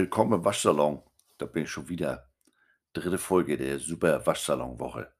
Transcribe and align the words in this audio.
Willkommen 0.00 0.32
im 0.32 0.44
Waschsalon. 0.46 1.02
Da 1.36 1.44
bin 1.44 1.64
ich 1.64 1.70
schon 1.70 1.90
wieder. 1.90 2.30
Dritte 2.94 3.18
Folge 3.18 3.58
der 3.58 3.78
Super 3.78 4.26
Waschsalon-Woche. 4.26 5.12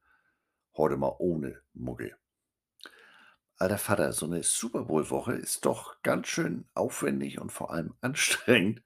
Heute 0.75 0.97
mal 0.97 1.13
ohne 1.19 1.61
Muggel. 1.75 2.17
Alter 3.57 3.77
Vater, 3.77 4.11
so 4.11 4.25
eine 4.25 4.41
Super 4.41 4.85
Bowl-Woche 4.85 5.33
ist 5.33 5.65
doch 5.65 6.01
ganz 6.01 6.29
schön 6.29 6.67
aufwendig 6.73 7.39
und 7.39 7.51
vor 7.51 7.71
allem 7.71 7.93
anstrengend, 8.01 8.81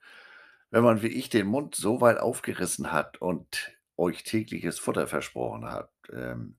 wenn 0.70 0.84
man 0.84 1.02
wie 1.02 1.08
ich 1.08 1.30
den 1.30 1.48
Mund 1.48 1.76
so 1.76 2.02
weit 2.02 2.18
aufgerissen 2.18 2.92
hat 2.92 3.22
und 3.22 3.72
euch 3.96 4.26
tägliches 4.26 4.80
Futter 4.80 5.08
versprochen 5.08 5.64
hat. 5.64 5.94
Ähm, 6.12 6.58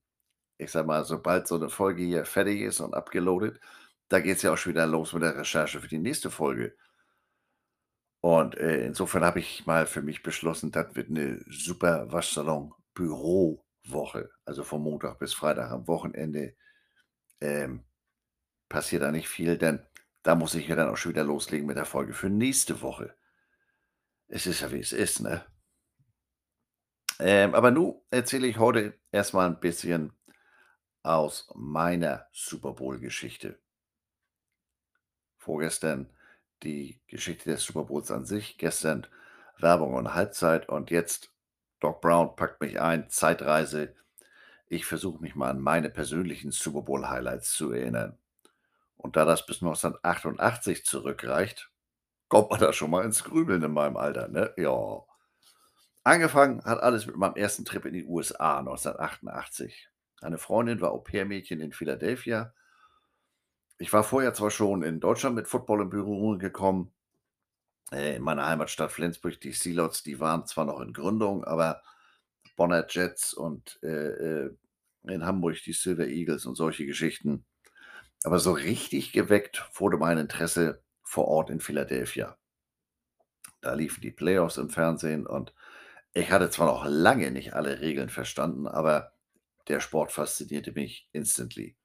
ich 0.56 0.70
sag 0.70 0.86
mal, 0.86 1.04
sobald 1.04 1.46
so 1.46 1.56
eine 1.56 1.68
Folge 1.68 2.02
hier 2.02 2.24
fertig 2.24 2.62
ist 2.62 2.80
und 2.80 2.94
abgeloadet, 2.94 3.60
da 4.08 4.20
geht 4.20 4.38
es 4.38 4.42
ja 4.42 4.54
auch 4.54 4.56
schon 4.56 4.72
wieder 4.72 4.86
los 4.86 5.12
mit 5.12 5.24
der 5.24 5.36
Recherche 5.36 5.78
für 5.78 5.88
die 5.88 5.98
nächste 5.98 6.30
Folge. 6.30 6.74
Und, 8.24 8.56
äh, 8.56 8.86
insofern 8.86 9.24
habe 9.24 9.40
ich 9.40 9.66
mal 9.66 9.86
für 9.86 10.02
mich 10.02 10.22
beschlossen, 10.22 10.70
das 10.72 10.94
wird 10.96 11.10
eine 11.10 11.40
super 11.48 12.10
Waschsalon-Bürowoche. 12.12 14.30
Also 14.44 14.64
von 14.64 14.82
Montag 14.82 15.18
bis 15.18 15.34
Freitag. 15.34 15.70
Am 15.70 15.86
Wochenende, 15.86 16.54
ähm, 17.40 17.84
passiert 18.68 19.02
da 19.02 19.10
nicht 19.12 19.28
viel, 19.28 19.56
denn 19.58 19.80
da 20.24 20.34
muss 20.36 20.54
ich 20.54 20.68
ja 20.68 20.76
dann 20.76 20.88
auch 20.90 20.96
schon 20.98 21.12
wieder 21.12 21.24
loslegen 21.24 21.66
mit 21.66 21.76
der 21.78 21.86
Folge 21.86 22.12
für 22.14 22.28
nächste 22.30 22.82
Woche. 22.82 23.14
Es 24.30 24.46
ist 24.46 24.60
ja, 24.60 24.70
wie 24.72 24.80
es 24.80 24.92
ist, 24.92 25.20
ne? 25.20 25.44
Ähm, 27.20 27.54
aber 27.54 27.70
nun 27.70 28.00
erzähle 28.10 28.46
ich 28.46 28.58
heute 28.58 28.94
erst 29.10 29.32
mal 29.34 29.46
'n 29.48 29.60
bisschen 29.60 30.12
aus 31.02 31.48
meiner 31.54 32.26
Super 32.32 32.72
Bowl-Geschichte. 32.74 33.58
Vorgestern 35.40 36.08
die 36.62 37.00
Geschichte 37.06 37.50
des 37.50 37.64
Super 37.64 37.84
Bowls 37.84 38.10
an 38.10 38.24
sich, 38.24 38.58
gestern 38.58 39.06
Werbung 39.58 39.94
und 39.94 40.14
Halbzeit 40.14 40.68
und 40.68 40.90
jetzt 40.90 41.32
Doc 41.80 42.00
Brown 42.00 42.36
packt 42.36 42.60
mich 42.60 42.80
ein, 42.80 43.08
Zeitreise. 43.10 43.94
Ich 44.66 44.86
versuche 44.86 45.20
mich 45.22 45.34
mal 45.34 45.50
an 45.50 45.60
meine 45.60 45.90
persönlichen 45.90 46.50
Super 46.50 46.82
Bowl-Highlights 46.82 47.52
zu 47.52 47.72
erinnern. 47.72 48.18
Und 48.96 49.16
da 49.16 49.24
das 49.24 49.46
bis 49.46 49.62
1988 49.62 50.84
zurückreicht, 50.84 51.70
kommt 52.28 52.50
man 52.50 52.60
da 52.60 52.72
schon 52.72 52.90
mal 52.90 53.04
ins 53.04 53.22
Grübeln 53.22 53.62
in 53.62 53.72
meinem 53.72 53.96
Alter, 53.96 54.28
ne? 54.28 54.52
Ja. 54.56 55.04
Angefangen 56.02 56.64
hat 56.64 56.80
alles 56.80 57.06
mit 57.06 57.16
meinem 57.16 57.36
ersten 57.36 57.64
Trip 57.64 57.84
in 57.84 57.92
die 57.92 58.04
USA 58.04 58.58
1988. 58.58 59.88
Eine 60.20 60.38
Freundin 60.38 60.80
war 60.80 60.92
Au-pair-Mädchen 60.92 61.60
in 61.60 61.72
Philadelphia. 61.72 62.54
Ich 63.78 63.92
war 63.92 64.04
vorher 64.04 64.32
zwar 64.32 64.50
schon 64.50 64.82
in 64.82 65.00
Deutschland 65.00 65.36
mit 65.36 65.48
Football 65.48 65.82
in 65.82 65.90
Berührung 65.90 66.38
gekommen, 66.38 66.92
äh, 67.92 68.16
in 68.16 68.22
meiner 68.22 68.46
Heimatstadt 68.46 68.92
Flensburg, 68.92 69.40
die 69.40 69.52
Sealots, 69.52 70.02
die 70.02 70.18
waren 70.20 70.46
zwar 70.46 70.64
noch 70.64 70.80
in 70.80 70.92
Gründung, 70.92 71.44
aber 71.44 71.82
Bonner 72.56 72.86
Jets 72.88 73.34
und, 73.34 73.78
äh, 73.82 73.88
äh, 74.46 74.56
in 75.04 75.24
Hamburg 75.24 75.62
die 75.64 75.72
Silver 75.72 76.06
Eagles 76.06 76.46
und 76.46 76.56
solche 76.56 76.86
Geschichten. 76.86 77.44
Aber 78.24 78.38
so 78.38 78.52
richtig 78.52 79.12
geweckt 79.12 79.68
wurde 79.74 79.98
mein 79.98 80.18
Interesse 80.18 80.82
vor 81.02 81.28
Ort 81.28 81.50
in 81.50 81.60
Philadelphia. 81.60 82.38
Da 83.60 83.74
liefen 83.74 84.00
die 84.00 84.10
Playoffs 84.10 84.56
im 84.56 84.70
Fernsehen 84.70 85.26
und 85.26 85.54
ich 86.14 86.30
hatte 86.30 86.50
zwar 86.50 86.66
noch 86.66 86.86
lange 86.86 87.30
nicht 87.30 87.52
alle 87.54 87.80
Regeln 87.80 88.08
verstanden, 88.08 88.66
aber 88.66 89.12
der 89.68 89.80
Sport 89.80 90.12
faszinierte 90.12 90.72
mich 90.72 91.08
instantly. 91.12 91.76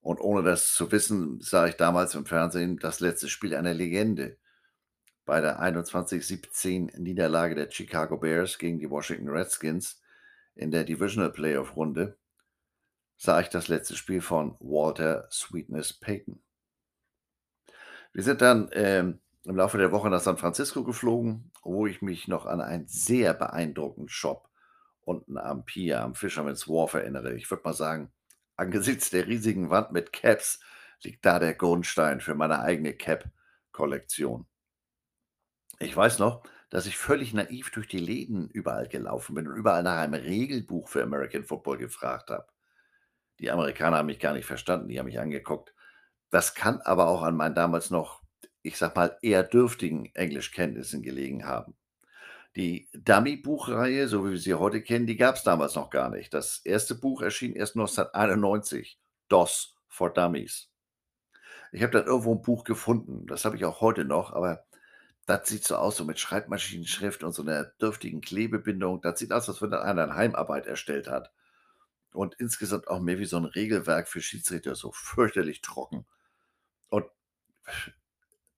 Und 0.00 0.20
ohne 0.20 0.42
das 0.42 0.72
zu 0.72 0.90
wissen, 0.92 1.40
sah 1.40 1.66
ich 1.66 1.76
damals 1.76 2.14
im 2.14 2.24
Fernsehen 2.24 2.78
das 2.78 3.00
letzte 3.00 3.28
Spiel 3.28 3.54
einer 3.54 3.74
Legende. 3.74 4.38
Bei 5.26 5.40
der 5.40 5.60
21:17 5.60 6.98
Niederlage 6.98 7.54
der 7.54 7.70
Chicago 7.70 8.16
Bears 8.16 8.58
gegen 8.58 8.78
die 8.78 8.90
Washington 8.90 9.28
Redskins 9.28 10.00
in 10.54 10.70
der 10.70 10.84
Divisional 10.84 11.30
Playoff 11.30 11.76
Runde 11.76 12.16
sah 13.16 13.40
ich 13.40 13.48
das 13.48 13.68
letzte 13.68 13.96
Spiel 13.96 14.22
von 14.22 14.56
Walter 14.60 15.28
Sweetness 15.30 15.92
Payton. 15.92 16.42
Wir 18.12 18.22
sind 18.22 18.40
dann, 18.40 18.70
ähm, 18.72 19.20
im 19.44 19.56
Laufe 19.56 19.78
der 19.78 19.92
Woche 19.92 20.08
nach 20.08 20.20
San 20.20 20.38
Francisco 20.38 20.84
geflogen, 20.84 21.50
wo 21.62 21.86
ich 21.86 22.02
mich 22.02 22.28
noch 22.28 22.46
an 22.46 22.60
einen 22.60 22.86
sehr 22.88 23.34
beeindruckenden 23.34 24.08
Shop 24.08 24.48
unten 25.02 25.38
am 25.38 25.64
Pier, 25.64 26.02
am 26.02 26.14
Fisherman's 26.14 26.66
Wharf 26.66 26.94
erinnere. 26.94 27.34
Ich 27.34 27.50
würde 27.50 27.62
mal 27.64 27.74
sagen, 27.74 28.10
angesichts 28.60 29.10
der 29.10 29.26
riesigen 29.26 29.70
Wand 29.70 29.90
mit 29.90 30.12
Caps 30.12 30.60
liegt 31.02 31.24
da 31.24 31.38
der 31.38 31.54
Grundstein 31.54 32.20
für 32.20 32.34
meine 32.34 32.60
eigene 32.60 32.92
Cap-Kollektion. 32.92 34.46
Ich 35.78 35.96
weiß 35.96 36.18
noch, 36.18 36.42
dass 36.68 36.86
ich 36.86 36.98
völlig 36.98 37.32
naiv 37.32 37.70
durch 37.70 37.88
die 37.88 37.98
Läden 37.98 38.48
überall 38.50 38.86
gelaufen 38.86 39.34
bin 39.34 39.48
und 39.48 39.56
überall 39.56 39.82
nach 39.82 39.96
einem 39.96 40.14
Regelbuch 40.14 40.88
für 40.88 41.02
American 41.02 41.44
Football 41.44 41.78
gefragt 41.78 42.30
habe. 42.30 42.46
Die 43.38 43.50
Amerikaner 43.50 43.96
haben 43.96 44.06
mich 44.06 44.20
gar 44.20 44.34
nicht 44.34 44.44
verstanden, 44.44 44.88
die 44.88 44.98
haben 44.98 45.06
mich 45.06 45.18
angeguckt. 45.18 45.74
Das 46.28 46.54
kann 46.54 46.82
aber 46.82 47.08
auch 47.08 47.22
an 47.22 47.36
meinen 47.36 47.54
damals 47.54 47.90
noch, 47.90 48.22
ich 48.62 48.76
sag 48.76 48.94
mal, 48.94 49.16
eher 49.22 49.42
dürftigen 49.42 50.14
Englischkenntnissen 50.14 51.02
gelegen 51.02 51.46
haben. 51.46 51.74
Die 52.56 52.88
Dummy-Buchreihe, 52.94 54.08
so 54.08 54.26
wie 54.26 54.32
wir 54.32 54.38
sie 54.38 54.54
heute 54.54 54.82
kennen, 54.82 55.06
die 55.06 55.16
gab 55.16 55.36
es 55.36 55.44
damals 55.44 55.74
noch 55.76 55.90
gar 55.90 56.10
nicht. 56.10 56.34
Das 56.34 56.60
erste 56.64 56.94
Buch 56.94 57.22
erschien 57.22 57.54
erst 57.54 57.76
1991, 57.76 58.98
DOS 59.28 59.76
for 59.88 60.12
Dummies. 60.12 60.68
Ich 61.72 61.82
habe 61.82 61.92
dann 61.92 62.06
irgendwo 62.06 62.34
ein 62.34 62.42
Buch 62.42 62.64
gefunden, 62.64 63.26
das 63.26 63.44
habe 63.44 63.56
ich 63.56 63.64
auch 63.64 63.80
heute 63.80 64.04
noch, 64.04 64.32
aber 64.32 64.64
das 65.26 65.48
sieht 65.48 65.64
so 65.64 65.76
aus, 65.76 65.96
so 65.96 66.04
mit 66.04 66.18
Schreibmaschinenschrift 66.20 67.22
und 67.24 67.32
so 67.32 67.42
einer 67.42 67.64
dürftigen 67.80 68.20
Klebebindung. 68.20 69.00
Das 69.02 69.18
sieht 69.20 69.32
aus, 69.32 69.48
als 69.48 69.62
wenn 69.62 69.72
einer 69.74 70.06
'ne 70.06 70.14
Heimarbeit 70.16 70.66
erstellt 70.66 71.08
hat. 71.08 71.32
Und 72.12 72.34
insgesamt 72.36 72.88
auch 72.88 73.00
mehr 73.00 73.18
wie 73.20 73.26
so 73.26 73.36
ein 73.38 73.44
Regelwerk 73.46 74.08
für 74.08 74.22
Schiedsrichter, 74.22 74.74
so 74.76 74.92
fürchterlich 74.92 75.62
trocken. 75.62 76.06
Und 76.90 77.06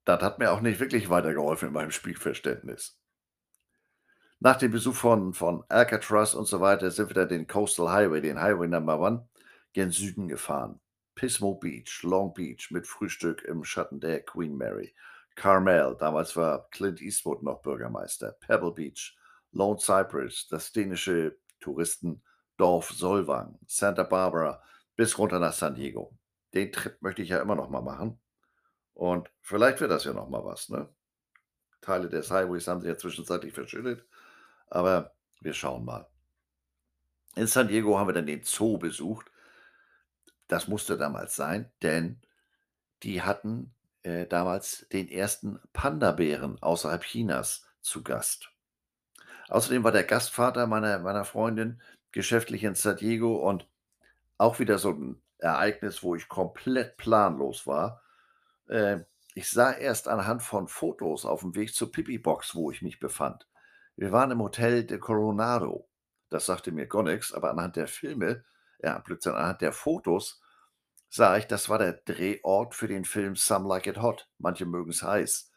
das 0.04 0.22
hat 0.22 0.38
mir 0.38 0.52
auch 0.52 0.60
nicht 0.60 0.78
wirklich 0.81 1.10
weitergeholfen 1.10 1.69
in 1.69 1.75
meinem 1.75 1.91
Spielverständnis. 1.91 3.01
Nach 4.44 4.56
dem 4.56 4.72
Besuch 4.72 4.97
von 4.97 5.34
von 5.34 5.62
Alcatraz 5.69 6.34
und 6.34 6.47
so 6.47 6.60
weiter 6.60 6.91
sind 6.91 7.08
wir 7.08 7.14
dann 7.14 7.28
den 7.28 7.47
Coastal 7.47 7.92
Highway, 7.92 8.20
den 8.20 8.41
Highway 8.41 8.66
Number 8.66 8.98
One, 8.98 9.28
gen 9.72 9.92
Süden 9.92 10.26
gefahren. 10.26 10.80
Pismo 11.14 11.54
Beach, 11.54 12.03
Long 12.03 12.34
Beach 12.34 12.72
mit 12.72 12.88
Frühstück 12.88 13.42
im 13.42 13.62
Schatten 13.62 14.00
der 14.00 14.20
Queen 14.25 14.56
Mary. 14.56 14.97
Carmel, 15.36 15.97
damals 15.97 16.34
war 16.34 16.69
Clint 16.70 17.00
Eastwood 17.00 17.44
noch 17.44 17.62
Bürgermeister. 17.62 18.32
Pebble 18.41 18.72
Beach, 18.72 19.16
Lone 19.52 19.78
Cypress, 19.78 20.48
das 20.48 20.72
dänische 20.72 21.38
Touristendorf 21.60 22.91
Solvang, 22.91 23.60
Santa 23.69 24.02
Barbara 24.02 24.60
bis 24.97 25.19
runter 25.19 25.38
nach 25.38 25.52
San 25.52 25.76
Diego. 25.76 26.19
Den 26.52 26.72
Trip 26.72 27.00
möchte 27.00 27.22
ich 27.22 27.28
ja 27.28 27.41
immer 27.41 27.54
noch 27.54 27.70
mal 27.70 27.81
machen. 27.81 28.20
Und 28.92 29.31
vielleicht 29.41 29.81
wird 29.81 29.92
das 29.92 30.02
ja 30.02 30.12
noch 30.12 30.28
mal 30.28 30.44
was, 30.44 30.69
ne? 30.69 30.88
Teile 31.81 32.08
des 32.08 32.31
Highways 32.32 32.66
haben 32.66 32.81
sich 32.81 32.88
ja 32.88 32.97
zwischenzeitlich 32.97 33.52
verschüttet, 33.52 34.04
aber 34.72 35.15
wir 35.41 35.53
schauen 35.53 35.84
mal. 35.84 36.09
In 37.37 37.47
San 37.47 37.69
Diego 37.69 37.99
haben 37.99 38.09
wir 38.09 38.15
dann 38.15 38.27
den 38.27 38.43
Zoo 38.43 38.78
besucht. 38.78 39.31
Das 40.49 40.69
musste 40.69 40.99
damals 40.99 41.37
sein, 41.37 41.71
denn 41.83 42.21
die 43.03 43.22
hatten, 43.22 43.75
äh, 44.03 44.27
damals 44.27 44.87
den 44.93 45.09
ersten 45.09 45.61
Panda-Bären 45.72 46.62
außerhalb 46.62 47.03
Chinas 47.05 47.66
zu 47.81 48.03
Gast. 48.03 48.50
Außerdem 49.49 49.84
war 49.84 49.93
der 49.93 50.05
Gastvater 50.05 50.66
meiner 50.66 50.99
meiner 51.00 51.25
Freundin 51.25 51.82
geschäftlich 52.12 52.64
in 52.64 52.75
San 52.75 52.96
Diego 52.96 53.37
und 53.49 53.69
auch 54.38 54.58
wieder 54.61 54.79
so 54.79 54.91
'n 54.91 55.23
Ereignis, 55.38 56.02
wo 56.02 56.14
ich 56.17 56.29
komplett 56.29 56.96
planlos 56.96 57.67
war. 57.67 58.02
Äh, 58.69 59.00
ich 59.35 59.50
sah 59.50 59.73
erst 59.73 60.08
anhand 60.08 60.43
von 60.43 60.69
Fotos 60.69 61.26
auf'm 61.26 61.55
Weg 61.56 61.75
zur 61.75 61.93
Pipi-Box, 61.93 62.55
wo 62.55 62.70
ich 62.70 62.82
mich 62.82 63.00
befand. 63.00 63.46
Wir 64.02 64.10
waren 64.10 64.32
im 64.32 64.43
Hotel 64.43 64.82
de 64.82 64.99
Coronado. 64.99 65.88
Das 66.28 66.46
sagte 66.46 66.72
mir 66.72 66.88
gar 66.88 67.04
nix, 67.04 67.32
aber 67.32 67.52
anhand 67.52 67.76
der 67.76 67.87
Filme 67.87 68.44
ja, 68.81 68.99
Blödsinn, 68.99 69.34
anhand 69.34 69.60
der 69.60 69.70
Fotos 69.70 70.43
sah 71.08 71.37
ich, 71.37 71.46
das 71.46 71.69
war 71.69 71.78
der 71.78 71.93
Drehort 71.93 72.75
für 72.75 72.88
den 72.88 73.04
Film 73.04 73.37
„Some 73.37 73.69
Like 73.69 73.87
It 73.87 74.02
Hot“, 74.02 74.28
manche 74.38 74.66
mögen's 74.66 75.04
heiß. 75.04 75.52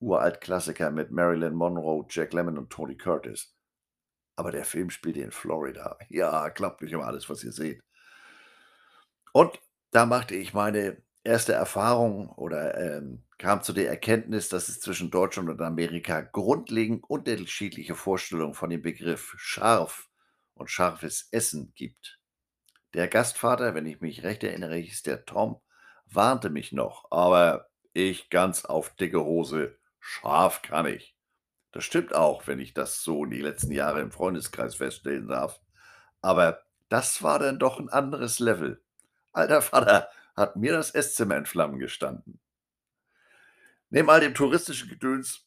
Uralt-Klassiker 0.00 0.90
mit 0.90 1.10
Marilyn 1.10 1.52
Monroe, 1.52 2.06
Jack 2.08 2.32
Lemmon 2.32 2.56
und 2.56 2.70
Tony 2.70 2.96
Curtis. 2.96 3.54
Aber 4.34 4.50
der 4.50 4.64
Film 4.64 4.88
spielte 4.88 5.20
in 5.20 5.30
Florida. 5.30 5.98
Ja, 6.08 6.48
glaubt 6.48 6.80
nicht 6.80 6.92
immer 6.92 7.04
alles, 7.06 7.28
was 7.28 7.44
ihr 7.44 7.52
seht. 7.52 7.82
Und 9.34 9.60
da 9.90 10.06
machte 10.06 10.34
ich 10.36 10.54
meine 10.54 11.02
erste 11.22 11.52
Erfahrung 11.52 12.30
oder, 12.30 12.78
ähm, 12.78 13.27
kam 13.38 13.62
zu 13.62 13.72
der 13.72 13.88
Erkenntnis, 13.88 14.48
dass 14.48 14.68
es 14.68 14.80
zwischen 14.80 15.10
Deutschland 15.10 15.48
und 15.48 15.60
Amerika 15.62 16.20
grundlegend 16.22 17.04
unterschiedliche 17.08 17.94
Vorstellungen 17.94 18.54
von 18.54 18.70
dem 18.70 18.82
Begriff 18.82 19.34
scharf 19.38 20.08
und 20.54 20.70
scharfes 20.70 21.28
Essen 21.32 21.72
gibt. 21.74 22.18
Der 22.94 23.08
Gastvater, 23.08 23.74
wenn 23.74 23.86
ich 23.86 24.00
mich 24.02 24.22
recht 24.24 24.44
erinnere, 24.44 24.76
hieß 24.76 25.02
der 25.04 25.24
Tom, 25.24 25.60
warnte 26.06 26.50
mich 26.50 26.72
noch, 26.72 27.06
aber 27.10 27.70
ich 27.94 28.30
ganz 28.30 28.64
auf 28.66 28.94
dicke 28.96 29.24
Hose: 29.24 29.78
„Scharf 30.00 30.62
kann 30.62 30.86
ich.“ 30.86 31.16
Das 31.72 31.84
stimmt 31.84 32.14
auch, 32.14 32.46
wenn 32.46 32.60
ich 32.60 32.74
das 32.74 33.02
so 33.02 33.24
in 33.24 33.30
die 33.30 33.42
letzten 33.42 33.72
Jahre 33.72 34.00
im 34.02 34.12
Freundeskreis 34.12 34.76
feststellen 34.76 35.28
darf. 35.28 35.60
Aber 36.22 36.62
das 36.88 37.22
war 37.22 37.38
dann 37.40 37.58
doch 37.58 37.80
'n 37.80 37.88
anderes 37.90 38.38
Level. 38.40 38.82
Alter 39.32 39.62
Vater, 39.62 40.08
hat 40.36 40.56
mir 40.56 40.72
das 40.72 40.92
Esszimmer 40.92 41.36
in 41.38 41.46
Flammen 41.46 41.78
gestanden. 41.80 42.40
Neben 43.90 44.10
all 44.10 44.20
dem 44.20 44.34
touristischen 44.34 44.88
Gedöns 44.88 45.46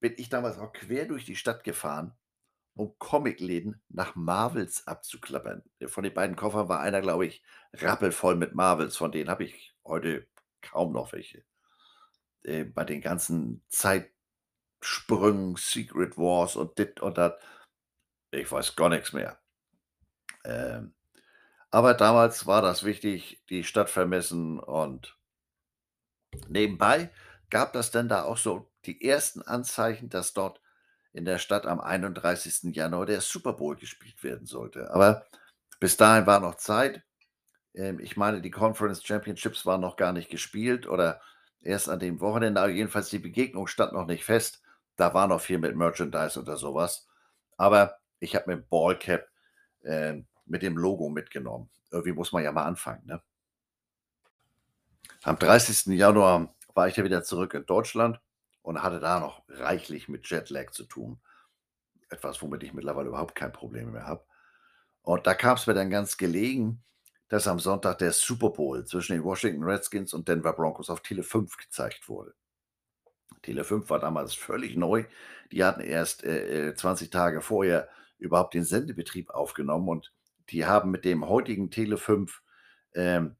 bin 0.00 0.14
ich 0.16 0.28
damals 0.28 0.58
auch 0.58 0.72
quer 0.72 1.06
durch 1.06 1.24
die 1.24 1.36
Stadt 1.36 1.64
gefahren, 1.64 2.16
um 2.74 2.96
Comicläden 2.98 3.82
nach 3.88 4.14
Marvels 4.14 4.86
abzuklappern. 4.86 5.62
Äh, 5.78 5.88
von 5.88 6.04
den 6.04 6.14
beiden 6.14 6.36
Koffern 6.36 6.68
war 6.68 6.80
einer, 6.80 7.00
glaube 7.00 7.26
ich, 7.26 7.42
rappelvoll 7.72 8.36
mit 8.36 8.54
Marvels, 8.54 8.96
von 8.96 9.12
denen 9.12 9.28
habe 9.28 9.44
ich 9.44 9.74
heute 9.84 10.26
kaum 10.62 10.92
noch 10.92 11.12
welche. 11.12 11.44
Äh, 12.42 12.64
bei 12.64 12.84
den 12.84 13.00
ganzen 13.00 13.64
Zeitsprüngen, 13.68 15.56
Secret 15.56 16.16
Wars 16.16 16.56
und 16.56 16.78
dit 16.78 17.00
und 17.00 17.18
dat, 17.18 17.42
ich 18.30 18.50
weiß 18.50 18.76
gar 18.76 18.88
nix 18.88 19.12
mehr. 19.12 19.40
Ähm, 20.44 20.94
aber 21.70 21.94
damals 21.94 22.46
war 22.46 22.62
das 22.62 22.84
wichtig, 22.84 23.44
die 23.48 23.64
Stadt 23.64 23.90
vermessen 23.90 24.58
und 24.58 25.18
nebenbei 26.48 27.10
gab 27.50 27.72
das 27.72 27.90
dann 27.90 28.08
da 28.08 28.24
auch 28.24 28.38
so 28.38 28.70
die 28.86 29.04
ersten 29.06 29.42
Anzeichen, 29.42 30.08
dass 30.08 30.32
dort 30.34 30.60
in 31.12 31.24
der 31.24 31.38
Stadt 31.38 31.66
am 31.66 31.80
31. 31.80 32.72
Januar 32.74 33.06
der 33.06 33.20
Super 33.20 33.54
Bowl 33.54 33.76
gespielt 33.76 34.22
werden 34.24 34.46
sollte. 34.46 34.90
Aber 34.92 35.26
bis 35.80 35.96
dahin 35.96 36.26
war 36.26 36.40
noch 36.40 36.56
Zeit. 36.56 37.02
Ähm, 37.74 38.00
ich 38.00 38.16
meine, 38.16 38.40
die 38.42 38.50
Conference 38.50 39.04
Championships 39.04 39.66
waren 39.66 39.80
noch 39.80 39.96
gar 39.96 40.12
nicht 40.12 40.30
gespielt 40.30 40.86
oder 40.88 41.20
erst 41.62 41.88
an 41.88 42.00
dem 42.00 42.20
Wochenende, 42.20 42.60
aber 42.60 42.70
jedenfalls 42.72 43.10
die 43.10 43.18
Begegnung 43.18 43.66
stand 43.68 43.92
noch 43.92 44.06
nicht 44.06 44.24
fest. 44.24 44.62
Da 44.96 45.14
war 45.14 45.28
noch 45.28 45.40
viel 45.40 45.58
mit 45.58 45.76
Merchandise 45.76 46.40
oder 46.40 46.56
so 46.56 46.74
was. 46.74 47.08
Aber 47.56 47.98
ich 48.20 48.34
habe 48.36 48.50
mir 48.50 48.58
'n 48.58 48.66
Ballcap, 48.68 49.28
ähm, 49.84 50.26
mit 50.46 50.62
dem 50.62 50.76
Logo 50.78 51.08
mitgenommen. 51.10 51.70
Irgendwie 51.90 52.12
muss 52.14 52.32
man 52.32 52.44
ja 52.44 52.52
mal 52.52 52.64
anfangen, 52.64 53.06
ne? 53.06 53.22
Am 55.22 55.38
30. 55.38 55.92
Januar 55.92 56.54
war 56.80 56.88
ich 56.88 56.94
dann 56.94 57.04
wieder 57.04 57.22
zurück 57.22 57.52
in 57.52 57.66
Deutschland 57.66 58.22
und 58.62 58.82
hatte 58.82 59.00
da 59.00 59.20
noch 59.20 59.42
reichlich 59.48 60.08
mit 60.08 60.30
Jetlag 60.30 60.70
zu 60.70 60.84
tun. 60.84 61.20
Etwas, 62.08 62.40
womit 62.40 62.62
ich 62.62 62.72
mittlerweile 62.72 63.08
überhaupt 63.08 63.34
kein 63.34 63.52
Problem 63.52 63.92
mehr 63.92 64.06
habe. 64.06 64.24
Und 65.02 65.26
da 65.26 65.34
kam's 65.34 65.66
mir 65.66 65.74
dann 65.74 65.90
ganz 65.90 66.16
gelegen, 66.16 66.82
dass 67.28 67.46
am 67.46 67.58
Sonntag 67.58 67.98
der 67.98 68.12
Super 68.12 68.48
Bowl 68.48 68.86
zwischen 68.86 69.12
den 69.12 69.24
Washington 69.24 69.62
Redskins 69.62 70.14
und 70.14 70.26
Denver 70.26 70.54
Broncos 70.54 70.88
auf 70.88 71.02
Tele 71.02 71.22
5 71.22 71.58
gezeigt 71.58 72.08
wurde. 72.08 72.32
Tele 73.42 73.64
5 73.64 73.90
war 73.90 73.98
damals 73.98 74.32
völlig 74.32 74.74
neu. 74.74 75.04
Die 75.52 75.62
hatten 75.62 75.82
erst, 75.82 76.24
äh, 76.24 76.70
äh, 76.70 76.74
20 76.74 77.10
Tage 77.10 77.42
vorher 77.42 77.90
überhaupt 78.16 78.54
den 78.54 78.64
Sendebetrieb 78.64 79.28
aufgenommen 79.28 79.90
und 79.90 80.14
die 80.48 80.64
haben 80.64 80.90
mit 80.90 81.04
dem 81.04 81.28
heutigen 81.28 81.70
Tele 81.70 81.98
5, 81.98 82.40
ähm, 82.94 83.36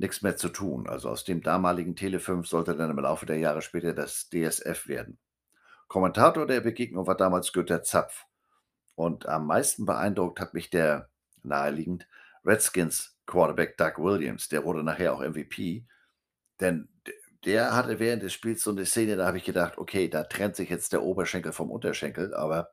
nix 0.00 0.22
mehr 0.22 0.36
zu 0.38 0.50
tun. 0.50 0.88
Also, 0.88 1.10
aus 1.10 1.24
dem 1.24 1.42
damaligen 1.42 1.96
Tele 1.96 2.20
5 2.20 2.48
sollte 2.48 2.76
dann 2.76 2.90
im 2.90 2.98
Laufe 3.00 3.26
der 3.26 3.38
Jahre 3.38 3.62
später 3.62 3.94
das 3.94 4.30
DSF 4.30 4.88
werden. 4.88 5.18
Kommentator 5.88 6.46
der 6.46 6.60
Begegnung 6.62 7.06
war 7.06 7.16
damals 7.16 7.52
Günter 7.52 7.82
Zapf. 7.82 8.26
Und 8.96 9.26
am 9.26 9.46
meisten 9.46 9.86
beeindruckt 9.86 10.40
hat 10.40 10.54
mich 10.54 10.70
der 10.70 11.08
naheliegend 11.42 12.06
Redskins 12.44 13.16
Quarterback 13.26 13.76
Doug 13.78 13.94
Williams. 13.98 14.48
Der 14.48 14.64
wurde 14.64 14.82
nachher 14.84 15.14
auch 15.14 15.22
MVP, 15.22 15.86
denn 16.60 16.88
der 17.44 17.74
hatte 17.76 17.98
während 18.00 18.22
des 18.22 18.32
Spiels 18.34 18.62
so 18.62 18.72
'ne 18.72 18.86
Szene, 18.86 19.16
da 19.16 19.26
habe 19.26 19.38
ich 19.38 19.44
gedacht: 19.44 19.78
„Okay, 19.78 20.08
da 20.08 20.24
trennt 20.24 20.56
sich 20.56 20.70
jetzt 20.70 20.92
der 20.92 21.02
Oberschenkel 21.02 21.52
vom 21.52 21.70
Unterschenkel“, 21.70 22.34
aber 22.34 22.70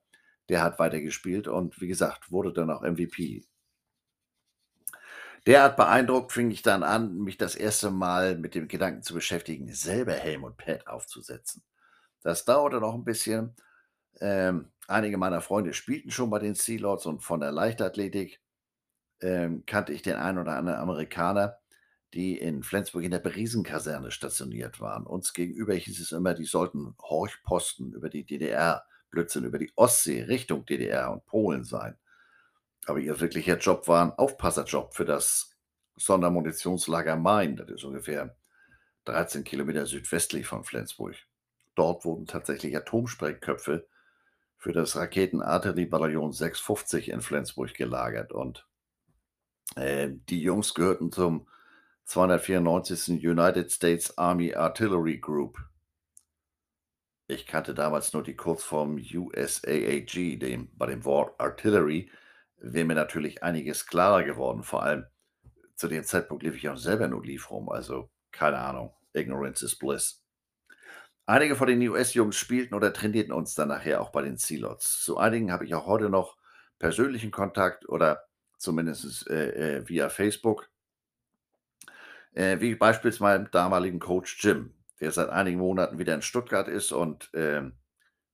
der 0.50 0.64
hat 0.64 0.80
weitergespielt 0.80 1.48
und 1.48 1.82
wie 1.82 1.88
gesagt, 1.88 2.32
wurde 2.32 2.54
dann 2.54 2.72
auch 2.72 2.84
MVP. 2.84 3.46
Derart 5.48 5.78
beeindruckt 5.78 6.34
fing 6.34 6.52
ich 6.52 6.62
dann 6.62 6.84
an, 6.84 7.20
mich 7.20 7.38
das 7.38 7.56
1. 7.56 7.90
Mal 7.90 8.38
mit 8.38 8.54
dem 8.54 8.68
Gedanken 8.68 9.02
zu 9.02 9.14
beschäftigen, 9.14 9.74
selber 9.74 10.14
Helm 10.14 10.44
und 10.44 10.58
Pad 10.58 10.88
aufzusetzen. 10.88 11.64
Das 12.24 12.46
dauerte 12.46 12.80
noch 12.82 12.96
'n 12.96 13.06
bisschen. 13.06 13.56
Ähm, 14.22 14.72
einige 14.88 15.18
meiner 15.18 15.42
Freunde 15.42 15.74
spielten 15.74 16.12
schon 16.12 16.30
bei 16.32 16.40
den 16.40 16.56
Sea-Lods 16.56 17.06
und 17.08 17.24
von 17.24 17.42
der 17.42 17.52
Leichtathletik, 17.52 18.42
ähm, 19.22 19.64
kannte 19.66 19.94
ich 19.94 20.02
den 20.04 20.16
einen 20.18 20.40
oder 20.40 20.58
anderen 20.58 20.80
Amerikaner, 20.80 21.58
die 22.14 22.38
in 22.38 22.64
Flensburg 22.64 23.04
in 23.04 23.12
der 23.12 23.20
Beriesen-Kaserne 23.20 24.12
stationiert 24.12 24.82
waren. 24.82 25.06
Uns 25.08 25.34
gegenüber 25.34 25.76
hieß 25.76 26.00
es 26.02 26.12
immer, 26.14 26.34
die 26.36 26.46
sollten 26.46 26.96
Horchposten 27.02 27.94
über 27.94 28.10
die 28.10 28.26
DDR 28.26 28.86
Blödsinn, 29.12 29.46
über 29.46 29.60
die 29.60 29.72
Ostsee 29.76 30.24
Richtung 30.24 30.66
DDR 30.66 31.12
und 31.12 31.26
Polen 31.26 31.64
sein. 31.66 31.98
Aber 32.88 33.00
ihr 33.00 33.20
wirklicher 33.20 33.58
Job 33.58 33.88
war 33.88 34.04
'n 34.04 34.12
Aufpasserjob 34.18 34.96
für 34.96 35.06
das 35.06 35.52
Sondermunitionslager 35.98 37.18
Main. 37.18 37.58
Das 37.58 37.70
ist 37.70 37.84
ungefähr 37.84 38.38
13 39.06 39.44
Kilometer 39.44 39.86
südwestlich 39.86 40.48
von 40.48 40.64
Flensburg. 40.64 41.16
Dort 41.76 42.06
wurden 42.06 42.26
tatsächlich 42.28 42.76
Atomsprengköpfe 42.76 43.88
für 44.58 44.74
das 44.74 44.96
Raketenartilleriebataillon 44.96 46.32
650 46.34 47.10
in 47.10 47.22
Flensburg 47.22 47.74
gelagert 47.74 48.32
und, 48.32 48.68
äh, 49.76 50.10
die 50.30 50.42
Jungs 50.42 50.74
gehörten 50.74 51.12
zum 51.12 51.48
294. 52.06 53.28
United 53.28 53.72
States 53.72 54.18
Army 54.18 54.56
Artillery 54.56 55.18
Group. 55.20 55.60
Ich 57.28 57.46
kannte 57.46 57.74
damals 57.74 58.14
nur 58.14 58.24
die 58.24 58.36
Kurzform 58.36 58.96
USAAG, 58.98 60.40
dem 60.40 60.70
bei 60.78 60.86
dem 60.88 61.04
Wort 61.04 61.40
Artillery 61.40 62.10
wäre 62.58 62.86
mir 62.86 62.96
natürlich 62.96 63.44
einiges 63.44 63.88
klarer 63.88 64.24
geworden. 64.24 64.64
Vor 64.64 64.84
allem 64.84 65.06
zu 65.76 65.88
dem 65.88 66.04
Zeitpunkt 66.04 66.44
lief 66.44 66.56
ich 66.56 66.70
auch 66.70 66.78
selber 66.78 67.08
nur 67.08 67.24
Leaf 67.24 67.52
rum, 67.52 67.70
also 67.70 68.10
keine 68.32 68.58
Ahnung. 68.60 68.94
Ignorance 69.14 69.66
is 69.66 69.76
bliss. 69.76 70.24
Einige 71.26 71.56
von 71.56 71.68
den 71.68 71.86
US-Jungs 71.88 72.38
spielten 72.38 72.74
oder 72.74 72.94
trainierten 72.94 73.34
uns 73.34 73.54
dann 73.54 73.68
nachher 73.68 74.02
auch 74.02 74.12
bei 74.12 74.22
den 74.22 74.38
Sea-Lods. 74.38 75.04
Zu 75.04 75.18
einigen 75.18 75.52
habe 75.52 75.66
ich 75.66 75.76
auch 75.76 75.86
heute 75.86 76.10
noch 76.10 76.38
persönlichen 76.80 77.32
Kontakt 77.32 77.88
oder 77.90 78.28
zumindest, 78.58 79.30
äh, 79.30 79.78
äh, 79.78 79.90
via 79.90 80.10
Facebook. 80.10 80.70
Äh, 82.34 82.60
wie 82.62 82.76
beispielsweise 82.76 83.24
meinem 83.24 83.52
damaligen 83.52 84.00
Coach 84.00 84.44
Jim, 84.44 84.74
der 85.00 85.12
seit 85.12 85.30
einigen 85.30 85.60
Monaten 85.60 86.00
wieder 86.00 86.16
in 86.16 86.22
Stuttgart 86.22 86.68
ist 86.68 86.92
und, 86.92 87.30
ähm, 87.34 87.74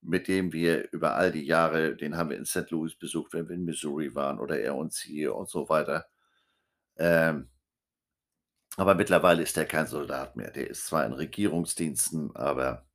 mit 0.03 0.27
dem 0.27 0.53
wir 0.53 0.91
über 0.91 1.15
all 1.15 1.31
die 1.31 1.45
Jahre 1.45 1.95
den 1.95 2.17
haben 2.17 2.29
wir 2.29 2.37
in 2.37 2.45
St. 2.45 2.69
Louis 2.71 2.95
besucht, 2.95 3.33
wenn 3.33 3.47
wir 3.47 3.55
in 3.55 3.65
Missouri 3.65 4.15
waren 4.15 4.39
oder 4.39 4.59
er 4.59 4.75
uns 4.75 4.99
hier 4.99 5.35
und 5.35 5.49
so 5.49 5.69
weiter. 5.69 6.05
Ähm 6.97 7.49
aber 8.75 8.95
mittlerweile 8.95 9.43
ist 9.43 9.57
er 9.57 9.65
kein 9.65 9.87
Soldat 9.87 10.35
mehr. 10.35 10.51
Der 10.51 10.69
ist 10.69 10.87
zwar 10.87 11.05
in 11.05 11.13
Regierungsdiensten, 11.13 12.35
aber 12.35 12.85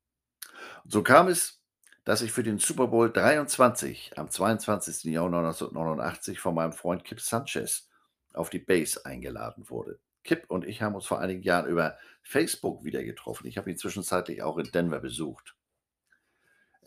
so 0.85 1.03
kam 1.03 1.29
es, 1.29 1.61
dass 2.03 2.21
ich 2.21 2.31
für 2.31 2.43
den 2.43 2.59
Super 2.59 2.87
Bowl 2.87 3.11
23 3.11 4.17
am 4.17 4.29
22. 4.29 5.05
Januar 5.05 5.45
1989 5.45 6.39
von 6.39 6.55
meinem 6.55 6.73
Freund 6.73 7.05
Kip 7.05 7.21
Sanchez 7.21 7.89
auf 8.33 8.49
die 8.49 8.59
Base 8.59 9.05
eingeladen 9.05 9.69
wurde. 9.69 9.99
Kip 10.23 10.45
und 10.49 10.65
ich 10.65 10.81
haben 10.81 10.95
uns 10.95 11.05
vor 11.05 11.19
einigen 11.19 11.43
Jahren 11.43 11.67
über 11.67 11.97
Facebook 12.23 12.83
wieder 12.83 13.03
getroffen. 13.03 13.47
Ich 13.47 13.57
habe 13.57 13.69
ihn 13.71 13.77
zwischenzeitlich 13.77 14.41
auch 14.41 14.57
in 14.57 14.71
Denver 14.71 14.99
besucht. 14.99 15.55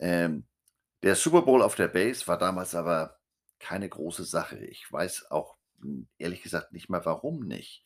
Ähm, 0.03 0.45
der 1.03 1.15
Super 1.15 1.43
Bowl 1.43 1.61
auf 1.63 1.75
der 1.75 1.87
Base 1.87 2.27
war 2.27 2.37
damals 2.37 2.75
aber 2.75 3.19
keine 3.59 3.89
große 3.89 4.25
Sache. 4.25 4.57
Ich 4.57 4.91
weiß 4.91 5.31
auch, 5.31 5.57
hm, 5.81 6.07
ehrlich 6.19 6.43
gesagt 6.43 6.73
nicht 6.73 6.89
mal, 6.89 7.05
warum 7.05 7.41
nicht. 7.41 7.85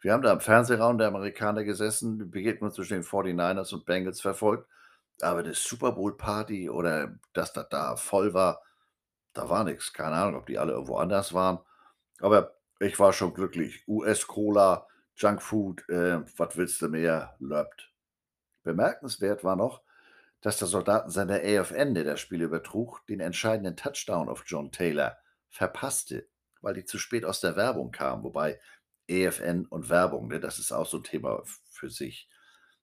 Wir 0.00 0.12
haben 0.14 0.22
da 0.22 0.32
im 0.32 0.40
Fernsehraum 0.40 0.98
der 0.98 1.08
Amerikaner 1.08 1.64
gesessen, 1.64 2.18
die 2.18 2.24
Begegnung 2.26 2.72
zwischen 2.72 2.94
den 2.94 3.02
49ers 3.04 3.72
und 3.74 3.86
Bengals 3.86 4.20
verfolgt, 4.22 4.68
aber 5.22 5.42
'ne 5.42 5.54
Super 5.54 5.92
Bowl 5.92 6.16
Party 6.16 6.70
oder 6.70 7.18
dass 7.34 7.52
das 7.52 7.68
da 7.70 7.96
voll 7.96 8.34
war, 8.34 8.62
da 9.34 9.48
war 9.50 9.64
nix. 9.64 9.92
Keine 9.92 10.16
Ahnung, 10.16 10.40
ob 10.40 10.46
die 10.46 10.58
alle 10.58 10.72
irgendwo 10.72 10.96
anders 10.98 11.32
waren, 11.34 11.60
aber 12.20 12.56
ich 12.80 12.98
war 13.00 13.12
schon 13.14 13.34
glücklich. 13.34 13.84
US-Cola, 13.88 14.86
Junkfood, 15.16 15.88
äh, 15.90 16.20
was 16.38 16.56
willst 16.56 16.82
du 16.82 16.88
mehr? 16.90 17.36
Läuft. 17.40 17.92
Bemerkenswert 18.64 19.44
war 19.44 19.56
noch, 19.56 19.82
dass 20.40 20.58
der 20.58 20.68
Soldatensender 20.68 21.36
AFN, 21.42 21.94
der 21.94 22.04
das 22.04 22.20
Spiel 22.20 22.42
übertrug, 22.42 23.06
den 23.08 23.20
entscheidenden 23.20 23.76
Touchdown 23.76 24.28
auf 24.28 24.44
John 24.46 24.72
Taylor 24.72 25.18
verpasste, 25.50 26.28
weil 26.62 26.74
die 26.74 26.84
zu 26.84 26.98
spät 26.98 27.24
aus 27.24 27.40
der 27.40 27.56
Werbung 27.56 27.90
kamen. 27.92 28.22
Wobei 28.24 28.60
AFN 29.10 29.66
und 29.66 29.88
Werbung, 29.88 30.28
ne, 30.28 30.40
das 30.40 30.58
ist 30.58 30.72
auch 30.72 30.86
so 30.86 30.98
'n 30.98 31.04
Thema 31.04 31.42
für 31.70 31.90
sich. 31.90 32.28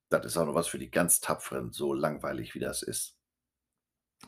Das 0.10 0.26
ist 0.26 0.38
auch 0.38 0.46
noch 0.46 0.56
was 0.56 0.68
für 0.68 0.80
die 0.80 0.92
ganz 0.92 1.20
Tapferen, 1.22 1.72
so 1.72 1.94
langweilig 1.94 2.56
wie 2.56 2.60
das 2.60 2.84
ist. 2.84 3.16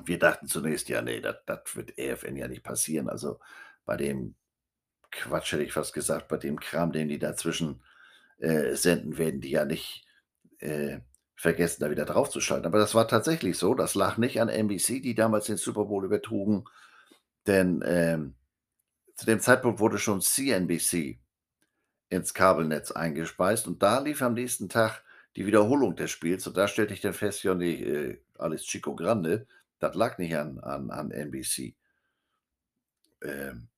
Wir 0.06 0.20
dachten 0.20 0.48
zunächst: 0.48 0.90
„Ja, 0.90 1.02
ne, 1.02 1.22
das 1.22 1.76
wird 1.76 1.94
AFN 2.00 2.36
ja 2.38 2.48
nicht 2.48 2.64
passieren.“ 2.64 3.10
Also, 3.10 3.40
bei 3.86 3.98
dem 3.98 4.36
Quatsch 5.12 5.54
hätte 5.54 5.64
ich 5.64 5.74
fast 5.74 5.94
gesagt, 5.94 6.28
bei 6.30 6.38
dem 6.38 6.60
Kram, 6.60 6.92
den 6.94 7.10
die 7.10 7.20
dazwischen, 7.20 7.84
äh, 8.40 8.76
senden, 8.76 9.18
werden 9.18 9.42
die 9.42 9.52
ja 9.52 9.66
nicht, 9.66 10.06
äh, 10.60 11.00
vergessen, 11.40 11.82
da 11.82 11.90
wieder 11.90 12.04
draufzuschalten. 12.06 12.66
Aber 12.66 12.80
das 12.80 12.96
war 12.96 13.08
tatsächlich 13.08 13.58
so. 13.58 13.74
Das 13.74 13.96
lag 13.96 14.18
nicht 14.18 14.42
an 14.42 14.50
NBC, 14.50 15.00
die 15.02 15.16
damals 15.16 15.46
den 15.46 15.56
Super 15.56 15.86
Bowl 15.86 16.04
übertrugen, 16.04 16.66
denn, 17.48 17.82
ähm, 17.86 18.36
zu 19.16 19.26
dem 19.26 19.40
Zeitpunkt 19.40 19.80
wurde 19.80 20.00
schon 20.00 20.22
CNBC 20.22 21.20
ins 22.10 22.34
Kabelnetz 22.34 22.92
eingespeist 22.92 23.68
und 23.68 23.84
da 23.84 24.00
lief 24.00 24.22
am 24.22 24.34
nächsten 24.34 24.70
Tag 24.70 25.04
die 25.36 25.46
Wiederholung 25.46 25.96
des 25.96 26.12
Spiels 26.12 26.46
und 26.48 26.58
da 26.58 26.68
stellte 26.68 26.94
ich 26.94 27.02
dann 27.02 27.14
fest, 27.14 27.44
ja, 27.44 27.56
ne, 27.56 27.74
äh, 27.74 28.22
alles 28.38 28.64
Chico 28.66 28.96
Grande, 28.96 29.48
das 29.80 29.96
lag 29.96 30.18
nicht 30.18 30.36
an 30.36 30.60
an 30.60 30.92
an 30.92 31.12
NBC. 31.12 31.76
Ähm, 33.24 33.70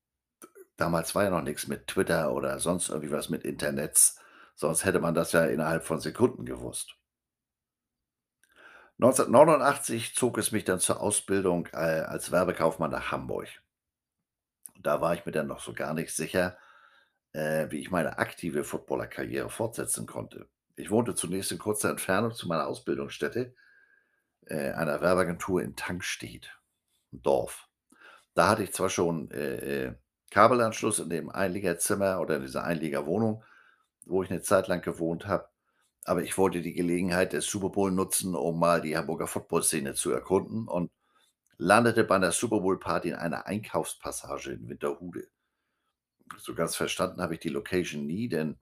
damals 0.78 1.16
war 1.16 1.26
ja 1.26 1.30
noch 1.32 1.44
nix 1.44 1.68
mit 1.68 1.88
Twitter 1.88 2.34
oder 2.34 2.60
sonst 2.60 2.90
irgendwie 2.90 3.12
was 3.12 3.30
mit 3.30 3.44
Internets, 3.44 4.20
sonst 4.56 4.86
hätte 4.86 5.00
man 5.00 5.16
das 5.16 5.32
ja 5.34 5.46
innerhalb 5.46 5.84
von 5.86 6.00
Sekunden 6.00 6.46
gewusst. 6.46 6.96
1989 9.02 10.14
zog 10.16 10.38
es 10.38 10.52
mich 10.52 10.64
dann 10.64 10.80
zur 10.80 11.02
Ausbildung, 11.02 11.68
äh, 11.74 11.78
als 11.78 12.32
Werbekaufmann 12.32 12.92
nach 12.92 13.12
Hamburg. 13.12 13.48
Da 14.80 15.02
war 15.02 15.14
ich 15.14 15.26
mir 15.26 15.32
dann 15.32 15.48
noch 15.48 15.60
so 15.60 15.74
gar 15.74 15.94
nicht 15.94 16.14
sicher, 16.16 16.58
äh, 17.34 17.68
wie 17.72 17.80
ich 17.80 17.92
meine 17.92 18.18
aktive 18.20 18.64
Footballerkarriere 18.64 19.50
fortsetzen 19.50 20.08
konnte. 20.08 20.48
Ich 20.76 20.92
wohnte 20.92 21.16
zunächst 21.16 21.52
in 21.52 21.60
kurzer 21.60 21.90
Entfernung 21.92 22.34
zu 22.34 22.48
meiner 22.48 22.68
Ausbildungsstätte, 22.68 23.56
äh, 24.48 24.72
einer 24.74 25.02
Werbeagentur 25.02 25.62
in 25.64 25.76
Tankstedt, 25.78 26.60
'n 27.14 27.22
Dorf. 27.24 27.70
Da 28.36 28.50
hatte 28.50 28.64
ich 28.64 28.74
zwar 28.74 28.90
schon, 28.90 29.30
Kabelanschluss 30.32 31.00
in 31.00 31.10
dem 31.10 31.30
Einliegerzimmer 31.30 32.22
oder 32.22 32.38
in 32.38 32.44
dieser 32.44 32.64
Einliegerwohnung, 32.66 33.44
wo 34.06 34.24
ich 34.24 34.32
'ne 34.32 34.42
Zeit 34.42 34.68
lang 34.70 34.82
gewohnt 34.84 35.28
habe, 35.28 35.50
aber 36.06 36.24
ich 36.24 36.38
wollte 36.38 36.62
die 36.62 36.74
Gelegenheit 36.74 37.34
des 37.34 37.46
Super 37.48 37.70
Bowl 37.70 37.92
nutzen, 37.92 38.36
um 38.36 38.60
mal 38.60 38.82
die 38.82 38.98
Hamburger 38.98 39.28
Footballszene 39.28 39.94
zu 39.96 40.12
erkunden 40.12 40.68
und 40.68 40.92
landete 41.58 42.04
bei 42.06 42.18
'ner 42.20 42.32
Super 42.34 42.62
Bowl 42.62 42.80
Party 42.80 43.10
in 43.10 43.16
einer 43.16 43.48
Einkaufspassage 43.48 44.52
in 44.54 44.70
Winterhude. 44.70 45.28
So 46.38 46.54
ganz 46.56 46.76
verstanden 46.76 47.22
habe 47.22 47.36
ich 47.36 47.40
die 47.40 47.48
Location 47.50 48.06
nie, 48.06 48.28
denn 48.28 48.60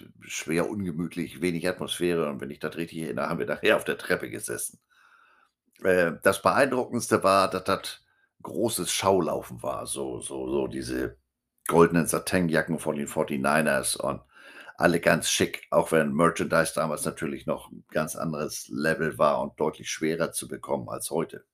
äh, 0.00 0.04
schwer 0.28 0.68
ungemütlich, 0.70 1.40
wenig 1.40 1.68
Atmosphäre 1.68 2.28
und 2.28 2.40
wenn 2.40 2.50
ich 2.50 2.58
das 2.60 2.76
richtig 2.76 2.98
erinnere, 3.00 3.28
haben 3.28 3.38
wir 3.38 3.46
nachher 3.46 3.76
auf 3.76 3.84
der 3.84 3.98
Treppe 3.98 4.30
gesessen. 4.30 4.80
Äh, 5.82 6.12
das 6.22 6.42
Beeindruckendste 6.42 7.22
war, 7.22 7.50
dass 7.50 7.64
das 7.64 8.00
großes 8.42 8.90
Schaulaufen 8.92 9.62
war, 9.62 9.86
so 9.86 10.20
so 10.20 10.48
so 10.50 10.66
diese 10.68 11.16
goldenen 11.66 12.06
Satinjacken 12.06 12.78
von 12.78 12.96
den 12.96 13.08
49ers 13.08 13.96
und 13.96 14.20
alle 14.78 15.00
ganz 15.00 15.30
schick, 15.30 15.66
auch 15.70 15.92
wenn 15.92 16.14
Merchandise 16.14 16.72
damals 16.74 17.04
natürlich 17.04 17.46
noch 17.46 17.70
'n 17.72 17.84
ganz 17.90 18.16
anderes 18.16 18.68
Level 18.68 19.18
war 19.18 19.42
und 19.42 19.60
deutlich 19.60 19.90
schwerer 19.90 20.32
zu 20.32 20.48
bekommen 20.48 20.88
als 20.90 21.10
heute. 21.10 21.44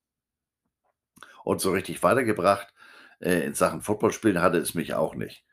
Und 1.44 1.60
so 1.60 1.70
richtig 1.72 2.02
weitergebracht, 2.02 2.72
äh, 3.20 3.40
in 3.44 3.54
Sachen 3.54 3.82
Footballspielen 3.82 4.40
hatte 4.40 4.58
es 4.58 4.74
mich 4.74 4.94
auch 4.94 5.14
nicht. 5.14 5.44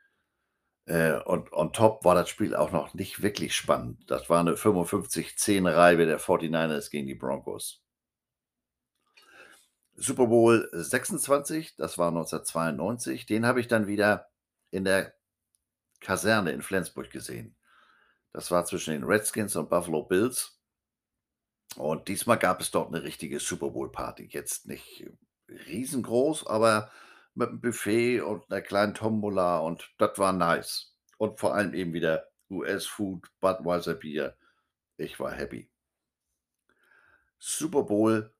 Äh, 0.86 1.14
und 1.20 1.52
on 1.52 1.72
top 1.72 2.04
war 2.04 2.14
das 2.16 2.28
Spiel 2.30 2.56
auch 2.56 2.72
noch 2.72 2.94
nicht 2.94 3.22
wirklich 3.22 3.54
spannend. 3.56 3.98
Das 4.10 4.30
war 4.30 4.42
'ne 4.44 4.56
55-10 4.56 5.66
Reibe 5.66 6.06
der 6.06 6.18
49ers 6.20 6.90
gegen 6.90 7.06
die 7.08 7.14
Broncos. 7.14 7.78
Super 9.96 10.26
Bowl 10.26 10.68
26, 10.72 11.76
das 11.76 11.98
war 11.98 12.10
1992, 12.10 13.26
den 13.26 13.44
habe 13.46 13.60
ich 13.60 13.68
dann 13.68 13.86
wieder 13.86 14.30
in 14.70 14.84
der 14.84 15.14
Kaserne 16.00 16.52
in 16.52 16.62
Flensburg 16.62 17.10
gesehen. 17.10 17.54
Das 18.34 18.50
war 18.50 18.64
zwischen 18.64 18.92
den 18.92 19.04
Redskins 19.04 19.56
und 19.56 19.68
Buffalo 19.68 20.04
Bills. 20.04 20.56
Und 21.76 22.08
diesmal 22.08 22.38
gab 22.38 22.60
es 22.60 22.70
dort 22.70 22.90
'ne 22.90 23.02
richtige 23.02 23.40
Super 23.40 23.70
Bowl 23.70 23.90
Party. 23.90 24.28
Jetzt 24.30 24.66
nicht 24.66 25.06
riesengroß, 25.48 26.46
aber 26.46 26.90
mit 27.34 27.50
'm 27.50 27.60
Buffet 27.60 28.20
und 28.20 28.48
'ner 28.50 28.60
kleinen 28.60 28.94
Tombola 28.94 29.58
und 29.58 29.90
das 29.98 30.18
war 30.18 30.32
nice. 30.32 30.94
Und 31.18 31.40
vor 31.40 31.54
allem 31.54 31.72
eben 31.74 31.92
wieder 31.94 32.26
US-Food, 32.50 33.26
Budweiser 33.40 33.94
Bier. 33.94 34.36
Ich 34.98 35.18
war 35.20 35.32
happy. 35.32 35.68
Super 37.44 37.82
Bowl, 37.82 38.32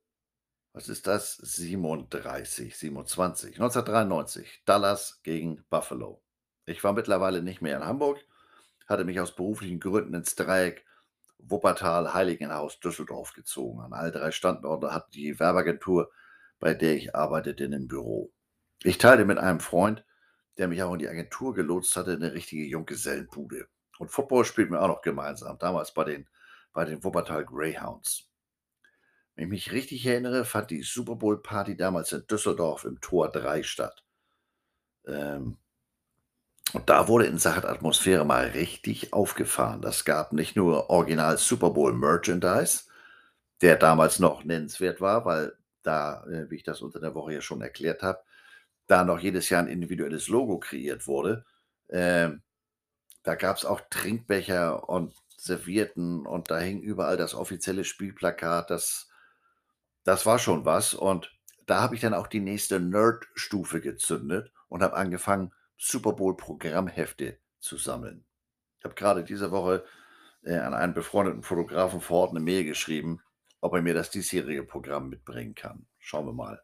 was 0.74 0.88
ist 0.88 1.06
das? 1.06 1.36
37, 1.36 2.76
27, 2.78 3.58
1993, 3.58 4.62
Dallas 4.66 5.20
gegen 5.24 5.64
Buffalo. 5.70 6.22
Ich 6.66 6.84
war 6.84 6.92
mittlerweile 6.94 7.42
nicht 7.42 7.62
mehr 7.62 7.76
in 7.78 7.84
Hamburg, 7.84 8.24
hatte 8.88 9.04
mich 9.04 9.20
aus 9.20 9.34
beruflichen 9.36 9.80
Gründen 9.80 10.14
ins 10.14 10.34
Dreieck 10.36 10.84
Wuppertal, 11.38 12.14
Heiligenhaus, 12.14 12.80
Düsseldorf 12.80 13.32
gezogen. 13.34 13.80
An 13.80 13.92
all 13.92 14.12
3 14.12 14.30
Standorte 14.32 14.92
hat 14.94 15.14
die 15.14 15.38
Werbeagentur, 15.40 16.10
bei 16.60 16.74
der 16.74 16.96
ich 16.96 17.14
arbeitete, 17.16 17.68
'nen 17.68 17.88
Büro. 17.88 18.32
Ich 18.84 18.98
teilte 18.98 19.24
mit 19.26 19.38
einem 19.38 19.60
Freund, 19.60 20.04
der 20.58 20.68
mich 20.68 20.82
auch 20.82 20.92
in 20.94 21.00
die 21.00 21.08
Agentur 21.08 21.54
gelotst 21.54 21.96
hatte, 21.96 22.18
'ne 22.18 22.32
richtige 22.34 22.64
Junggesellenbude. 22.64 23.66
Und 23.98 24.10
Football 24.10 24.44
spielten 24.46 24.72
wir 24.74 24.82
auch 24.82 24.88
noch 24.88 25.02
gemeinsam, 25.02 25.58
damals 25.58 25.94
bei 25.94 26.04
den 26.04 26.28
bei 26.74 26.84
den 26.86 27.04
Wuppertal 27.04 27.44
Greyhounds. 27.46 28.26
Wenn 29.38 29.44
ich 29.44 29.50
mich 29.50 29.72
richtig 29.72 30.04
erinnere, 30.04 30.44
fand 30.44 30.70
die 30.70 30.82
Super 30.82 31.16
Bowl 31.16 31.40
Party 31.42 31.74
damals 31.74 32.12
in 32.12 32.26
Düsseldorf 32.26 32.84
im 32.84 33.00
Tor 33.00 33.30
3 33.30 33.62
statt. 33.62 34.02
Ähm 35.06 35.56
und 36.72 36.88
da 36.88 37.08
wurde 37.08 37.26
in 37.26 37.38
Sachen 37.38 37.64
Atmosphäre 37.66 38.24
mal 38.24 38.46
richtig 38.48 39.12
aufgefahren. 39.12 39.82
Das 39.82 40.04
gab 40.04 40.32
nicht 40.32 40.56
nur 40.56 40.88
original 40.90 41.36
Super 41.38 41.70
Bowl 41.70 41.92
Merchandise, 41.92 42.84
der 43.62 43.76
damals 43.76 44.18
noch 44.20 44.44
nennenswert 44.44 45.00
war, 45.00 45.24
weil 45.24 45.54
da, 45.82 46.24
äh, 46.26 46.50
wie 46.50 46.56
ich 46.56 46.64
das 46.64 46.82
unter 46.82 47.00
der 47.00 47.14
Woche 47.14 47.34
ja 47.34 47.40
schon 47.42 47.62
erklärt 47.62 48.02
habe, 48.02 48.20
da 48.88 49.04
noch 49.04 49.20
jedes 49.20 49.50
Jahr 49.50 49.62
'n 49.62 49.68
individuelles 49.68 50.28
Logo 50.28 50.58
kreiert 50.60 51.06
wurde. 51.06 51.44
Ähm, 51.90 52.42
da 53.24 53.34
gab's 53.36 53.64
auch 53.64 53.80
Trinkbecher 53.90 54.88
und 54.88 55.14
Servietten 55.38 56.26
und 56.26 56.50
da 56.50 56.58
hing 56.60 56.80
überall 56.82 57.16
das 57.18 57.34
offizielle 57.34 57.84
Spielplakat. 57.84 58.70
Das 58.70 59.08
das 60.04 60.26
war 60.26 60.38
schon 60.38 60.64
was 60.64 60.94
und 60.94 61.32
da 61.66 61.80
habe 61.80 61.94
ich 61.94 62.00
dann 62.00 62.14
auch 62.14 62.26
die 62.26 62.40
nächste 62.40 62.80
Nerd-Stufe 62.80 63.80
gezündet 63.80 64.52
und 64.68 64.82
habe 64.82 64.96
angefangen, 64.96 65.52
Super 65.84 66.12
Bowl 66.12 66.36
Programmhefte 66.36 67.40
zu 67.58 67.76
sammeln. 67.76 68.24
Ich 68.78 68.84
habe 68.84 68.94
grade 68.94 69.24
diese 69.24 69.50
Woche, 69.50 69.84
äh, 70.44 70.56
an 70.56 70.74
einen 70.74 70.94
befreundeten 70.94 71.42
Fotografen 71.42 72.00
vor 72.00 72.20
Ort 72.20 72.34
'ne 72.34 72.38
Mail 72.38 72.62
geschrieben, 72.62 73.20
ob 73.60 73.74
er 73.74 73.82
mir 73.82 73.92
das 73.92 74.08
diesjährige 74.08 74.62
Programm 74.62 75.08
mitbringen 75.08 75.56
kann. 75.56 75.88
Schauen 75.98 76.26
wir 76.26 76.34
mal. 76.34 76.62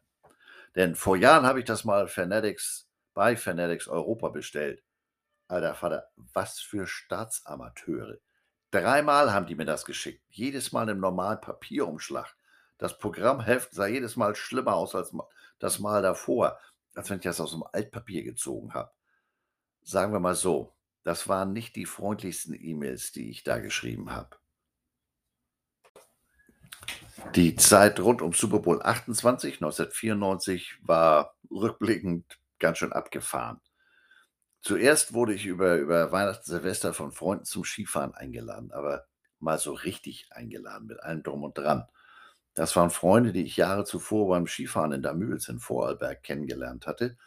Denn 0.75 0.95
vor 0.95 1.17
Jahren 1.17 1.45
habe 1.45 1.59
ich 1.59 1.65
das 1.65 1.83
mal 1.83 2.07
Fanatics 2.07 2.87
bei 3.13 3.35
Fanatics 3.35 3.89
Europa 3.89 4.29
bestellt. 4.29 4.83
Alter 5.49 5.75
Vater, 5.75 6.07
was 6.15 6.61
für 6.61 6.87
Staatsamateure. 6.87 8.19
Dreimal 8.71 9.33
haben 9.33 9.47
die 9.47 9.55
mir 9.55 9.65
das 9.65 9.83
geschickt, 9.83 10.23
jedes 10.29 10.71
Mal 10.71 10.87
im 10.87 11.01
normalen 11.01 11.41
Papierumschlag. 11.41 12.37
Das 12.77 12.97
Programmheft 12.97 13.73
sah 13.73 13.87
jedes 13.87 14.15
Mal 14.15 14.33
schlimmer 14.35 14.75
aus 14.75 14.95
als 14.95 15.13
das 15.59 15.79
Mal 15.79 16.01
davor, 16.01 16.57
als 16.95 17.09
wenn 17.09 17.17
ich 17.17 17.23
das 17.23 17.41
aus'm 17.41 17.67
Altpapier 17.73 18.23
gezogen 18.23 18.73
habe. 18.73 18.91
Sagen 19.89 20.13
wir 20.13 20.19
mal 20.19 20.35
so, 20.35 20.75
das 21.01 21.27
waren 21.27 21.51
nicht 21.51 21.75
die 21.75 21.87
freundlichsten 21.87 22.53
E-Mails, 22.53 23.11
die 23.11 23.31
ich 23.31 23.43
da 23.43 23.57
geschrieben 23.57 24.11
habe. 24.11 24.37
Die 27.33 27.55
Zeit 27.55 27.99
rund 27.99 28.21
um 28.21 28.33
Super 28.33 28.59
Bowl 28.59 28.83
28, 28.83 29.55
1994, 29.55 30.77
war 30.83 31.35
rückblickend 31.49 32.39
ganz 32.59 32.77
schön 32.77 32.93
abgefahren. 32.93 33.61
Zuerst 34.61 35.15
wurde 35.15 35.33
ich 35.33 35.47
über 35.47 35.77
über 35.77 36.11
Weihnachten, 36.11 36.45
Silvester 36.45 36.93
von 36.93 37.11
Freunden 37.11 37.45
zum 37.45 37.63
Skifahren 37.65 38.13
eingeladen, 38.13 38.71
aber 38.71 39.07
mal 39.39 39.57
so 39.57 39.73
richtig 39.73 40.27
eingeladen 40.29 40.85
mit 40.85 40.99
allem 40.99 41.23
Drum 41.23 41.41
und 41.41 41.57
Dran. 41.57 41.87
Das 42.53 42.75
waren 42.75 42.91
Freunde, 42.91 43.33
die 43.33 43.43
ich 43.43 43.57
Jahre 43.57 43.85
zuvor 43.85 44.27
beim 44.27 44.45
Skifahren 44.45 44.91
in 44.91 45.01
Damüls 45.01 45.47
in 45.47 45.59
Vorarlberg 45.59 46.21
kennengelernt 46.21 46.85
hatte. 46.85 47.17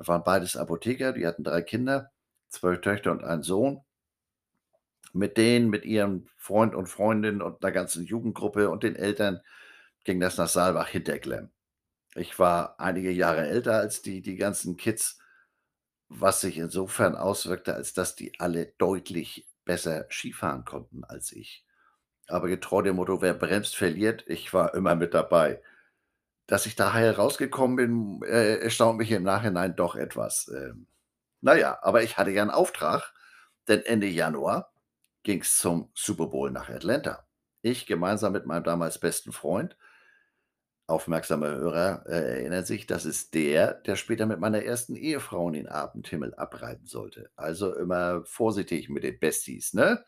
Das 0.00 0.08
waren 0.08 0.24
beides 0.24 0.56
Apotheker, 0.56 1.12
die 1.12 1.26
hatten 1.26 1.44
3 1.44 1.60
Kinder, 1.60 2.10
2 2.48 2.76
Töchter 2.76 3.12
und 3.12 3.22
einen 3.22 3.42
Sohn. 3.42 3.82
Mit 5.14 5.36
denen, 5.36 5.70
mit 5.70 5.84
ihrem 5.84 6.26
Freund 6.36 6.74
und 6.74 6.86
Freundin 6.86 7.42
und 7.42 7.62
'ner 7.62 7.72
ganzen 7.72 8.04
Jugendgruppe 8.04 8.70
und 8.70 8.82
den 8.84 8.94
Eltern 8.94 9.40
ging 10.04 10.20
das 10.20 10.38
nach 10.38 10.48
Saalbach-Hinterklemm. 10.48 11.50
Ich 12.16 12.38
war 12.38 12.80
einige 12.80 13.10
Jahre 13.12 13.46
älter 13.48 13.74
als 13.76 14.02
die 14.02 14.22
die 14.22 14.36
ganzen 14.36 14.76
Kids, 14.76 15.18
was 16.08 16.40
sich 16.42 16.58
insofern 16.58 17.16
auswirkte, 17.16 17.74
als 17.74 17.94
dass 17.94 18.16
die 18.16 18.40
alle 18.40 18.66
deutlich 18.78 19.48
besser 19.64 20.06
Skifahren 20.10 20.64
konnten 20.66 21.04
als 21.04 21.32
ich. 21.32 21.66
Aber 22.28 22.48
getreu 22.48 22.82
dem 22.82 22.96
Motto: 22.96 23.22
„Wer 23.22 23.34
bremst, 23.34 23.76
verliert“, 23.76 24.24
ich 24.28 24.54
war 24.54 24.74
immer 24.74 24.96
mit 24.96 25.14
dabei. 25.14 25.62
Dass 26.50 26.66
ich 26.66 26.74
da 26.74 26.92
heil 26.92 27.12
rausgekommen 27.12 27.76
bin, 27.76 28.22
äh, 28.28 28.56
erstaunt 28.56 28.98
mich 28.98 29.12
im 29.12 29.22
Nachhinein 29.22 29.76
doch 29.76 29.94
etwas. 29.94 30.48
Ähm, 30.52 30.88
na 31.40 31.54
ja, 31.56 31.78
aber 31.82 32.02
ich 32.02 32.18
hatte 32.18 32.30
ja 32.32 32.42
'n 32.42 32.50
Auftrag, 32.50 33.12
denn 33.68 33.82
Ende 33.84 34.08
Januar 34.08 34.72
ging's 35.22 35.58
zum 35.58 35.90
Super 35.94 36.26
Bowl 36.26 36.50
nach 36.50 36.68
Atlanta. 36.68 37.24
Ich 37.62 37.86
gemeinsam 37.86 38.32
mit 38.32 38.46
meinem 38.46 38.64
damals 38.64 38.98
besten 38.98 39.30
Freund. 39.32 39.76
Aufmerksame 40.88 41.46
Hörer, 41.48 42.04
äh, 42.08 42.38
erinnern 42.40 42.64
sich, 42.64 42.86
das 42.86 43.04
ist 43.04 43.34
der, 43.34 43.74
der 43.74 43.94
später 43.94 44.26
mit 44.26 44.40
meiner 44.40 44.64
ersten 44.64 44.96
Ehefrau 44.96 45.46
in 45.46 45.54
den 45.54 45.68
Abendhimmel 45.68 46.34
abreiten 46.34 46.86
sollte. 46.86 47.30
Also 47.36 47.74
immer 47.76 48.24
vorsichtig 48.24 48.88
mit 48.88 49.04
den 49.04 49.18
Besties, 49.20 49.72
ne? 49.72 50.04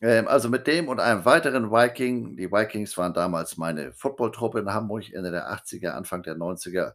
Ähm, 0.00 0.28
also 0.28 0.48
mit 0.48 0.66
dem 0.66 0.88
und 0.88 1.00
einem 1.00 1.24
weiteren 1.24 1.70
Viking 1.70 2.36
die 2.36 2.50
Vikings 2.52 2.96
waren 2.98 3.14
damals 3.14 3.56
meine 3.56 3.92
Footballtruppe 3.92 4.60
in 4.60 4.72
Hamburg 4.72 5.12
Ende 5.12 5.30
der 5.30 5.50
80er, 5.50 5.90
Anfang 5.90 6.22
der 6.22 6.36
90er. 6.36 6.94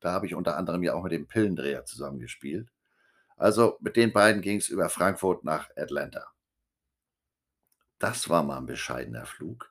Da 0.00 0.12
habe 0.12 0.26
ich 0.26 0.34
unter 0.34 0.56
anderem 0.56 0.82
ja 0.82 0.94
auch 0.94 1.02
mit 1.02 1.12
dem 1.12 1.26
Pillendreher 1.26 1.84
zusammengespielt. 1.84 2.68
Also 3.36 3.78
mit 3.80 3.96
den 3.96 4.12
beiden 4.12 4.42
ging's 4.42 4.68
über 4.68 4.88
Frankfurt 4.90 5.44
nach 5.44 5.70
Atlanta. 5.76 6.26
Das 7.98 8.28
war 8.28 8.42
mal 8.42 8.58
'n 8.58 8.66
bescheidener 8.66 9.26
Flug. 9.26 9.70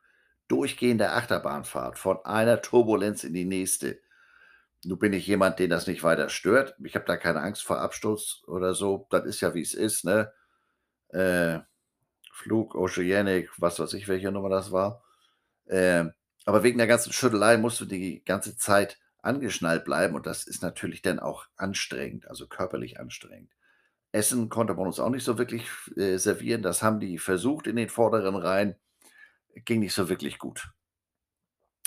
Durchgehende 0.49 1.11
Achterbahnfahrt 1.11 1.97
von 1.97 2.23
einer 2.25 2.61
Turbulenz 2.61 3.23
in 3.23 3.33
die 3.33 3.45
nächste. 3.45 3.99
Nun 4.85 4.99
bin 4.99 5.13
ich 5.13 5.27
jemand, 5.27 5.59
den 5.59 5.69
das 5.69 5.87
nicht 5.87 6.03
weiter 6.03 6.29
stört. 6.29 6.75
Ich 6.83 6.95
habe 6.95 7.05
da 7.05 7.17
keine 7.17 7.41
Angst 7.41 7.63
vor 7.63 7.79
Absturz 7.79 8.43
oder 8.47 8.73
so. 8.75 9.07
Das 9.11 9.25
ist 9.25 9.41
ja, 9.41 9.53
wie's 9.53 9.73
ist, 9.73 10.05
ne? 10.05 10.33
Äh, 11.09 11.59
Flug 12.33 12.75
Oceanic, 12.75 13.49
was 13.59 13.79
weiß 13.79 13.93
ich, 13.95 14.07
welche 14.09 14.31
Nummer 14.31 14.49
das 14.49 14.71
war. 14.73 15.03
Ähm, 15.69 16.13
aber 16.45 16.63
wegen 16.63 16.77
der 16.79 16.87
ganzen 16.87 17.13
Schüttelei 17.13 17.57
musst 17.57 17.79
du 17.81 17.85
die 17.85 18.23
ganze 18.25 18.57
Zeit 18.57 18.99
angeschnallt 19.21 19.85
bleiben 19.85 20.15
und 20.15 20.25
das 20.27 20.45
ist 20.47 20.63
natürlich 20.63 21.01
dann 21.01 21.19
auch 21.19 21.47
anstrengend, 21.57 22.27
also 22.29 22.47
körperlich 22.47 22.99
anstrengend. 22.99 23.51
Essen 24.13 24.49
konnte 24.49 24.75
man 24.75 24.87
uns 24.87 24.99
auch 24.99 25.09
nicht 25.09 25.25
so 25.25 25.37
wirklich 25.37 25.67
äh, 25.97 26.17
servieren. 26.17 26.63
Das 26.63 26.83
haben 26.83 26.99
die 26.99 27.17
versucht 27.19 27.67
in 27.67 27.77
den 27.77 27.89
vorderen 27.89 28.35
Reihen, 28.35 28.75
ging 29.65 29.79
nicht 29.81 29.93
so 29.93 30.09
wirklich 30.09 30.39
gut. 30.39 30.69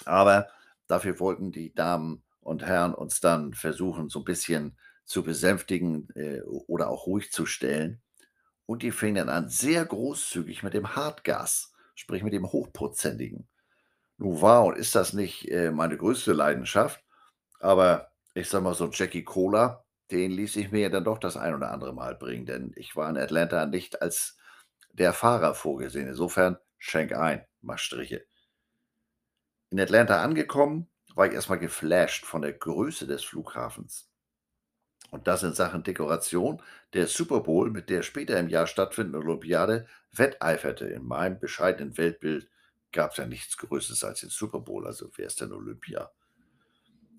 Aber 0.06 0.48
dafür 0.88 1.18
wollten 1.20 1.52
die 1.52 1.74
Damen 1.74 2.22
und 2.40 2.64
Herren 2.64 2.94
uns 2.94 3.20
dann 3.20 3.52
versuchen, 3.54 4.08
so 4.08 4.20
'n 4.20 4.24
bisschen 4.24 4.78
zu 5.04 5.22
besänftigen, 5.22 6.08
äh, 6.14 6.40
oder 6.42 6.88
auch 6.88 7.06
ruhig 7.06 7.30
zu 7.32 7.46
stellen. 7.46 8.00
Und 8.66 8.82
die 8.82 8.90
fingen 8.90 9.14
dann 9.14 9.28
an, 9.28 9.48
sehr 9.48 9.84
großzügig 9.84 10.62
mit 10.62 10.74
dem 10.74 10.96
Hartgas, 10.96 11.72
sprich 11.94 12.22
mit 12.22 12.32
dem 12.32 12.50
Hochprozentigen. 12.50 13.48
Nun 14.18 14.40
war 14.40 14.64
und 14.64 14.76
ist 14.76 14.94
das 14.94 15.12
nicht, 15.12 15.48
äh, 15.50 15.70
meine 15.70 15.96
größte 15.96 16.32
Leidenschaft, 16.32 17.02
aber 17.60 18.10
ich 18.34 18.48
sage 18.48 18.64
mal, 18.64 18.74
so 18.74 18.90
Jackie 18.90 19.24
Cola, 19.24 19.84
den 20.10 20.30
ließ 20.30 20.56
ich 20.56 20.70
mir 20.70 20.82
ja 20.82 20.88
dann 20.88 21.04
doch 21.04 21.18
das 21.18 21.36
ein 21.36 21.54
oder 21.54 21.70
andere 21.70 21.92
Mal 21.92 22.14
bringen, 22.14 22.46
denn 22.46 22.72
ich 22.76 22.96
war 22.96 23.08
in 23.08 23.16
Atlanta 23.16 23.66
nicht 23.66 24.02
als 24.02 24.36
der 24.92 25.12
Fahrer 25.12 25.54
vorgesehen. 25.54 26.08
Insofern 26.08 26.58
schenk 26.78 27.12
ein, 27.12 27.44
mach 27.60 27.78
Striche. 27.78 28.24
In 29.70 29.80
Atlanta 29.80 30.22
angekommen, 30.22 30.88
war 31.14 31.26
ich 31.26 31.32
erst 31.32 31.48
mal 31.48 31.58
geflasht 31.58 32.24
von 32.24 32.42
der 32.42 32.52
Größe 32.52 33.06
des 33.06 33.24
Flughafens. 33.24 34.08
Und 35.12 35.26
das 35.28 35.42
in 35.42 35.52
Sachen 35.54 35.82
Dekoration. 35.82 36.62
Der 36.92 37.06
Super 37.06 37.40
Bowl 37.40 37.70
mit 37.70 37.90
der 37.90 38.02
später 38.02 38.38
im 38.38 38.48
Jahr 38.48 38.66
stattfindenden 38.66 39.22
Olympiade 39.22 39.86
wetteiferte. 40.12 40.86
In 40.86 41.04
meinem 41.04 41.38
bescheidenen 41.38 41.96
Weltbild 41.96 42.48
gab's 42.92 43.16
ja 43.18 43.26
nichts 43.26 43.56
Größeres 43.56 44.04
als 44.04 44.20
den 44.20 44.30
Super 44.30 44.60
Bowl, 44.60 44.86
also 44.86 45.10
wer 45.16 45.26
ist 45.26 45.40
denn 45.40 45.52
Olympia? 45.52 46.10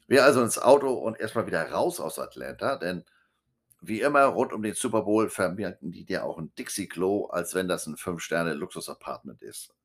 Wir 0.10 0.24
also 0.24 0.42
ins 0.42 0.58
Auto 0.58 0.94
und 0.94 1.20
erst 1.20 1.36
mal 1.36 1.48
wieder 1.48 1.70
raus 1.70 2.00
aus 2.00 2.18
Atlanta, 2.18 2.78
denn 2.78 3.04
wie 3.82 4.02
immer 4.02 4.24
rund 4.26 4.54
um 4.54 4.64
den 4.64 4.76
Super 4.76 5.04
Bowl 5.04 5.30
vermieten 5.30 5.92
die 5.92 6.06
dir 6.06 6.26
auch 6.26 6.40
'n 6.40 6.52
Dixie-Klo, 6.58 7.28
als 7.28 7.56
wenn 7.56 7.68
das 7.68 7.88
'n 7.88 7.98
Fünf-Sterne-Luxus-Apartment 7.98 9.42
ist. 9.44 9.76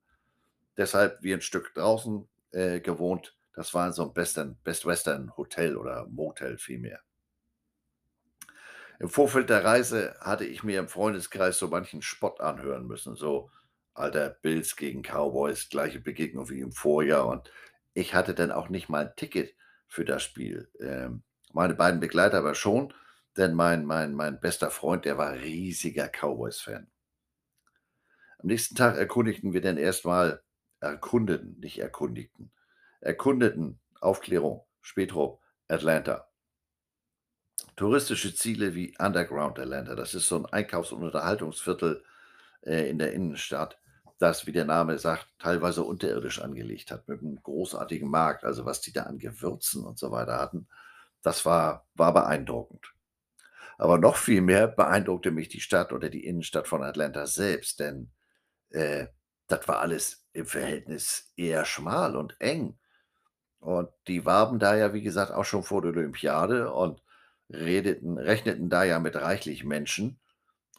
Deshalb 0.76 1.22
wir 1.22 1.36
'n 1.36 1.42
Stück 1.42 1.74
draußen, 1.74 2.28
äh, 2.52 2.80
gewohnt. 2.80 3.36
Das 3.54 3.74
war 3.74 3.86
in 3.88 3.92
so 3.94 4.04
'nem 4.06 4.16
Western 4.16 4.56
Best 4.64 4.86
Western 4.86 5.36
Hotel 5.36 5.76
oder 5.76 6.06
Motel 6.08 6.58
vielmehr. 6.58 7.00
Im 9.00 9.08
Vorfeld 9.08 9.50
der 9.50 9.64
Reise 9.64 10.14
hatte 10.20 10.44
ich 10.44 10.62
mir 10.62 10.78
im 10.78 10.88
Freundeskreis 10.88 11.58
so 11.58 11.68
manchen 11.68 12.02
Spott 12.02 12.40
anhören 12.40 12.86
müssen, 12.86 13.16
so: 13.16 13.50
„Alter, 13.94 14.30
Bills 14.30 14.76
gegen 14.76 15.02
Cowboys, 15.02 15.68
gleiche 15.68 16.00
Begegnung 16.00 16.48
wie 16.50 16.60
im 16.60 16.72
Vorjahr.“ 16.72 17.26
Und 17.26 17.50
ich 17.94 18.14
hatte 18.14 18.34
dann 18.34 18.50
auch 18.52 18.68
nicht 18.70 18.88
mal 18.88 19.06
'n 19.06 19.16
Ticket 19.16 19.54
für 19.88 20.04
das 20.06 20.22
Spiel. 20.22 20.70
Ähm, 20.80 21.22
meine 21.52 21.74
beiden 21.74 22.00
Begleiter 22.00 22.38
aber 22.38 22.54
schon, 22.54 22.94
denn 23.36 23.54
mein 23.54 23.84
mein 23.84 24.14
mein 24.14 24.40
bester 24.40 24.70
Freund, 24.70 25.04
der 25.04 25.18
war 25.18 25.34
riesiger 25.34 26.08
Cowboys-Fan. 26.08 26.88
Am 28.38 28.46
nächsten 28.48 28.74
Tag 28.74 28.96
erkundigten 28.98 29.52
wir 29.54 29.60
dann 29.62 29.78
erst 29.78 30.04
mal 30.04 30.42
erkundeten, 30.80 31.58
nicht 31.60 31.78
erkundigten, 31.78 32.52
erkundeten, 33.00 33.80
Aufklärung, 34.00 34.66
Spätrupp, 34.80 35.40
Atlanta. 35.68 36.31
Touristische 37.78 38.34
Ziele 38.34 38.74
wie 38.74 38.94
Underground 38.98 39.58
Atlanta, 39.58 39.94
das 39.94 40.14
ist 40.14 40.28
so 40.28 40.36
'n 40.36 40.46
Einkaufs 40.46 40.92
und 40.92 41.02
Unterhaltungsviertel, 41.04 42.04
äh, 42.66 42.88
in 42.90 42.98
der 42.98 43.12
Innenstadt, 43.12 43.78
das, 44.18 44.46
wie 44.46 44.52
der 44.52 44.64
Name 44.66 44.98
sagt, 44.98 45.28
teilweise 45.38 45.82
unterirdisch 45.82 46.40
angelegt 46.40 46.90
hat 46.90 47.08
mit 47.08 47.22
'nem 47.22 47.42
großartigen 47.42 48.08
Markt. 48.10 48.44
Also, 48.44 48.66
was 48.66 48.80
die 48.82 48.92
da 48.92 49.04
an 49.04 49.18
Gewürzen 49.18 49.84
und 49.84 49.98
so 49.98 50.10
weiter 50.12 50.38
hatten, 50.38 50.68
das 51.22 51.46
war 51.46 51.86
war 51.94 52.12
beeindruckend. 52.14 52.92
Aber 53.78 53.98
noch 53.98 54.16
viel 54.16 54.42
mehr 54.42 54.68
beeindruckte 54.68 55.30
mich 55.32 55.48
die 55.50 55.60
Stadt 55.62 55.92
oder 55.92 56.10
die 56.10 56.26
Innenstadt 56.26 56.68
von 56.68 56.82
Atlanta 56.84 57.26
selbst, 57.26 57.80
denn, 57.80 58.12
äh, 58.70 59.08
das 59.48 59.68
war 59.68 59.80
alles 59.80 60.26
im 60.34 60.46
Verhältnis 60.46 61.32
eher 61.36 61.64
schmal 61.66 62.16
und 62.16 62.36
eng. 62.40 62.78
Und 63.60 63.90
die 64.08 64.26
warben 64.26 64.58
da 64.60 64.76
ja, 64.76 64.94
wie 64.94 65.02
gesagt, 65.02 65.32
auch 65.32 65.44
schon 65.44 65.62
vor 65.64 65.82
der 65.82 65.92
Olympiade 65.92 66.72
und 66.72 67.02
redeten 67.52 68.18
rechneten 68.18 68.68
da 68.70 68.84
ja 68.84 68.98
mit 69.00 69.16
reichlich 69.16 69.64
Menschen 69.64 70.20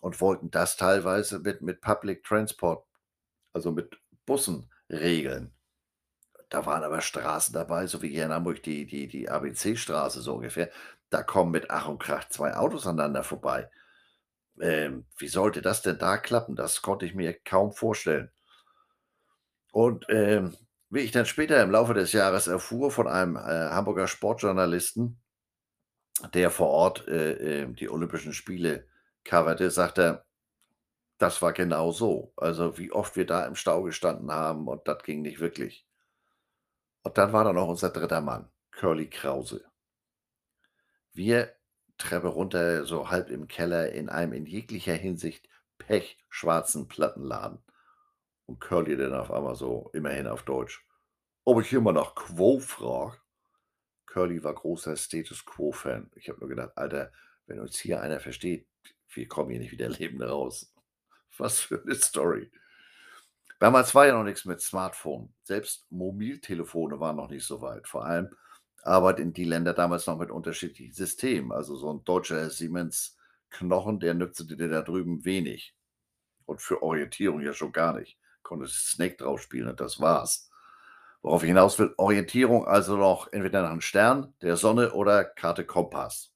und 0.01 0.21
wollten 0.21 0.51
das 0.51 0.77
teilweise 0.77 1.39
mit 1.39 1.61
mit 1.61 1.81
Public 1.81 2.23
Transport, 2.23 2.85
also 3.53 3.71
mit 3.71 3.97
Bussen 4.25 4.71
regeln. 4.89 5.53
Da 6.49 6.65
waren 6.65 6.83
aber 6.83 7.01
Straßen 7.01 7.53
dabei, 7.53 7.87
so 7.87 8.01
wie 8.01 8.09
hier 8.09 8.25
in 8.25 8.31
Hamburg 8.33 8.63
die 8.63 8.85
die 8.85 9.07
die 9.07 9.29
ABC-Straße 9.29 10.21
so 10.21 10.35
ungefähr. 10.35 10.69
Da 11.09 11.23
kommen 11.23 11.51
mit 11.51 11.69
Ach 11.71 11.87
und 11.87 11.99
Krach 11.99 12.29
2 12.29 12.55
Autos 12.55 12.87
aneinander 12.87 13.23
vorbei. 13.23 13.69
Ähm, 14.61 15.05
wie 15.17 15.27
sollte 15.27 15.61
das 15.61 15.81
denn 15.83 15.99
da 15.99 16.17
klappen? 16.17 16.55
Das 16.55 16.81
konnte 16.81 17.05
ich 17.05 17.15
mir 17.15 17.33
kaum 17.43 17.73
vorstellen. 17.73 18.31
Und, 19.71 20.05
ähm, 20.09 20.55
wie 20.89 20.99
ich 20.99 21.11
dann 21.11 21.25
später 21.25 21.61
im 21.61 21.71
Laufe 21.71 21.93
des 21.93 22.13
Jahres 22.13 22.47
erfuhr 22.47 22.91
von 22.91 23.07
einem, 23.07 23.35
äh, 23.35 23.39
Hamburger 23.39 24.07
Sportjournalisten, 24.07 25.22
der 26.33 26.49
vor 26.51 26.67
Ort, 26.69 27.07
äh, 27.07 27.61
ähm, 27.63 27.75
die 27.75 27.89
Olympischen 27.89 28.33
Spiele 28.33 28.87
coverte, 29.23 29.71
sagt 29.71 29.97
er: 29.99 30.25
„Das 31.19 31.41
war 31.41 31.53
genau 31.53 31.91
so. 31.91 32.33
Also, 32.37 32.77
wie 32.79 32.91
oft 32.91 33.15
wir 33.17 33.25
da 33.27 33.45
im 33.47 33.55
Stau 33.55 33.83
gestanden 33.83 34.31
haben 34.31 34.67
und 34.67 34.87
das 34.87 35.03
ging 35.03 35.21
nicht 35.23 35.39
wirklich.“ 35.41 35.83
Und 37.05 37.17
dann 37.17 37.33
war 37.33 37.43
da 37.43 37.51
noch 37.53 37.67
unser 37.67 37.89
3. 37.89 38.21
Mann, 38.21 38.49
Curly 38.71 39.09
Krause. 39.09 39.65
Wir 41.15 41.53
Treppe 41.99 42.27
runter, 42.27 42.85
so 42.85 43.11
halb 43.11 43.29
im 43.29 43.47
Keller 43.47 43.91
in 43.91 44.09
einem 44.09 44.33
in 44.33 44.45
jeglicher 44.47 44.95
Hinsicht 44.95 45.47
pechschwarzen 45.77 46.87
Plattenladen. 46.87 47.59
Und 48.47 48.59
Curly 48.61 48.97
dann 48.97 49.13
auf 49.15 49.31
einmal 49.31 49.55
so, 49.55 49.91
immerhin 49.93 50.27
auf 50.27 50.43
Deutsch: 50.43 50.85
„Ob 51.45 51.61
ich 51.61 51.71
mal 51.73 51.93
nach 51.93 52.15
Quo 52.15 52.59
frage?“ 52.59 53.17
Curly 54.13 54.43
war 54.43 54.53
großer 54.55 54.95
Status-Quo-Fan. 54.97 56.11
Ich 56.15 56.29
habe 56.29 56.39
nur 56.39 56.49
gedacht: 56.49 56.71
„Alter, 56.77 57.11
wenn 57.47 57.59
uns 57.59 57.77
hier 57.79 58.01
einer 58.01 58.19
versteht, 58.19 58.67
wir 59.13 59.27
kommen 59.27 59.51
hier 59.51 59.59
nicht 59.59 59.71
wieder 59.73 59.89
lebend 59.89 60.23
raus.“ 60.23 60.73
Was 61.37 61.61
für 61.61 61.81
'ne 61.85 61.95
Story. 61.95 62.51
Damals 63.59 63.95
war 63.95 64.05
ja 64.07 64.13
noch 64.13 64.23
nix 64.23 64.45
mit 64.45 64.61
Smartphone. 64.61 65.33
Selbst 65.43 65.85
Mobiltelefone 65.89 66.99
waren 66.99 67.15
noch 67.15 67.29
nicht 67.29 67.45
so 67.45 67.61
weit. 67.61 67.87
Vor 67.87 68.05
allem 68.05 68.29
arbeiteten 68.83 69.33
die 69.33 69.45
Länder 69.45 69.73
damals 69.73 70.05
noch 70.07 70.17
mit 70.19 70.29
unterschiedlichen 70.31 70.93
Systemen. 70.93 71.51
Also, 71.51 71.75
so 71.75 71.89
'n 71.89 72.03
deutscher 72.03 72.49
Siemens-Knochen, 72.49 73.99
der 73.99 74.13
nützte 74.13 74.45
dir 74.45 74.67
da 74.69 74.81
drüben 74.81 75.23
wenig. 75.25 75.75
Und 76.45 76.61
für 76.61 76.83
Orientierung 76.83 77.41
ja 77.41 77.53
schon 77.53 77.73
gar 77.73 77.99
nicht. 77.99 78.19
Konntest 78.43 78.91
Snake 78.91 79.17
drauf 79.17 79.41
spielen 79.41 79.69
und 79.69 79.79
das 79.81 79.99
war's. 79.99 80.49
Worauf 81.23 81.41
ich 81.43 81.47
hinaus 81.47 81.79
will, 81.79 81.93
Orientierung 81.97 82.67
also 82.67 82.97
noch 82.97 83.31
entweder 83.31 83.61
nach 83.61 83.71
'n 83.71 83.79
Stern, 83.81 84.33
der 84.41 84.57
Sonne 84.57 84.91
oder 84.91 85.23
Karte 85.23 85.65
Kompass. 85.65 86.33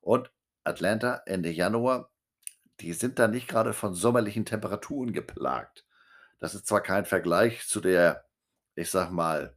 Und 0.00 0.30
Atlanta 0.64 1.22
Ende 1.26 1.50
Januar, 1.50 2.10
die 2.80 2.92
sind 2.94 3.18
da 3.18 3.28
nicht 3.28 3.48
grade 3.48 3.72
von 3.72 3.94
sommerlichen 3.94 4.46
Temperaturen 4.46 5.12
geplagt. 5.12 5.86
Das 6.40 6.54
ist 6.54 6.66
zwar 6.66 6.82
kein 6.82 7.06
Vergleich 7.06 7.68
zu 7.68 7.80
der, 7.80 8.24
ich 8.76 8.90
sage 8.90 9.12
mal, 9.12 9.56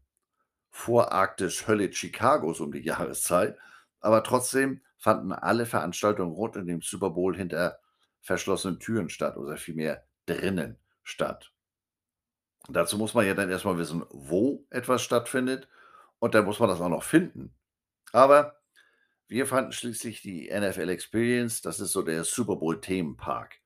Vorarktis-Hölle 0.72 1.91
Chicagos 1.91 2.60
um 2.62 2.72
die 2.72 2.82
Jahreszeit, 2.84 3.58
aber 4.02 4.24
trotzdem 4.24 4.82
fanden 4.98 5.34
alle 5.34 5.65
Veranstaltungen 5.65 6.34
rund 6.34 6.58
um 6.58 6.67
den 6.67 6.82
Super 6.82 7.12
Bowl 7.12 7.36
hinter 7.38 7.80
verschlossenen 8.22 8.80
Türen 8.80 9.10
statt 9.10 9.38
oder 9.38 9.58
vielmehr 9.58 10.06
drinnen 10.28 10.78
statt. 11.04 11.52
Dazu 12.69 12.97
muss 12.97 13.13
man 13.13 13.25
ja 13.25 13.34
dann 13.34 13.49
erst 13.49 13.65
mal 13.65 13.77
wissen, 13.77 14.03
wo 14.10 14.65
etwas 14.69 15.01
stattfindet 15.01 15.67
und 16.19 16.36
dann 16.36 16.45
muss 16.45 16.60
man 16.60 16.69
das 16.69 16.82
auch 16.82 16.89
noch 16.89 17.03
finden. 17.03 17.53
Aber 18.12 18.58
wir 19.27 19.45
fanden 19.45 19.71
schließlich 19.71 20.21
die 20.21 20.49
NFL 20.49 20.89
Experience, 20.89 21.62
das 21.62 21.80
ist 21.80 21.91
so 21.91 22.01
der 22.01 22.23
Super 22.23 22.56
Bowl 22.58 22.80
Themenpark. 22.80 23.60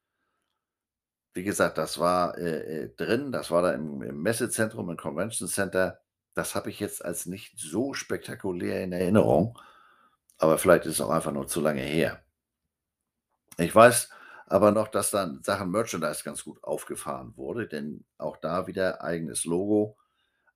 Wie 1.34 1.44
gesagt, 1.44 1.78
das 1.78 2.00
war, 2.00 2.38
äh, 2.38 2.84
äh, 2.84 2.96
drin, 2.96 3.32
das 3.32 3.52
war 3.52 3.62
da 3.62 3.74
im 3.74 4.02
im 4.02 4.22
Messezentrum, 4.22 4.90
im 4.90 4.98
Convention 4.98 5.48
Center. 5.48 6.02
Das 6.34 6.56
habe 6.56 6.70
ich 6.70 6.80
jetzt 6.80 7.04
als 7.04 7.26
nicht 7.26 7.58
so 7.58 7.94
spektakulär 7.94 8.84
in 8.84 8.92
Erinnerung, 8.92 9.58
aber 10.38 10.58
vielleicht 10.58 10.86
ist 10.86 10.94
es 10.96 11.02
auch 11.02 11.10
einfach 11.10 11.32
nur 11.32 11.48
zu 11.48 11.62
lange 11.62 11.82
her. 11.82 12.24
Ich 13.58 13.74
weiß 13.74 14.10
aber 14.52 14.72
noch, 14.72 14.90
dass 14.90 15.12
dann 15.12 15.42
Sachen 15.44 15.72
Merchandise 15.72 16.26
ganz 16.26 16.44
gut 16.44 16.62
aufgefahren 16.62 17.38
wurde, 17.38 17.70
denn 17.70 18.04
auch 18.18 18.36
da 18.36 18.68
wieder 18.68 19.02
eigenes 19.02 19.46
Logo. 19.46 19.98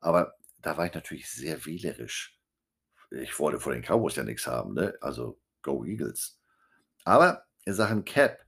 Aber 0.01 0.35
da 0.61 0.75
war 0.75 0.85
ich 0.85 0.93
natürlich 0.93 1.29
sehr 1.29 1.65
wählerisch. 1.65 2.37
Ich 3.09 3.39
wollte 3.39 3.61
vor 3.61 3.71
den 3.71 3.83
Cowboys 3.83 4.17
ja 4.17 4.25
nix 4.25 4.47
haben, 4.47 4.73
ne? 4.73 4.95
Also, 4.99 5.39
go 5.61 5.85
Eagles. 5.85 6.37
Aber 7.05 7.45
in 7.63 7.73
Sachen 7.73 8.03
Cap 8.03 8.39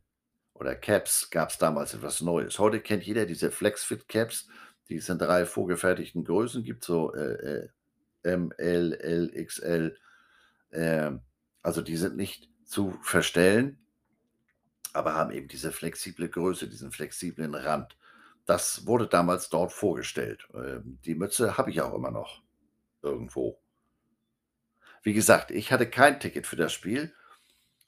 oder 0.53 0.75
Caps 0.75 1.29
gab's 1.29 1.57
damals 1.57 1.93
etwas 1.93 2.19
Neues. 2.19 2.60
Heute 2.60 2.81
kennt 2.81 3.03
jeder 3.03 3.25
diese 3.25 3.49
Flex-Fit 3.49 4.10
Caps, 4.10 4.49
die 4.89 4.97
es 4.97 5.07
in 5.07 5.17
3 5.17 5.45
vorgefertigten 5.45 6.25
Größen 6.25 6.62
gibt, 6.63 6.83
so, 6.83 7.13
äh, 7.13 7.62
äh, 7.62 7.69
M, 8.23 8.51
L, 8.57 8.93
L, 8.95 9.45
XL. 9.45 9.97
Ähm, 10.73 11.21
also, 11.62 11.81
die 11.81 11.95
sind 11.95 12.17
nicht 12.17 12.49
zu 12.65 12.91
verstellen 13.01 13.87
aber 14.97 15.13
haben 15.13 15.31
eben 15.31 15.47
diese 15.47 15.71
flexible 15.71 16.29
Größe, 16.29 16.67
diesen 16.67 16.91
flexiblen 16.91 17.55
Rand. 17.55 17.97
Das 18.45 18.86
wurde 18.88 19.07
damals 19.07 19.49
dort 19.49 19.71
vorgestellt. 19.71 20.47
Ähm, 20.53 20.99
die 21.05 21.15
Mütze 21.15 21.57
habe 21.57 21.69
ich 21.69 21.81
auch 21.81 21.93
immer 21.93 22.12
noch 22.12 22.41
irgendwo. 23.01 23.60
Wie 25.03 25.13
gesagt, 25.13 25.51
ich 25.51 25.71
hatte 25.71 25.89
kein 25.89 26.19
Ticket 26.19 26.47
für 26.47 26.55
das 26.55 26.73
Spiel. 26.73 27.13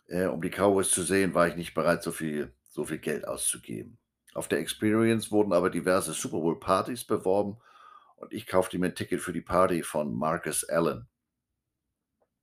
Äh, 0.07 0.25
um 0.25 0.41
die 0.41 0.49
Cowboys 0.49 0.91
zu 0.91 1.03
sehen, 1.03 1.33
war 1.33 1.47
ich 1.47 1.55
nicht 1.55 1.73
bereit, 1.73 2.03
so 2.03 2.11
viel 2.11 2.53
so 2.69 2.85
viel 2.85 2.99
Geld 2.99 3.27
auszugeben. 3.27 3.97
Auf 4.33 4.47
der 4.47 4.59
Experience 4.59 5.31
wurden 5.31 5.53
aber 5.53 5.69
diverse 5.69 6.13
Super 6.13 6.39
Bowl 6.39 6.59
Partys 6.59 7.03
beworben 7.03 7.57
und 8.17 8.31
ich 8.31 8.47
kaufte 8.47 8.77
mir 8.77 8.87
'n 8.87 8.95
Ticket 8.95 9.21
für 9.21 9.33
die 9.33 9.41
Party 9.41 9.83
von 9.83 10.13
Marcus 10.13 10.63
Allen 10.63 11.07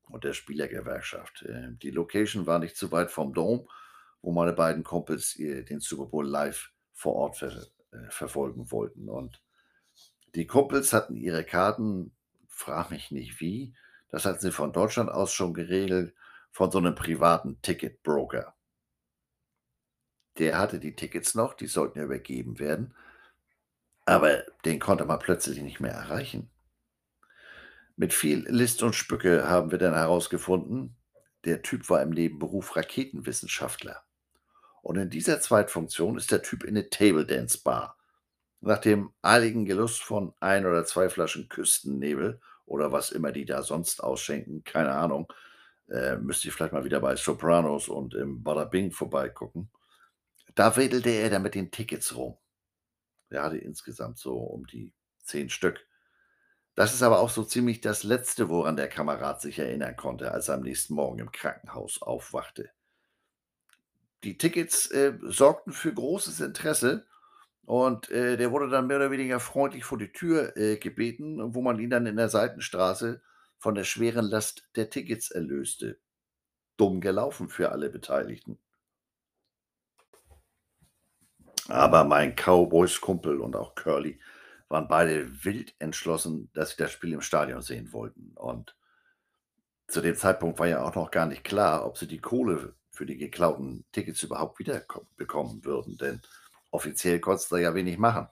und 0.08 0.24
der 0.24 0.32
Spielergewerkschaft. 0.32 1.42
Äh, 1.42 1.72
die 1.82 1.90
Location 1.90 2.46
war 2.46 2.58
nicht 2.58 2.76
zu 2.76 2.92
weit 2.92 3.10
vom 3.10 3.32
Dome, 3.34 3.66
wo 4.26 4.32
meine 4.32 4.52
beiden 4.52 4.82
Kumpels, 4.82 5.34
den 5.34 5.78
Super 5.78 6.06
Bowl 6.06 6.26
live 6.26 6.72
vor 6.92 7.14
Ort 7.14 7.36
ver 7.36 7.64
äh, 7.92 8.10
verfolgen 8.10 8.72
wollten. 8.72 9.08
Und 9.08 9.40
die 10.34 10.48
Kumpels 10.48 10.92
hatten 10.92 11.14
ihre 11.14 11.44
Karten, 11.44 12.12
frage 12.48 12.92
mich 12.94 13.12
nicht 13.12 13.40
wie, 13.40 13.72
das 14.08 14.24
hatten 14.24 14.40
sie 14.40 14.50
von 14.50 14.72
Deutschland 14.72 15.10
aus 15.10 15.32
schon 15.32 15.54
geregelt, 15.54 16.12
von 16.50 16.72
so 16.72 16.80
'nem 16.80 16.96
privaten 16.96 17.62
Ticketbroker. 17.62 18.56
Der 20.38 20.58
hatte 20.58 20.80
die 20.80 20.96
Tickets 20.96 21.36
noch, 21.36 21.54
die 21.54 21.68
sollten 21.68 22.00
ja 22.00 22.04
übergeben 22.04 22.58
werden, 22.58 22.94
aber 24.06 24.42
den 24.64 24.80
konnte 24.80 25.04
man 25.04 25.20
plötzlich 25.20 25.62
nicht 25.62 25.78
mehr 25.78 25.92
erreichen. 25.92 26.50
Mit 27.94 28.12
viel 28.12 28.44
List 28.48 28.82
und 28.82 28.94
Spücke 28.94 29.48
haben 29.48 29.70
wir 29.70 29.78
dann 29.78 29.94
herausgefunden, 29.94 30.96
der 31.44 31.62
Typ 31.62 31.88
war 31.88 32.02
im 32.02 32.10
Nebenberuf 32.10 32.74
Raketenwissenschaftler. 32.74 34.05
Und 34.86 34.98
in 34.98 35.10
dieser 35.10 35.40
Zweitfunktion 35.40 36.16
ist 36.16 36.30
der 36.30 36.42
Typ 36.42 36.62
in 36.62 36.74
'ne 36.74 36.88
Table 36.88 37.26
Dance 37.26 37.58
Bar. 37.60 37.98
Nach 38.60 38.78
dem 38.78 39.12
eiligen 39.20 39.64
Genuss 39.64 39.98
von 39.98 40.32
1 40.38 40.64
oder 40.64 40.84
2 40.84 41.08
Flaschen 41.08 41.48
Küstennebel 41.48 42.40
oder 42.66 42.92
was 42.92 43.10
immer 43.10 43.32
die 43.32 43.44
da 43.46 43.64
sonst 43.64 44.04
ausschenken, 44.04 44.62
keine 44.62 44.92
Ahnung, 44.92 45.32
äh, 45.90 46.16
müsste 46.18 46.46
ich 46.48 46.54
vielleicht 46.54 46.72
mal 46.72 46.84
wieder 46.84 47.00
bei 47.00 47.16
Sopranos 47.16 47.88
und 47.88 48.14
im 48.14 48.44
Bada 48.44 48.64
Bing 48.64 48.92
vorbeigucken. 48.92 49.70
Da 50.54 50.76
wedelte 50.76 51.10
er 51.10 51.30
dann 51.30 51.42
mit 51.42 51.56
den 51.56 51.72
Tickets 51.72 52.16
rum. 52.16 52.38
Er 53.30 53.44
hatte 53.44 53.58
insgesamt 53.58 54.18
so 54.18 54.36
um 54.38 54.66
die 54.66 54.92
10 55.24 55.50
Stück. 55.50 55.86
Das 56.76 56.94
ist 56.94 57.02
aber 57.02 57.20
auch 57.20 57.30
so 57.30 57.44
ziemlich 57.44 57.80
das 57.82 58.04
Letzte, 58.04 58.48
woran 58.50 58.76
der 58.76 58.88
Kamerad 58.88 59.40
sich 59.42 59.58
erinnern 59.58 59.96
konnte, 59.96 60.32
als 60.32 60.48
er 60.48 60.56
am 60.56 60.62
nächsten 60.62 60.94
Morgen 60.94 61.20
im 61.20 61.32
Krankenhaus 61.32 62.02
aufwachte. 62.02 62.70
Die 64.26 64.36
Tickets, 64.36 64.90
äh, 64.90 65.16
sorgten 65.22 65.72
für 65.72 65.94
großes 65.94 66.40
Interesse 66.40 67.06
und, 67.64 68.10
äh, 68.10 68.36
der 68.36 68.50
wurde 68.50 68.68
dann 68.68 68.88
mehr 68.88 68.96
oder 68.96 69.12
weniger 69.12 69.38
freundlich 69.38 69.84
vor 69.84 69.98
die 69.98 70.10
Tür, 70.10 70.56
äh, 70.56 70.78
gebeten, 70.78 71.54
wo 71.54 71.62
man 71.62 71.78
ihn 71.78 71.90
dann 71.90 72.06
in 72.06 72.16
der 72.16 72.28
Seitenstraße 72.28 73.22
von 73.56 73.76
der 73.76 73.84
schweren 73.84 74.24
Last 74.24 74.68
der 74.74 74.90
Tickets 74.90 75.30
erlöste. 75.30 76.00
Dumm 76.76 77.00
gelaufen 77.00 77.48
für 77.48 77.70
alle 77.70 77.88
Beteiligten. 77.88 78.58
Aber 81.68 82.02
mein 82.02 82.34
Cowboys-Kumpel 82.34 83.40
und 83.40 83.54
auch 83.54 83.76
Curly 83.76 84.18
waren 84.66 84.88
beide 84.88 85.44
wild 85.44 85.72
entschlossen, 85.78 86.50
dass 86.52 86.70
sie 86.70 86.78
das 86.78 86.90
Spiel 86.90 87.12
im 87.12 87.20
Stadion 87.20 87.62
sehen 87.62 87.92
wollten. 87.92 88.32
Und 88.34 88.76
zu 89.86 90.00
dem 90.00 90.16
Zeitpunkt 90.16 90.58
war 90.58 90.66
ja 90.66 90.82
auch 90.82 90.96
noch 90.96 91.12
gar 91.12 91.26
nicht 91.26 91.44
klar, 91.44 91.86
ob 91.86 91.96
sie 91.96 92.08
die 92.08 92.20
Kohle 92.20 92.74
für 92.96 93.06
die 93.06 93.18
geklauten 93.18 93.84
Tickets 93.92 94.22
überhaupt 94.24 94.58
wiederko 94.60 95.06
bekommen 95.16 95.64
würden, 95.64 95.98
denn 95.98 96.22
offiziell 96.72 97.20
konntest 97.20 97.52
du 97.52 97.56
ja 97.58 97.74
wenig 97.74 97.98
machen. 97.98 98.28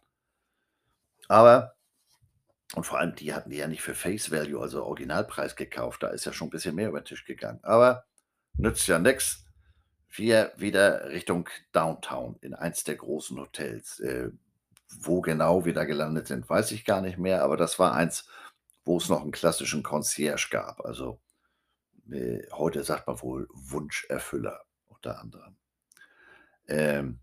Aber 1.31 1.75
und 2.77 2.85
vor 2.87 2.99
allem, 2.99 3.15
die 3.15 3.35
hatten 3.35 3.51
die 3.51 3.59
ja 3.59 3.69
nicht 3.69 3.83
für 3.83 3.95
Face 3.95 4.31
Value, 4.33 4.61
also 4.61 4.85
Originalpreis 4.85 5.57
gekauft, 5.57 6.03
da 6.03 6.09
ist 6.09 6.25
ja 6.27 6.33
schon 6.33 6.49
'n 6.49 6.51
bisschen 6.51 6.75
mehr 6.75 6.89
über 6.91 6.99
'n 7.01 7.05
Tisch 7.05 7.25
gegangen. 7.25 7.61
Aber 7.65 8.05
nützt 8.59 8.87
ja 8.89 8.99
nix. 8.99 9.45
Wir 10.11 10.53
wieder 10.57 11.11
Richtung 11.11 11.49
Downtown 11.73 12.37
in 12.43 12.55
eins 12.55 12.85
der 12.85 12.97
großen 12.97 13.39
Hotels. 13.41 14.01
Äh, 14.01 14.31
wo 15.01 15.21
genau 15.23 15.65
wir 15.67 15.75
da 15.75 15.85
gelandet 15.85 16.29
sind, 16.29 16.49
weiß 16.51 16.73
ich 16.73 16.85
gar 16.87 17.01
nicht 17.03 17.19
mehr, 17.19 17.43
aber 17.45 17.57
das 17.59 17.79
war 17.81 17.95
eins, 17.95 18.29
wo 18.87 18.99
es 18.99 19.09
noch 19.11 19.25
'n 19.25 19.33
klassischen 19.33 19.83
Concierge 19.85 20.49
gab. 20.53 20.85
Also, 20.87 21.21
äh, 22.11 22.47
heute 22.53 22.85
sagt 22.85 23.07
man 23.07 23.21
wohl 23.21 23.49
Wunscherfüller 23.53 24.65
unter 24.87 25.21
anderem. 25.21 25.57
Ähm, 26.69 27.21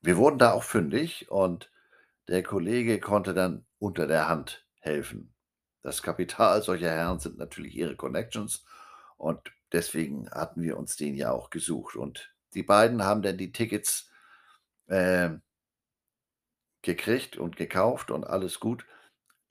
wir 0.00 0.16
wurden 0.16 0.38
da 0.38 0.52
auch 0.52 0.62
fündig 0.62 1.30
und 1.30 1.70
der 2.28 2.42
Kollege 2.42 3.00
konnte 3.00 3.34
dann 3.34 3.66
unter 3.78 4.06
der 4.06 4.28
Hand 4.28 4.66
helfen. 4.80 5.34
Das 5.82 6.02
Kapital 6.02 6.62
solcher 6.62 6.90
Herren 6.90 7.20
sind 7.20 7.38
natürlich 7.38 7.74
ihre 7.74 7.96
Connections 7.96 8.64
und 9.16 9.52
deswegen 9.72 10.30
hatten 10.30 10.62
wir 10.62 10.76
uns 10.76 10.96
den 10.96 11.16
ja 11.16 11.32
auch 11.32 11.50
gesucht. 11.50 11.96
Und 11.96 12.34
die 12.54 12.62
beiden 12.62 13.04
haben 13.04 13.22
dann 13.22 13.38
die 13.38 13.52
Tickets, 13.52 14.10
ähm 14.88 15.42
gekriegt 16.82 17.36
und 17.36 17.56
gekauft 17.56 18.10
und 18.10 18.24
alles 18.24 18.60
gut. 18.60 18.86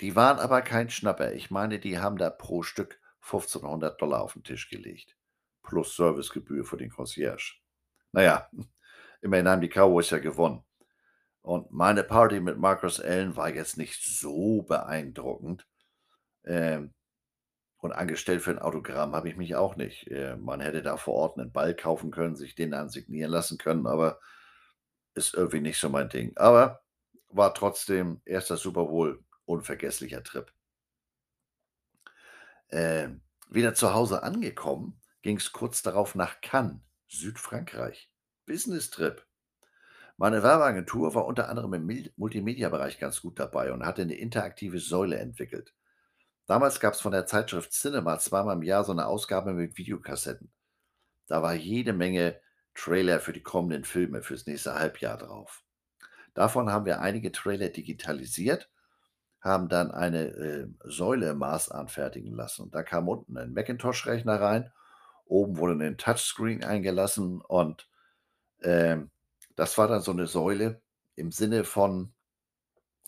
Die 0.02 0.16
waren 0.16 0.40
aber 0.40 0.62
kein 0.62 0.90
Schnapper. 0.90 1.34
Ich 1.34 1.52
meine, 1.52 1.80
die 1.80 2.00
haben 2.00 2.18
da 2.18 2.30
pro 2.30 2.64
Stück 2.64 3.00
1.500 3.30 4.00
$ 4.02 4.22
auf 4.24 4.36
'n 4.38 4.44
Tisch 4.44 4.70
gelegt, 4.70 5.18
plus 5.64 5.96
Servicegebühr 5.96 6.66
für 6.66 6.78
den 6.78 6.90
Concierge. 6.92 7.56
Na 8.14 8.24
ja, 8.24 8.50
immerhin 9.22 9.48
haben 9.50 9.62
die 9.62 9.70
Cowboys 9.70 10.12
ja 10.12 10.20
gewonnen. 10.20 10.64
Und 11.44 11.72
meine 11.72 12.04
Party 12.06 12.40
mit 12.42 12.58
Marcus 12.60 13.00
Allen 13.02 13.36
war 13.38 13.50
jetzt 13.54 13.78
nicht 13.78 14.04
so 14.04 14.64
beeindruckend. 14.64 15.68
Ähm, 16.46 16.94
und 17.80 17.94
angestellt 17.94 18.42
für 18.44 18.52
'n 18.52 18.60
Autogramm 18.60 19.16
habe 19.16 19.30
ich 19.30 19.38
mich 19.38 19.56
auch 19.58 19.76
nicht. 19.78 20.08
Äh, 20.12 20.38
man 20.38 20.62
hätte 20.62 20.84
da 20.84 20.98
vor 20.98 21.16
Ort 21.16 21.38
'nen 21.38 21.52
Ball 21.54 21.76
kaufen 21.76 22.12
können, 22.12 22.36
sich 22.38 22.56
den 22.56 22.72
dann 22.72 22.90
signieren 22.90 23.32
lassen 23.32 23.58
können, 23.60 23.88
aber 23.88 24.20
ist 25.16 25.36
irgendwie 25.36 25.62
nicht 25.62 25.80
so 25.80 25.90
mein 25.90 26.10
Ding. 26.10 26.34
Aber 26.38 26.82
war 27.30 27.54
trotzdem 27.56 28.22
1. 28.26 28.58
Super 28.58 28.86
Bowl, 28.88 29.24
unvergesslicher 29.46 30.24
Trip. 30.24 30.52
Ähm, 32.72 33.22
wieder 33.50 33.74
zu 33.74 33.94
Hause 33.94 34.24
angekommen, 34.24 35.00
ging's 35.22 35.52
kurz 35.52 35.82
darauf 35.82 36.16
nach 36.16 36.42
Cannes, 36.42 36.82
Südfrankreich. 37.08 38.12
Business-Trip. 38.46 39.26
Meine 40.18 40.44
Werbeagentur 40.44 41.16
war 41.16 41.26
unter 41.26 41.50
anderem 41.50 41.74
im 41.74 42.10
Multimediabereich 42.18 43.00
ganz 43.00 43.22
gut 43.22 43.40
dabei 43.40 43.72
und 43.74 43.86
hatte 43.86 44.06
'ne 44.06 44.16
interaktive 44.16 44.80
Säule 44.80 45.18
entwickelt. 45.18 45.74
Damals 46.48 46.80
gab's 46.80 47.02
von 47.02 47.12
der 47.14 47.26
Zeitschrift 47.26 47.72
Cinema 47.74 48.20
zweimal 48.20 48.58
im 48.58 48.64
Jahr 48.64 48.84
so 48.84 48.94
'ne 48.94 49.06
Ausgabe 49.08 49.54
mit 49.54 49.78
Videokassetten. 49.78 50.52
Da 51.28 51.42
war 51.44 51.54
jede 51.54 51.94
Menge 51.94 52.42
Trailer 52.76 53.20
für 53.20 53.34
die 53.34 53.44
kommenden 53.44 53.86
Filme 53.86 54.22
fürs 54.24 54.46
nächste 54.48 54.76
Halbjahr 54.76 55.18
drauf. 55.18 55.64
Davon 56.34 56.72
haben 56.72 56.86
wir 56.86 57.02
einige 57.02 57.32
Trailer 57.32 57.70
digitalisiert, 57.70 58.70
haben 59.42 59.70
dann 59.70 59.92
eine, 59.92 60.28
äh, 60.30 60.68
Säule 60.86 61.34
maßanfertigen 61.36 62.34
lassen. 62.36 62.64
Und 62.64 62.76
da 62.76 62.84
kam 62.84 63.08
unten 63.10 63.38
ein 63.38 63.54
Macintosh-Rechner 63.54 64.42
rein, 64.42 64.72
oben 65.26 65.58
wurde 65.58 65.76
'nen 65.76 65.98
Touchscreen 65.98 66.64
eingelassen 66.64 67.42
und, 67.42 67.88
ähm, 68.64 69.12
das 69.58 69.78
war 69.80 69.88
dann 69.90 70.02
so 70.02 70.14
'ne 70.14 70.28
Säule 70.28 70.82
im 71.16 71.32
Sinne 71.32 71.64
von 71.66 72.14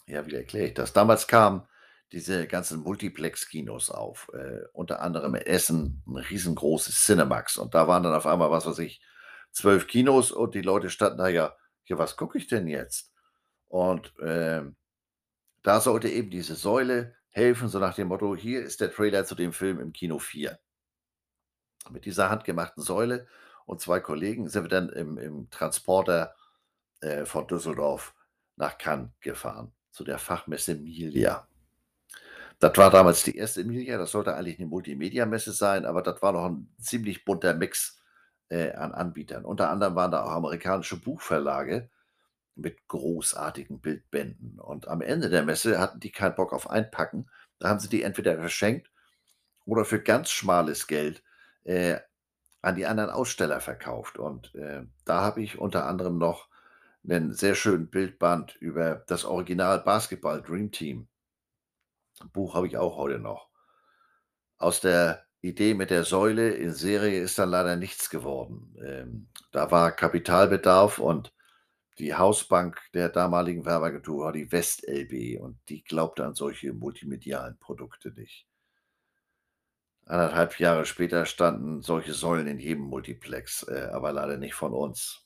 Ja, 0.08 0.26
wie 0.26 0.36
erkläre 0.36 0.68
ich 0.68 0.74
das? 0.74 0.94
Damals 0.94 1.28
kamen 1.28 1.64
diese 2.12 2.48
ganzen 2.48 2.82
Multiplex-Kinos 2.82 3.90
auf, 3.90 4.30
äh, 4.34 4.62
unter 4.74 5.02
anderem 5.02 5.36
in 5.36 5.42
Essen 5.46 6.04
'n 6.08 6.18
riesengroßes 6.18 7.04
Cinemax 7.06 7.58
und 7.58 7.74
da 7.76 7.88
waren 7.88 8.04
dann 8.04 8.14
auf 8.14 8.26
einmal, 8.28 8.52
was 8.52 8.66
weiß 8.66 8.80
ich, 8.80 9.02
12 9.52 9.88
Kinos 9.88 10.32
und 10.32 10.56
die 10.56 10.62
Leute 10.62 10.90
standen 10.90 11.18
da: 11.20 11.28
„Ja 11.28 11.56
ja, 11.86 11.98
was 11.98 12.16
gucke 12.18 12.38
ich 12.38 12.48
denn 12.48 12.68
jetzt?“ 12.68 13.12
Und, 13.68 14.14
ähm, 14.24 14.76
da 15.64 15.82
sollte 15.82 16.10
eben 16.10 16.30
diese 16.32 16.56
Säule 16.56 17.16
helfen, 17.30 17.70
so 17.70 17.80
nach 17.80 17.96
dem 17.96 18.08
Motto: 18.10 18.36
„Hier 18.36 18.62
ist 18.64 18.82
der 18.82 18.92
Trailer 18.94 19.26
zu 19.26 19.36
dem 19.36 19.54
Film 19.54 19.80
im 19.80 19.94
Kino 19.94 20.20
4.“ 20.20 20.60
Mit 21.90 22.06
dieser 22.06 22.30
handgemachten 22.30 22.84
Säule 22.84 23.28
und 23.66 23.82
2 23.82 24.00
Kollegen 24.00 24.50
sind 24.50 24.64
wir 24.66 24.70
dann 24.70 24.90
im 24.90 25.18
im 25.18 25.50
Transporter, 25.50 26.36
äh, 27.02 27.26
von 27.26 27.48
Düsseldorf 27.48 28.14
nach 28.58 28.78
Cannes 28.78 29.10
gefahren, 29.22 29.74
zu 29.92 30.04
der 30.04 30.20
Fachmesse 30.20 30.76
MILIA. 30.76 31.48
Das 32.62 32.78
war 32.78 32.92
damals 32.92 33.24
die 33.24 33.36
1. 33.36 33.64
MILIA, 33.64 33.98
das 33.98 34.12
sollte 34.12 34.36
eigentlich 34.36 34.60
'ne 34.60 34.68
Multimediamesse 34.68 35.52
sein, 35.52 35.84
aber 35.84 36.04
das 36.04 36.22
war 36.22 36.32
noch 36.32 36.46
'n 36.46 36.70
ziemlich 36.80 37.26
bunter 37.26 37.56
Mix, 37.56 38.00
äh, 38.50 38.72
an 38.74 38.92
Anbietern. 38.94 39.46
Unter 39.46 39.72
anderem 39.72 39.96
waren 39.96 40.12
da 40.12 40.24
auch 40.24 40.30
amerikanische 40.32 40.98
Buchverlage 41.02 41.90
mit 42.56 42.88
großartigen 42.88 43.82
Bildbänden. 43.82 44.60
Und 44.60 44.88
am 44.88 45.02
Ende 45.02 45.30
der 45.30 45.44
Messe 45.44 45.80
hatten 45.80 46.00
die 46.00 46.12
keinen 46.12 46.36
Bock 46.36 46.54
auf 46.54 46.70
Einpacken. 46.70 47.30
Da 47.60 47.70
haben 47.70 47.80
sie 47.80 47.90
die 47.90 48.04
entweder 48.04 48.38
verschenkt 48.38 48.92
oder 49.66 49.86
für 49.86 50.02
ganz 50.02 50.32
schmales 50.32 50.88
Geld, 50.88 51.24
äh, 51.64 52.00
an 52.62 52.76
die 52.76 52.86
anderen 52.88 53.12
Aussteller 53.12 53.62
verkauft. 53.62 54.18
Und, 54.20 54.56
äh, 54.56 54.84
da 55.06 55.22
habe 55.22 55.42
ich 55.44 55.60
unter 55.60 55.86
anderem 55.88 56.18
noch 56.20 56.50
'nen 57.04 57.34
sehr 57.34 57.56
schönen 57.56 57.90
Bildband 57.90 58.56
über 58.58 59.04
das 59.08 59.26
Original 59.26 59.80
Basketball 59.82 60.42
Dream 60.42 60.72
Team. 60.72 61.08
Buch 62.34 62.56
habe 62.56 62.68
ich 62.68 62.78
auch 62.78 62.98
heute 62.98 63.20
noch. 63.20 63.48
Aus 64.60 64.80
der 64.82 65.26
Idee 65.42 65.74
mit 65.74 65.90
der 65.90 66.04
Säule 66.04 66.52
in 66.52 66.72
Serie 66.74 67.20
ist 67.22 67.40
dann 67.40 67.50
leider 67.50 67.76
nichts 67.76 68.10
geworden. 68.10 68.76
Ähm, 68.86 69.28
da 69.52 69.72
war 69.72 69.92
Kapitalbedarf 69.92 71.00
und 71.00 71.34
die 72.02 72.16
Hausbank 72.16 72.82
der 72.96 73.10
damaligen 73.10 73.64
Werbeagentur 73.64 74.26
war 74.26 74.32
die 74.34 74.52
WestLB 74.52 75.40
und 75.40 75.60
die 75.70 75.84
glaubte 75.84 76.26
an 76.26 76.34
solche 76.34 76.74
multimedialen 76.74 77.60
Produkte 77.60 78.12
nicht. 78.12 78.48
1 80.08 80.34
1/2 80.34 80.60
Jahre 80.60 80.86
später 80.88 81.28
standen 81.28 81.84
solche 81.84 82.14
Säulen 82.14 82.48
in 82.48 82.60
jedem 82.60 82.86
Multiplex, 82.86 83.64
äh, 83.70 83.90
aber 83.94 84.12
leider 84.14 84.38
nicht 84.38 84.56
von 84.56 84.74
uns. 84.74 85.24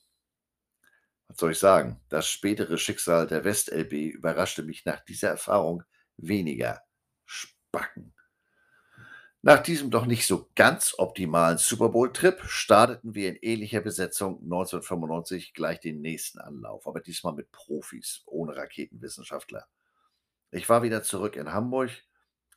Was 1.30 1.38
soll 1.38 1.54
ich 1.54 1.60
sagen? 1.60 2.02
Das 2.10 2.28
spätere 2.28 2.78
Schicksal 2.78 3.26
der 3.26 3.46
WestLB 3.46 3.94
überraschte 4.14 4.64
mich 4.64 4.84
nach 4.84 5.00
dieser 5.00 5.30
Erfahrung 5.30 5.84
weniger. 6.18 6.82
Spacken. 7.24 8.14
Nach 9.48 9.62
diesem 9.62 9.92
doch 9.92 10.08
nicht 10.08 10.26
so 10.26 10.50
ganz 10.56 10.96
optimalen 10.98 11.60
Super-Bowl-Trip 11.60 12.42
starteten 12.46 13.14
wir 13.14 13.30
in 13.30 13.36
ähnlicher 13.36 13.80
Besetzung 13.80 14.42
1995 14.42 15.54
gleich 15.54 15.80
den 15.80 16.02
nächsten 16.02 16.40
Anlauf, 16.40 16.88
aber 16.88 17.00
diesmal 17.00 17.36
mit 17.36 17.52
Profis, 17.52 18.24
ohne 18.26 18.56
Raketenwissenschaftler. 18.56 19.68
Ich 20.50 20.68
war 20.68 20.82
wieder 20.82 21.04
zurück 21.04 21.36
in 21.36 21.54
Hamburg, 21.54 21.92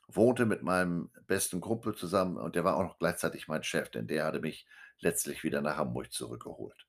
wohnte 0.07 0.47
mit 0.47 0.63
meinem 0.63 1.11
besten 1.27 1.61
Kumpel 1.61 1.93
zusammen 1.93 2.37
und 2.37 2.55
der 2.55 2.63
war 2.63 2.75
auch 2.75 2.83
noch 2.83 2.97
gleichzeitig 2.97 3.47
mein 3.47 3.61
Chef, 3.61 3.91
denn 3.91 4.07
der 4.07 4.25
hatte 4.25 4.39
mich 4.39 4.65
letztlich 4.97 5.43
wieder 5.43 5.61
nach 5.61 5.77
Hamburg 5.77 6.11
zurückgeholt. 6.11 6.87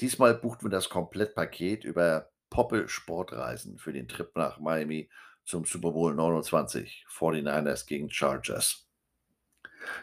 Diesmal 0.00 0.34
buchten 0.34 0.64
wir 0.64 0.70
das 0.70 0.88
Komplettpaket 0.88 1.84
über 1.84 2.32
Poppe 2.50 2.88
Sportreisen 2.88 3.78
für 3.78 3.92
den 3.92 4.08
Trip 4.08 4.34
nach 4.34 4.58
Miami 4.58 5.08
zum 5.44 5.66
Super 5.66 5.92
Bowl 5.92 6.12
29, 6.12 7.06
49ers 7.08 7.86
gegen 7.86 8.10
Chargers. 8.10 8.84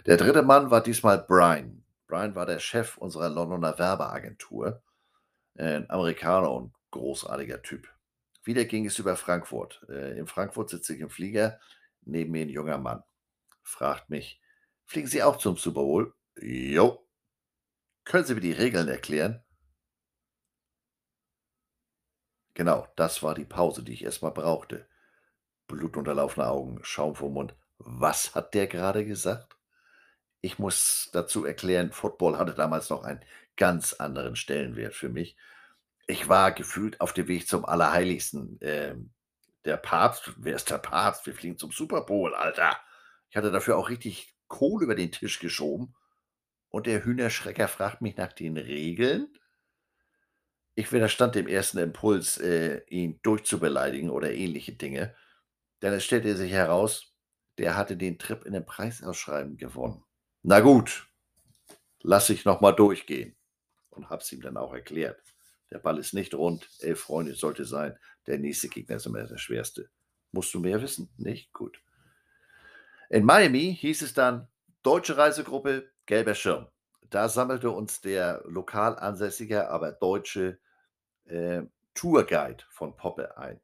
Der 0.05 0.17
3. 0.17 0.41
Mann 0.41 0.71
war 0.71 0.81
diesmal 0.81 1.19
Brian. 1.19 1.83
Brian 2.07 2.35
war 2.35 2.45
der 2.45 2.59
Chef 2.59 2.97
unserer 2.97 3.29
Londoner 3.29 3.77
Werbeagentur, 3.77 4.81
äh, 5.57 5.75
'n 5.77 5.89
Amerikaner 5.89 6.51
und 6.51 6.73
großartiger 6.91 7.61
Typ. 7.63 7.87
Wieder 8.43 8.65
ging 8.65 8.85
es 8.87 8.99
über 8.99 9.15
Frankfurt. 9.17 9.85
Äh, 9.89 10.17
in 10.19 10.27
Frankfurt 10.27 10.69
sitze 10.71 10.95
ich 10.95 11.01
im 11.01 11.09
Flieger, 11.11 11.59
neben 12.03 12.31
mir 12.31 12.43
'n 12.45 12.49
junger 12.49 12.77
Mann. 12.79 13.03
Fragt 13.63 14.09
mich: 14.09 14.41
„Fliegen 14.87 15.07
Sie 15.09 15.23
auch 15.23 15.37
zum 15.37 15.57
Super 15.57 15.81
Bowl?“ 15.83 16.13
„Jo.“ 16.41 17.05
„Können 18.07 18.25
Sie 18.25 18.33
mir 18.33 18.41
die 18.41 18.51
Regeln 18.51 18.87
erklären?“ 18.87 19.41
Genau, 22.57 22.85
das 22.97 23.23
war 23.23 23.33
die 23.33 23.45
Pause, 23.45 23.81
die 23.83 23.93
ich 23.93 24.03
erst 24.03 24.21
mal 24.23 24.29
brauchte. 24.31 24.85
Blutunterlaufene 25.67 26.47
Augen, 26.47 26.79
Schaum 26.83 27.15
vorm 27.15 27.33
Mund. 27.33 27.55
Was 27.79 28.35
hat 28.35 28.53
der 28.55 28.67
grade 28.67 29.05
gesagt? 29.05 29.55
Ich 30.41 30.57
muss 30.59 31.09
dazu 31.13 31.45
erklären, 31.45 31.91
Football 31.91 32.37
hatte 32.37 32.53
damals 32.53 32.89
noch 32.89 33.03
einen 33.03 33.23
ganz 33.57 33.93
anderen 33.93 34.35
Stellenwert 34.35 34.93
für 34.95 35.09
mich. 35.09 35.37
Ich 36.07 36.29
war 36.29 36.51
gefühlt 36.51 36.99
auf 37.01 37.13
dem 37.13 37.27
Weg 37.27 37.47
zum 37.47 37.65
Allerheiligsten. 37.65 38.57
Ähm, 38.61 39.11
der 39.65 39.77
Papst 39.77 40.33
wer 40.37 40.55
ist 40.55 40.69
der 40.71 40.79
Papst? 40.79 41.25
Wir 41.27 41.35
fliegen 41.35 41.57
zum 41.57 41.71
Super 41.71 42.01
Bowl, 42.01 42.33
Alter. 42.35 42.77
Ich 43.29 43.37
hatte 43.37 43.51
dafür 43.51 43.77
auch 43.77 43.89
richtig 43.89 44.35
Kohle 44.47 44.85
über 44.85 44.95
den 44.95 45.11
Tisch 45.11 45.39
geschoben 45.39 45.95
und 46.69 46.87
der 46.87 47.05
Hühnerschrecker 47.05 47.67
fragt 47.67 48.01
mich 48.01 48.17
nach 48.17 48.33
den 48.33 48.57
Regeln? 48.57 49.29
Ich 50.75 50.91
widerstand 50.91 51.35
dem 51.35 51.47
ersten 51.47 51.77
Impuls, 51.79 52.37
äh, 52.37 52.81
ihn 52.87 53.19
durchzubeleidigen 53.23 54.09
oder 54.09 54.31
ähnliche 54.33 54.73
Dinge, 54.73 55.15
denn 55.81 55.93
es 55.93 56.05
stellte 56.05 56.35
sich 56.37 56.51
heraus, 56.51 57.13
der 57.57 57.77
hatte 57.77 57.97
den 57.97 58.19
Trip 58.19 58.45
in 58.45 58.53
'nem 58.53 58.65
Preisausschreiben 58.65 59.57
gewonnen. 59.57 60.03
Na 60.43 60.59
gut, 60.59 61.07
lasse 62.01 62.33
ich 62.33 62.45
noch 62.45 62.61
mal 62.61 62.73
durchgehen 62.73 63.35
und 63.91 64.09
habe 64.09 64.21
es 64.23 64.31
ihm 64.33 64.41
dann 64.41 64.57
auch 64.57 64.73
erklärt. 64.73 65.21
Der 65.71 65.79
Ball 65.79 65.99
ist 65.99 66.13
nicht 66.13 66.35
rund, 66.35 66.69
11 66.81 67.01
Freunde 67.01 67.35
sollte 67.35 67.65
sein, 67.65 67.97
der 68.27 68.39
nächste 68.39 68.69
Gegner 68.69 68.97
ist 68.97 69.05
immer 69.07 69.23
der 69.23 69.37
schwerste. 69.37 69.89
Musst 70.31 70.53
du 70.53 70.59
mehr 70.61 70.81
wissen? 70.81 71.09
Nicht? 71.17 71.53
Gut. 71.53 71.81
In 73.09 73.25
Miami 73.25 73.75
hieß 73.79 74.01
es 74.03 74.13
dann: 74.13 74.47
„Deutsche 74.83 75.17
Reisegruppe, 75.17 75.89
gelber 76.05 76.33
Schirm.“ 76.33 76.67
Da 77.09 77.27
sammelte 77.29 77.69
uns 77.69 77.99
der 78.01 78.41
lokal 78.45 78.97
ansässige, 78.97 79.69
aber 79.69 79.91
deutsche, 79.91 80.59
äh, 81.25 81.63
Tourguide 81.95 82.63
von 82.69 82.95
Poppe 82.97 83.37
ein. 83.37 83.59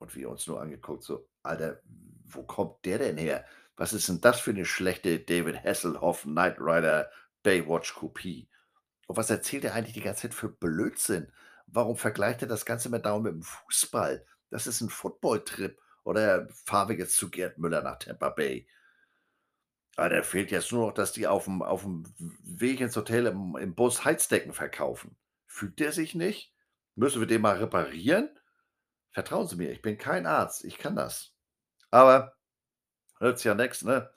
Und 0.00 0.14
wir 0.14 0.28
uns 0.30 0.46
nur 0.46 0.60
angeguckt, 0.60 1.02
so: 1.02 1.26
„Alter, 1.42 1.80
wo 2.26 2.42
kommt 2.42 2.84
der 2.84 2.98
denn 2.98 3.16
her? 3.18 3.44
Was 3.78 3.92
ist 3.92 4.08
'n 4.08 4.20
das 4.22 4.40
für 4.40 4.54
'ne 4.54 4.64
schlechte 4.64 5.20
David 5.20 5.62
Hasselhoff 5.62 6.22
Knight 6.22 6.56
Rider 6.58 7.10
Baywatch 7.42 7.94
Kopie? 7.94 8.48
Und 9.08 9.16
was 9.18 9.30
erzählt 9.30 9.64
er 9.64 9.74
eigentlich 9.74 9.94
die 9.94 10.02
ganze 10.02 10.22
Zeit 10.22 10.34
für 10.34 10.48
Blödsinn? 10.50 11.32
Warum 11.66 11.96
vergleicht 11.96 12.42
er 12.42 12.48
das 12.48 12.66
Ganze 12.66 12.88
immer 12.88 13.00
dauernd 13.00 13.26
mit'm 13.28 13.44
Fußball? 13.44 14.26
Das 14.50 14.66
ist 14.66 14.82
'n 14.82 14.90
Football-Trip 14.90 15.78
oder 16.04 16.48
fahren 16.66 16.90
wir 16.90 16.96
jetzt 16.98 17.16
zu 17.16 17.30
Gerd 17.30 17.58
Müller 17.58 17.82
nach 17.82 17.98
Tampa 17.98 18.30
Bay?“ 18.30 18.66
Ah, 19.98 20.10
da 20.10 20.22
fehlt 20.22 20.50
jetzt 20.50 20.70
nur 20.72 20.86
noch, 20.88 20.92
dass 20.92 21.12
die 21.12 21.26
auf'm 21.26 21.62
auf'm 21.62 22.04
W 22.18 22.60
Weg 22.60 22.80
ins 22.80 22.96
Hotel 22.96 23.26
im 23.26 23.56
im 23.56 23.74
Bus 23.74 24.04
Heizdecken 24.04 24.52
verkaufen. 24.52 25.16
Fügt 25.46 25.80
der 25.80 25.90
sich 25.92 26.14
nicht? 26.14 26.52
Müssen 26.96 27.20
wir 27.20 27.26
den 27.26 27.40
mal 27.40 27.56
reparieren? 27.56 28.28
Vertrauen 29.12 29.48
Sie 29.48 29.56
mir, 29.56 29.70
ich 29.72 29.82
bin 29.82 29.98
kein 29.98 30.26
Arzt, 30.26 30.64
ich 30.64 30.78
kann 30.78 30.96
das. 30.96 31.34
Aber 31.90 32.35
nützt 33.20 33.44
ja 33.44 33.54
nix, 33.54 33.82
ne? 33.82 34.10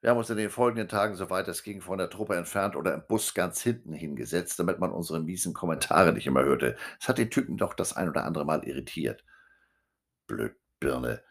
Wir 0.00 0.10
haben 0.10 0.18
uns 0.18 0.28
in 0.28 0.36
den 0.36 0.50
folgenden 0.50 0.88
Tagen, 0.88 1.14
soweit 1.16 1.48
es 1.48 1.62
ging, 1.62 1.80
von 1.80 1.96
der 1.96 2.10
Truppe 2.10 2.36
entfernt 2.36 2.76
oder 2.76 2.92
im 2.92 3.06
Bus 3.08 3.32
ganz 3.32 3.62
hinten 3.62 3.94
hingesetzt, 3.94 4.58
damit 4.58 4.78
man 4.78 4.92
unsere 4.92 5.20
miesen 5.20 5.54
Kommentare 5.54 6.12
nicht 6.12 6.26
immer 6.26 6.44
hörte. 6.44 6.76
Es 7.00 7.08
hat 7.08 7.16
den 7.16 7.30
Typen 7.30 7.56
doch 7.56 7.72
das 7.72 7.94
ein 7.96 8.10
oder 8.10 8.24
andere 8.24 8.44
Mal 8.44 8.64
irritiert. 8.64 9.24
Blödbirne. 10.26 11.22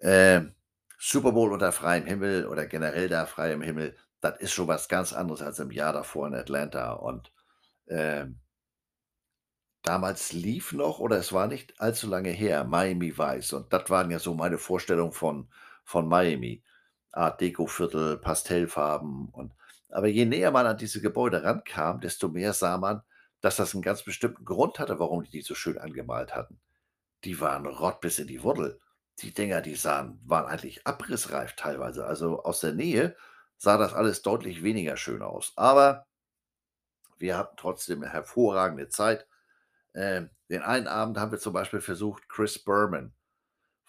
Ähm, 0.00 0.54
Super 0.98 1.32
Bowl 1.32 1.52
unter 1.52 1.72
freiem 1.72 2.06
Himmel 2.06 2.46
oder 2.46 2.66
generell 2.66 3.08
da 3.08 3.26
freiem 3.26 3.62
Himmel, 3.62 3.96
das 4.20 4.40
ist 4.40 4.52
schon 4.52 4.68
was 4.68 4.88
ganz 4.88 5.12
anderes 5.12 5.42
als 5.42 5.58
im 5.58 5.70
Jahr 5.70 5.92
davor 5.92 6.28
in 6.28 6.34
Atlanta 6.34 6.92
und, 6.94 7.32
ähm 7.88 8.40
damals 9.82 10.32
lief 10.32 10.72
noch 10.72 10.98
oder 10.98 11.18
es 11.18 11.32
war 11.32 11.46
nicht 11.46 11.80
allzu 11.80 12.08
lange 12.08 12.30
her, 12.30 12.64
Miami 12.64 13.16
Vice 13.16 13.52
und 13.52 13.72
das 13.72 13.88
waren 13.90 14.10
ja 14.10 14.18
so 14.18 14.34
meine 14.34 14.58
Vorstellungen 14.58 15.12
von 15.12 15.48
von 15.84 16.08
Miami. 16.08 16.62
Art 17.12 17.40
Deco-Viertel, 17.40 18.18
Pastellfarben 18.18 19.28
und 19.30 19.52
aber 19.90 20.08
je 20.08 20.24
näher 20.26 20.50
man 20.52 20.66
an 20.66 20.76
diese 20.78 21.00
Gebäude 21.00 21.44
rankam, 21.44 22.00
desto 22.00 22.28
mehr 22.28 22.52
sah 22.54 22.78
man, 22.78 23.02
dass 23.42 23.56
das 23.56 23.74
'n 23.74 23.82
ganz 23.82 24.02
bestimmten 24.04 24.44
Grund 24.44 24.78
hatte, 24.80 24.98
warum 25.00 25.22
die 25.24 25.30
die 25.30 25.42
so 25.42 25.54
schön 25.54 25.78
angemalt 25.78 26.34
hatten. 26.36 26.60
Die 27.24 27.40
waren 27.40 27.66
Rott 27.66 28.00
bis 28.02 28.18
in 28.20 28.28
die 28.28 28.38
Buddel. 28.40 28.80
Die 29.20 29.32
Dinger, 29.34 29.60
die 29.62 29.76
sahen 29.76 30.20
waren 30.26 30.46
eigentlich 30.46 30.86
abrissreif 30.86 31.54
teilweise. 31.56 32.06
Also, 32.06 32.42
aus 32.44 32.60
der 32.60 32.74
Nähe 32.74 33.16
sah 33.58 33.78
das 33.78 33.94
alles 33.94 34.22
deutlich 34.22 34.62
weniger 34.64 34.96
schön 34.98 35.22
aus. 35.22 35.52
Aber 35.56 36.06
wir 37.20 37.36
hatten 37.36 37.56
trotzdem 37.56 38.00
'ne 38.00 38.08
hervorragende 38.10 38.88
Zeit. 38.88 39.26
Ähm, 39.94 40.30
den 40.50 40.62
einen 40.62 40.88
Abend 40.88 41.18
haben 41.18 41.32
wir 41.32 41.38
zum 41.38 41.52
Beispiel 41.54 41.80
versucht, 41.80 42.28
Chris 42.28 42.62
Berman 42.62 43.14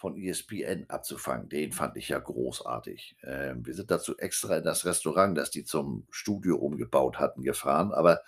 von 0.05 0.21
ESPN 0.21 0.85
abzufangen. 0.87 1.49
Den 1.49 1.71
fand 1.71 1.97
ich 1.97 2.09
ja 2.09 2.19
großartig. 2.19 3.17
Ähm, 3.23 3.65
wir 3.65 3.73
sind 3.73 3.89
dazu 3.89 4.15
extra 4.19 4.57
in 4.57 4.63
das 4.63 4.85
Restaurant, 4.85 5.35
das 5.35 5.49
die 5.49 5.63
zum 5.63 6.05
Studio 6.11 6.57
umgebaut 6.57 7.17
hatten, 7.17 7.41
gefahren, 7.41 7.91
aber 7.91 8.21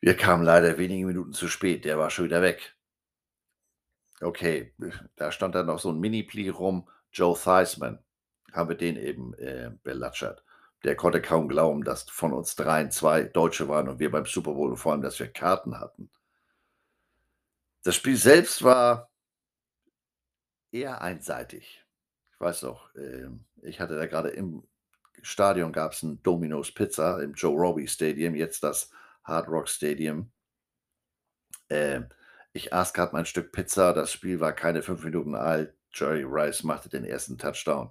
wir 0.00 0.16
kamen 0.16 0.44
leider 0.44 0.78
wenige 0.78 1.06
Minuten 1.06 1.32
zu 1.32 1.48
spät. 1.48 1.84
Der 1.84 1.98
war 1.98 2.08
schon 2.10 2.26
wieder 2.26 2.40
weg. 2.40 2.76
Okay, 4.20 4.72
da 5.16 5.32
stand 5.32 5.56
dann 5.56 5.66
noch 5.66 5.80
so 5.80 5.90
'n 5.90 5.98
Mini-Pli 5.98 6.50
rum, 6.50 6.88
Joe 7.10 7.36
Theismann, 7.36 7.98
haben 8.52 8.68
wir 8.68 8.76
den 8.76 8.96
eben, 8.96 9.34
äh, 9.34 9.72
belatschert. 9.82 10.44
Der 10.84 10.94
konnte 10.94 11.20
kaum 11.20 11.48
glauben, 11.48 11.82
dass 11.82 12.04
von 12.04 12.32
uns 12.32 12.54
dreien 12.54 12.92
2 12.92 13.24
Deutsche 13.24 13.66
waren 13.66 13.88
und 13.88 13.98
wir 13.98 14.12
beim 14.12 14.26
Super 14.26 14.52
Bowl 14.52 14.70
und 14.70 14.76
vor 14.76 14.92
allem, 14.92 15.02
dass 15.02 15.18
wir 15.18 15.26
Karten 15.32 15.80
hatten. 15.80 16.10
Das 17.82 17.96
Spiel 17.96 18.16
selbst 18.16 18.62
war 18.62 19.09
eher 20.72 21.00
einseitig. 21.02 21.84
Ich 22.34 22.40
weiß 22.40 22.62
noch, 22.62 22.94
ähm, 22.96 23.44
ich 23.62 23.80
hatte 23.80 23.96
da 23.96 24.06
grade 24.06 24.30
im 24.30 24.62
Stadion 25.22 25.72
gab's 25.72 26.02
'n 26.02 26.22
Domino's 26.22 26.72
Pizza 26.72 27.22
im 27.22 27.34
Joe 27.34 27.56
Robbie 27.56 27.88
Stadium, 27.88 28.34
jetzt 28.34 28.62
das 28.62 28.90
Hard 29.24 29.48
Rock 29.48 29.68
Stadium. 29.68 30.32
Ähm, 31.68 32.08
ich 32.52 32.72
aß 32.72 32.92
grad 32.94 33.12
mein 33.12 33.26
Stück 33.26 33.52
Pizza, 33.52 33.92
das 33.92 34.12
Spiel 34.12 34.40
war 34.40 34.52
keine 34.52 34.82
5 34.82 35.04
Minuten 35.04 35.34
alt. 35.34 35.74
Jerry 35.92 36.24
Rice 36.24 36.62
machte 36.64 36.88
den 36.88 37.04
1. 37.04 37.36
Touchdown. 37.36 37.90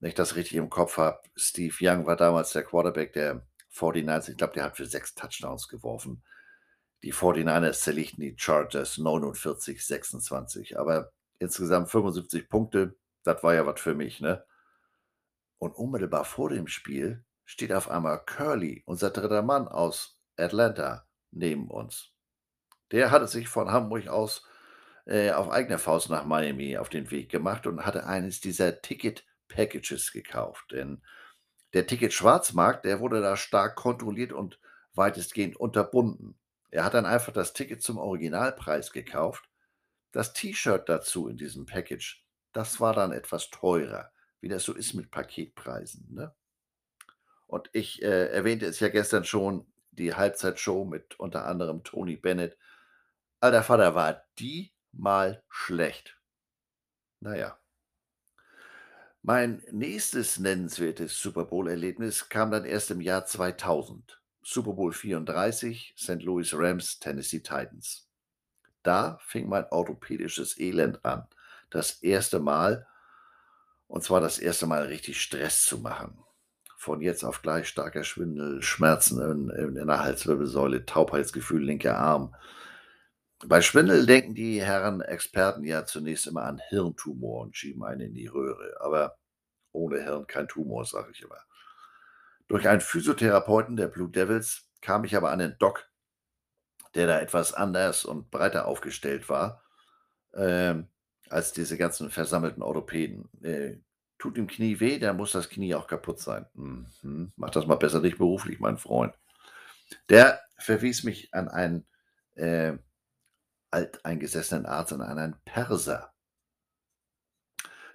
Wenn 0.00 0.10
ich 0.10 0.14
das 0.14 0.36
richtig 0.36 0.56
im 0.56 0.70
Kopf 0.70 0.96
habe, 0.96 1.20
Steve 1.36 1.74
Young 1.80 2.06
war 2.06 2.16
damals 2.16 2.52
der 2.52 2.62
Quarterback 2.64 3.12
der 3.12 3.46
49ers. 3.70 4.28
Ich 4.28 4.36
glaube, 4.36 4.54
der 4.54 4.64
hat 4.64 4.76
für 4.76 4.86
6 4.86 5.14
Touchdowns 5.14 5.68
geworfen. 5.68 6.22
Die 7.02 7.12
49ers 7.12 7.80
zerlegten 7.82 8.22
die 8.22 8.34
Chargers 8.36 8.98
49, 8.98 9.84
26. 9.84 10.78
Aber 10.78 11.12
insgesamt 11.38 11.90
75 11.90 12.48
Punkte, 12.48 12.96
das 13.24 13.42
war 13.42 13.54
ja 13.54 13.66
was 13.66 13.80
für 13.80 13.94
mich, 13.94 14.20
ne? 14.20 14.44
Und 15.58 15.72
unmittelbar 15.72 16.24
vor 16.24 16.50
dem 16.50 16.68
Spiel 16.68 17.24
steht 17.44 17.72
auf 17.72 17.90
einmal 17.90 18.24
Curly, 18.24 18.82
unser 18.86 19.10
3. 19.10 19.42
Mann 19.42 19.66
aus 19.68 20.20
Atlanta, 20.36 21.06
neben 21.30 21.68
uns. 21.68 22.12
Der 22.92 23.10
hatte 23.10 23.26
sich 23.26 23.48
von 23.48 23.70
Hamburg 23.70 24.08
aus, 24.08 24.46
äh, 25.06 25.32
auf 25.32 25.50
eigene 25.50 25.78
Faust 25.78 26.10
nach 26.10 26.24
Miami 26.24 26.76
auf 26.76 26.88
den 26.88 27.10
Weg 27.10 27.30
gemacht 27.30 27.66
und 27.66 27.84
hatte 27.84 28.06
eines 28.06 28.40
dieser 28.40 28.80
Ticket-Packages 28.80 30.12
gekauft. 30.12 30.72
Denn 30.72 31.02
der 31.74 31.86
Ticket-Schwarzmarkt, 31.86 32.84
der 32.84 33.00
wurde 33.00 33.20
da 33.20 33.36
stark 33.36 33.76
kontrolliert 33.76 34.32
und 34.32 34.60
weitestgehend 34.94 35.56
unterbunden. 35.56 36.38
Er 36.70 36.84
hat 36.84 36.94
dann 36.94 37.06
einfach 37.06 37.32
das 37.32 37.52
Ticket 37.52 37.82
zum 37.82 37.98
Originalpreis 37.98 38.92
gekauft. 38.92 39.47
Das 40.12 40.32
T-Shirt 40.32 40.88
dazu 40.88 41.28
in 41.28 41.36
diesem 41.36 41.66
Package, 41.66 42.24
das 42.52 42.80
war 42.80 42.94
dann 42.94 43.12
etwas 43.12 43.50
teurer, 43.50 44.10
wie 44.40 44.48
das 44.48 44.64
so 44.64 44.74
ist 44.74 44.94
mit 44.94 45.10
Paketpreisen, 45.10 46.14
ne? 46.14 46.34
Und 47.46 47.70
ich, 47.72 48.02
äh, 48.02 48.26
erwähnte 48.28 48.66
es 48.66 48.78
ja 48.80 48.88
gestern 48.88 49.24
schon, 49.24 49.66
die 49.92 50.14
Halbzeitshow 50.14 50.84
mit 50.84 51.18
unter 51.18 51.46
anderem 51.46 51.82
Tony 51.82 52.16
Bennett. 52.16 52.58
Alter 53.40 53.62
Vater, 53.62 53.94
war 53.94 54.24
die 54.38 54.72
mal 54.92 55.42
schlecht. 55.48 56.18
Na 57.20 57.36
ja. 57.36 57.58
Mein 59.22 59.62
nächstes 59.70 60.38
nennenswertes 60.38 61.20
Super-Bowl-Erlebnis 61.20 62.28
kam 62.28 62.50
dann 62.50 62.64
erst 62.64 62.90
im 62.90 63.00
Jahr 63.00 63.26
2000. 63.26 64.20
Super 64.42 64.72
Bowl 64.72 64.92
34, 64.92 65.94
St. 65.98 66.22
Louis 66.22 66.54
Rams, 66.54 66.98
Tennessee 66.98 67.40
Titans. 67.40 68.07
Da 68.84 69.18
fing 69.22 69.48
mein 69.48 69.66
orthopädisches 69.70 70.58
Elend 70.58 71.04
an. 71.04 71.26
Das 71.70 72.02
erste 72.02 72.38
Mal 72.40 72.86
und 73.88 74.04
zwar 74.04 74.20
das 74.20 74.38
erste 74.38 74.66
Mal 74.66 74.84
richtig 74.84 75.20
Stress 75.20 75.64
zu 75.64 75.78
machen. 75.78 76.18
Von 76.76 77.00
jetzt 77.00 77.24
auf 77.24 77.42
gleich 77.42 77.68
starker 77.68 78.04
Schwindel, 78.04 78.62
Schmerzen 78.62 79.20
in 79.20 79.76
in 79.76 79.86
der 79.86 80.00
Halswirbelsäule, 80.00 80.84
Taubheitsgefühl, 80.86 81.64
linker 81.64 81.98
Arm. 81.98 82.34
Bei 83.46 83.62
Schwindel 83.62 84.04
denken 84.04 84.34
die 84.34 84.60
Herren 84.62 85.00
Experten 85.00 85.62
ja 85.64 85.84
zunächst 85.84 86.26
immer 86.26 86.42
an 86.42 86.60
Hirntumor 86.70 87.42
und 87.42 87.56
schieben 87.56 87.84
einen 87.84 88.00
in 88.00 88.14
die 88.14 88.26
Röhre. 88.26 88.76
Aber 88.80 89.16
ohne 89.72 90.02
Hirn 90.02 90.26
kein 90.26 90.48
Tumor, 90.48 90.84
sage 90.84 91.10
ich 91.12 91.22
immer. 91.22 91.38
Durch 92.48 92.66
einen 92.68 92.80
Physiotherapeuten 92.80 93.76
der 93.76 93.88
Blue 93.88 94.10
Devils 94.10 94.68
kam 94.80 95.04
ich 95.04 95.16
aber 95.16 95.30
an 95.30 95.38
'nen 95.38 95.56
Doc, 95.58 95.87
der 96.94 97.06
da 97.06 97.20
etwas 97.20 97.54
anders 97.54 98.04
und 98.04 98.30
breiter 98.30 98.66
aufgestellt 98.66 99.28
war, 99.28 99.62
ähm, 100.34 100.88
als 101.30 101.52
diese 101.52 101.76
ganzen 101.78 102.10
versammelten 102.10 102.62
Orthopäden. 102.62 103.28
Äh, 103.42 103.78
tut 104.18 104.38
im 104.38 104.48
Knie 104.48 104.80
weh, 104.80 104.98
dann 104.98 105.16
muss 105.16 105.32
das 105.32 105.48
Knie 105.48 105.74
auch 105.74 105.86
kaputt 105.86 106.20
sein. 106.20 106.46
Mhm. 106.54 107.32
Mach 107.36 107.50
das 107.50 107.66
mal 107.66 107.76
besser 107.76 108.00
nicht 108.00 108.18
beruflich, 108.18 108.60
mein 108.60 108.78
Freund. 108.78 109.14
Der 110.08 110.40
verwies 110.58 111.04
mich 111.04 111.32
an 111.34 111.48
einen, 111.48 111.86
äh, 112.36 112.74
alteingesessenen 113.70 114.66
Arzt, 114.66 114.92
an 114.92 115.02
einen 115.02 115.36
Perser. 115.44 116.12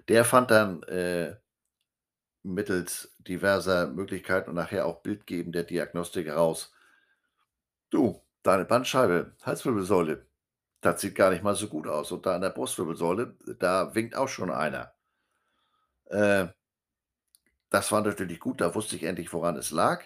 Der 0.08 0.24
fand 0.24 0.50
dann, 0.50 0.82
äh, 0.84 1.36
mittels 2.44 3.16
diverser 3.18 3.88
Möglichkeiten 3.88 4.50
und 4.50 4.56
nachher 4.56 4.86
auch 4.86 5.02
bildgebender 5.02 5.64
Diagnostik 5.64 6.26
heraus: 6.26 6.72
„Du, 7.90 8.20
deine 8.44 8.64
Bandscheibe, 8.64 9.32
Halswirbelsäule, 9.42 10.26
das 10.80 11.00
sieht 11.00 11.16
gar 11.16 11.30
nicht 11.30 11.42
mal 11.42 11.56
so 11.56 11.68
gut 11.68 11.88
aus. 11.88 12.12
Und 12.12 12.26
da 12.26 12.36
an 12.36 12.42
der 12.42 12.50
Brustwirbelsäule, 12.50 13.36
da 13.58 13.94
winkt 13.96 14.16
auch 14.16 14.28
schon 14.28 14.50
einer.“ 14.52 14.94
Äh 16.06 16.48
das 17.74 17.90
war 17.90 18.02
natürlich 18.02 18.38
gut, 18.38 18.60
da 18.60 18.72
wusste 18.76 18.94
ich 18.94 19.02
endlich, 19.02 19.32
woran 19.32 19.56
es 19.56 19.72
lag. 19.72 20.04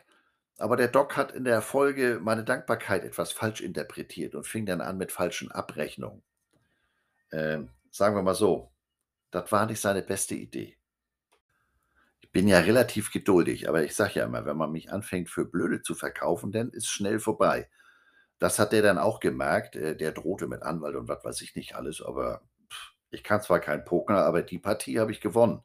Aber 0.57 0.77
der 0.79 0.89
Doc 0.89 1.19
hat 1.19 1.33
in 1.33 1.45
der 1.45 1.61
Folge 1.61 2.19
meine 2.23 2.43
Dankbarkeit 2.43 3.05
etwas 3.05 3.33
falsch 3.33 3.61
interpretiert 3.61 4.35
und 4.35 4.47
fing 4.47 4.65
dann 4.65 4.81
an 4.81 4.97
mit 4.97 5.13
falschen 5.13 5.53
Abrechnungen. 5.53 6.23
Ähm, 7.31 7.69
sagen 7.91 8.17
wir 8.17 8.23
mal 8.23 8.35
so, 8.35 8.73
das 9.31 9.53
war 9.53 9.67
nicht 9.67 9.83
seine 9.83 10.01
beste 10.01 10.35
Idee. 10.35 10.79
Ich 12.21 12.33
bin 12.33 12.49
ja 12.49 12.61
relativ 12.61 13.13
geduldig, 13.13 13.69
aber 13.69 13.85
ich 13.85 13.95
sage 13.95 14.21
ja 14.21 14.25
immer, 14.25 14.47
wenn 14.47 14.57
man 14.57 14.73
mich 14.73 14.91
anfängt 14.91 15.29
für 15.29 15.45
blöde 15.45 15.83
zu 15.83 15.95
verkaufen, 15.95 16.53
dann 16.53 16.71
ist 16.71 16.87
schnell 16.87 17.21
vorbei. 17.21 17.69
Das 18.39 18.59
hat 18.59 18.73
der 18.73 18.83
dann 18.83 18.99
auch 18.99 19.21
gemerkt. 19.21 19.77
Äh, 19.77 19.97
der 19.97 20.13
drohte 20.13 20.47
mit 20.47 20.63
Anwalt 20.63 20.97
und 20.97 21.09
was 21.09 21.25
weiß 21.25 21.41
ich 21.43 21.57
nicht 21.57 21.75
alles, 21.77 22.03
aber 22.03 22.43
ich 23.11 23.25
kann 23.25 23.43
zwar 23.43 23.61
kein 23.61 23.85
Poker, 23.85 24.25
aber 24.27 24.43
die 24.43 24.59
Partie 24.59 25.01
habe 25.01 25.13
ich 25.13 25.21
gewonnen. 25.21 25.63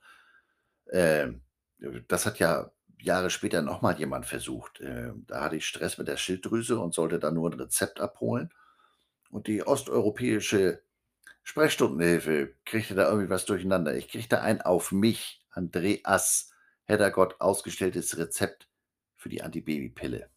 Ähm, 0.92 1.42
äh, 1.82 2.02
das 2.08 2.26
hat 2.26 2.40
ja 2.40 2.72
Jahre 3.00 3.30
später 3.30 3.62
noch 3.62 3.82
mal 3.82 3.98
jemand 4.00 4.26
versucht. 4.26 4.82
Ähm, 4.82 5.26
da 5.28 5.42
hatte 5.44 5.58
ich 5.58 5.66
Stress 5.68 5.98
mit 5.98 6.08
der 6.08 6.18
Schilddrüse 6.18 6.80
und 6.80 6.94
sollte 6.94 7.20
dann 7.20 7.36
nur 7.36 7.50
'n 7.52 7.60
Rezept 7.60 8.00
abholen. 8.02 8.52
Und 9.32 9.48
die 9.48 9.66
osteuropäische 9.68 10.82
Sprechstundenhilfe 11.44 12.56
kriegte 12.66 12.96
da 12.96 13.10
irgendwie 13.10 13.30
was 13.32 13.46
durcheinander. 13.46 13.96
Ich 13.96 14.10
kriegte 14.10 14.42
ein 14.42 14.62
auf 14.64 14.92
mich, 14.94 15.46
Andreas 15.52 16.52
Heddergott, 16.86 17.42
ausgestelltes 17.42 18.18
Rezept 18.18 18.70
für 19.18 19.30
die 19.30 19.44
Antibabypille. 19.44 20.30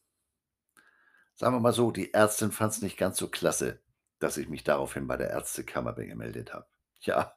Sagen 1.37 1.55
wir 1.55 1.61
mal 1.61 1.73
so, 1.75 1.91
die 1.91 2.15
Ärztin 2.15 2.51
fand's 2.51 2.81
nicht 2.81 2.97
ganz 2.97 3.19
so 3.19 3.29
klasse, 3.29 3.79
dass 4.19 4.39
ich 4.39 4.49
mich 4.49 4.65
daraufhin 4.65 5.07
bei 5.07 5.19
der 5.19 5.31
Ärztekammer 5.31 5.93
gemeldet 5.93 6.55
habe. 6.55 6.67
Ja, 7.01 7.37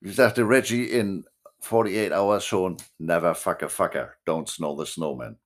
wie 0.00 0.12
sagte 0.12 0.42
Reggie 0.42 0.86
in 0.86 1.28
48 1.60 2.12
Hours 2.12 2.44
schon: 2.44 2.76
„Never 2.98 3.36
fuck 3.36 3.62
a 3.62 3.68
fucker, 3.68 4.14
don't 4.26 4.48
snow 4.48 4.76
the 4.78 4.90
snowman.“ 4.90 5.38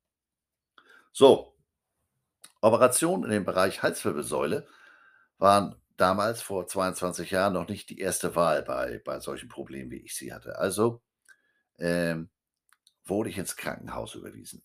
So. 1.13 1.55
Operationen 2.63 3.25
in 3.25 3.31
dem 3.31 3.45
Bereich 3.45 3.83
Halswirbelsäule 3.83 4.67
waren 5.39 5.77
damals 5.99 6.41
vor 6.41 6.67
22 6.67 7.31
Jahren 7.31 7.53
noch 7.53 7.69
nicht 7.69 7.91
die 7.91 7.99
erste 7.99 8.35
Wahl 8.37 8.63
bei 8.63 9.03
bei 9.05 9.21
solchen 9.21 9.51
Problemen, 9.51 9.91
wie 9.91 9.99
ich 10.01 10.15
sie 10.17 10.33
hatte. 10.33 10.59
Also, 10.59 11.03
ähm, 11.79 12.31
wurde 13.05 13.31
ich 13.31 13.39
ins 13.39 13.57
Krankenhaus 13.57 14.15
überwiesen. 14.15 14.63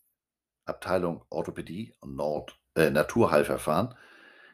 Abteilung 0.64 1.24
Orthopädie 1.30 1.94
Nord 2.02 2.59
äh, 2.80 2.90
Naturheilverfahren 2.90 3.94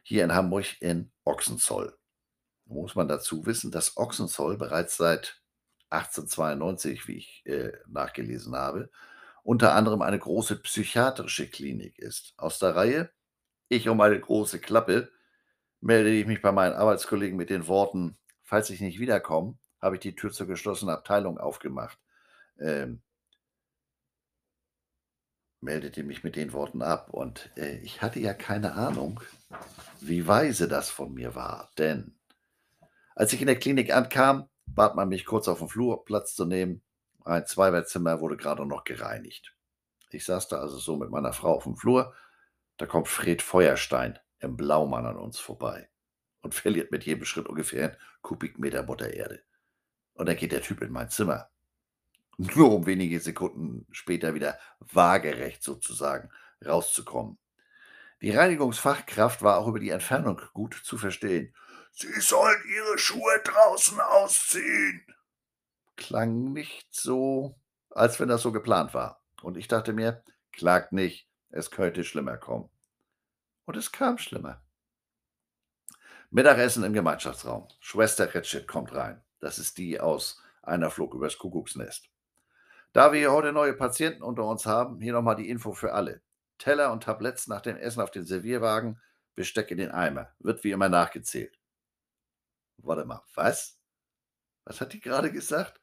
hier 0.02 0.24
in 0.24 0.34
Hamburg 0.34 0.80
in 0.80 1.12
Ochsenzoll. 1.24 1.96
Muss 2.66 2.94
man 2.94 3.08
dazu 3.08 3.46
wissen, 3.46 3.70
dass 3.70 3.96
Ochsenzoll 3.96 4.58
bereits 4.58 4.96
seit 4.96 5.40
1892, 5.90 7.08
wie 7.08 7.18
ich, 7.18 7.42
äh, 7.46 7.72
nachgelesen 7.88 8.56
habe, 8.56 8.90
unter 9.44 9.74
anderem 9.74 10.02
eine 10.02 10.18
große 10.18 10.56
psychiatrische 10.62 11.48
Klinik 11.48 11.98
ist. 11.98 12.34
Aus 12.38 12.58
der 12.58 12.74
Reihe: 12.76 13.10
„Ich 13.68 13.88
und 13.88 13.98
meine 13.98 14.20
große 14.20 14.60
Klappe“, 14.60 15.10
melde 15.80 16.10
ich 16.10 16.26
mich 16.26 16.42
bei 16.42 16.52
meinen 16.52 16.74
Arbeitskollegen 16.74 17.36
mit 17.38 17.50
den 17.50 17.68
Worten: 17.68 18.18
„Falls 18.44 18.70
ich 18.70 18.80
nicht 18.80 19.00
wiederkomme, 19.00 19.58
habe 19.80 19.96
ich 19.96 20.00
die 20.02 20.16
Tür 20.16 20.32
zur 20.32 20.46
geschlossenen 20.48 20.94
Abteilung 20.94 21.38
aufgemacht.“ 21.38 21.98
Ähm 22.60 23.02
meldete 25.60 26.02
mich 26.02 26.24
mit 26.24 26.36
den 26.36 26.52
Worten 26.52 26.82
ab. 26.82 27.10
Und 27.10 27.50
äh, 27.56 27.78
ich 27.78 28.02
hatte 28.02 28.20
ja 28.20 28.34
keine 28.34 28.74
Ahnung, 28.74 29.20
wie 30.00 30.26
weise 30.26 30.68
das 30.68 30.90
von 30.90 31.12
mir 31.12 31.34
war. 31.34 31.70
Denn 31.78 32.18
als 33.14 33.32
ich 33.32 33.40
in 33.40 33.46
der 33.46 33.58
Klinik 33.58 33.94
ankam, 33.94 34.48
bat 34.66 34.94
man 34.94 35.08
mich 35.08 35.24
kurz 35.24 35.48
auf 35.48 35.58
dem 35.58 35.68
Flur 35.68 36.04
Platz 36.04 36.34
zu 36.34 36.44
nehmen. 36.44 36.82
Ein 37.24 37.46
Zweibettzimmer 37.46 38.20
wurde 38.20 38.36
gerade 38.36 38.66
noch 38.66 38.84
gereinigt. 38.84 39.56
Ich 40.10 40.24
saß 40.24 40.48
da 40.48 40.58
also 40.58 40.78
so 40.78 40.96
mit 40.96 41.10
meiner 41.10 41.32
Frau 41.32 41.54
auf 41.54 41.64
dem 41.64 41.76
Flur. 41.76 42.14
Da 42.76 42.86
kommt 42.86 43.08
Fred 43.08 43.42
Feuerstein 43.42 44.18
im 44.38 44.56
Blaumann 44.56 45.06
an 45.06 45.16
uns 45.16 45.38
vorbei 45.38 45.88
und 46.42 46.54
verliert 46.54 46.92
mit 46.92 47.04
jedem 47.04 47.24
Schritt 47.24 47.48
ungefähr 47.48 47.88
einen 47.88 47.96
Kubikmeter 48.22 48.82
Mutter 48.82 49.12
Erde. 49.12 49.42
Und 50.12 50.28
dann 50.28 50.36
geht 50.36 50.52
der 50.52 50.62
Typ 50.62 50.82
in 50.82 50.92
mein 50.92 51.10
Zimmer. 51.10 51.50
Nur 52.38 52.72
um 52.72 52.86
wenige 52.86 53.18
Sekunden 53.20 53.86
später 53.92 54.34
wieder 54.34 54.58
waagerecht 54.80 55.62
sozusagen 55.62 56.30
rauszukommen. 56.64 57.38
Die 58.20 58.30
Reinigungsfachkraft 58.30 59.42
war 59.42 59.58
auch 59.58 59.68
über 59.68 59.78
die 59.78 59.90
Entfernung 59.90 60.40
gut 60.52 60.74
zu 60.74 60.98
verstehen. 60.98 61.54
Sie 61.92 62.20
sollen 62.20 62.62
Ihre 62.68 62.98
Schuhe 62.98 63.40
draußen 63.42 64.00
ausziehen. 64.00 65.06
Klang 65.96 66.52
nicht 66.52 66.86
so, 66.90 67.58
als 67.90 68.20
wenn 68.20 68.28
das 68.28 68.42
so 68.42 68.52
geplant 68.52 68.92
war. 68.92 69.22
Und 69.42 69.56
ich 69.56 69.68
dachte 69.68 69.94
mir, 69.94 70.22
klagt 70.52 70.92
nicht, 70.92 71.28
es 71.50 71.70
könnte 71.70 72.04
schlimmer 72.04 72.36
kommen. 72.36 72.68
Und 73.64 73.76
es 73.76 73.92
kam 73.92 74.18
schlimmer. 74.18 74.62
Mittagessen 76.30 76.84
im 76.84 76.92
Gemeinschaftsraum. 76.92 77.68
Schwester 77.80 78.34
Retschit 78.34 78.68
kommt 78.68 78.92
rein. 78.94 79.22
Das 79.40 79.58
ist 79.58 79.78
die 79.78 80.00
aus 80.00 80.42
einer 80.62 80.90
Flug 80.90 81.14
übers 81.14 81.38
Kuckucksnest. 81.38 82.10
Da 82.96 83.12
wir 83.12 83.18
hier 83.18 83.32
heute 83.32 83.52
neue 83.52 83.74
Patienten 83.74 84.22
unter 84.22 84.46
uns 84.46 84.64
haben, 84.64 85.02
hier 85.02 85.12
nochmal 85.12 85.36
die 85.36 85.50
Info 85.50 85.74
für 85.74 85.92
alle. 85.92 86.22
Teller 86.56 86.92
und 86.92 87.02
Tabletts 87.02 87.46
nach 87.46 87.60
dem 87.60 87.76
Essen 87.76 88.00
auf 88.00 88.10
den 88.10 88.24
Servierwagen, 88.24 88.98
Besteck 89.34 89.70
in 89.70 89.76
den 89.76 89.90
Eimer. 89.90 90.32
Wird 90.38 90.64
wie 90.64 90.70
immer 90.70 90.88
nachgezählt. 90.88 91.58
Warte 92.78 93.04
mal, 93.04 93.20
was? 93.34 93.78
Was 94.64 94.80
hat 94.80 94.94
die 94.94 95.00
gerade 95.00 95.30
gesagt? 95.30 95.78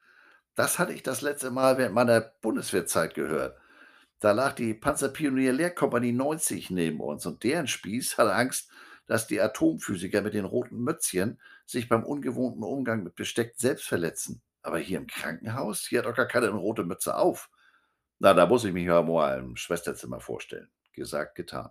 Das 0.56 0.80
hatte 0.80 0.94
ich 0.94 1.04
das 1.04 1.22
letzte 1.22 1.52
Mal 1.52 1.78
während 1.78 1.94
meiner 1.94 2.20
Bundeswehrzeit 2.20 3.14
gehört. 3.14 3.60
Da 4.20 4.32
lag 4.32 4.54
die 4.54 4.74
Panzerpionier 4.74 5.54
Lehrkompanie 5.54 6.14
90 6.14 6.72
neben 6.72 7.00
uns 7.00 7.28
und 7.28 7.44
deren 7.44 7.68
Spieß 7.68 8.18
hatte 8.18 8.34
Angst, 8.34 8.72
dass 9.06 9.28
die 9.28 9.40
Atomphysiker 9.40 10.24
mit 10.24 10.34
den 10.34 10.46
roten 10.46 10.80
Mützchen 10.80 11.40
sich 11.68 11.88
beim 11.88 12.04
ungewohnten 12.04 12.64
Umgang 12.64 13.04
mit 13.04 13.14
Besteck 13.14 13.54
selbst 13.56 13.86
verletzen. 13.86 14.42
Aber 14.64 14.80
hier 14.80 14.98
im 14.98 15.08
Krankenhaus, 15.08 15.82
hier 15.82 16.00
hat 16.00 16.06
doch 16.06 16.16
gar 16.16 16.26
keine 16.26 16.50
rote 16.50 16.84
Mütze 16.84 17.16
auf. 17.16 17.50
Na, 18.20 18.34
da 18.34 18.46
muss 18.46 18.64
ich 18.64 18.74
mich 18.74 18.86
ja 18.86 19.02
mal 19.02 19.40
im 19.40 19.58
Schwesterzimmer 19.58 20.22
vorstellen. 20.22 20.72
Gesagt, 20.94 21.36
getan. 21.36 21.70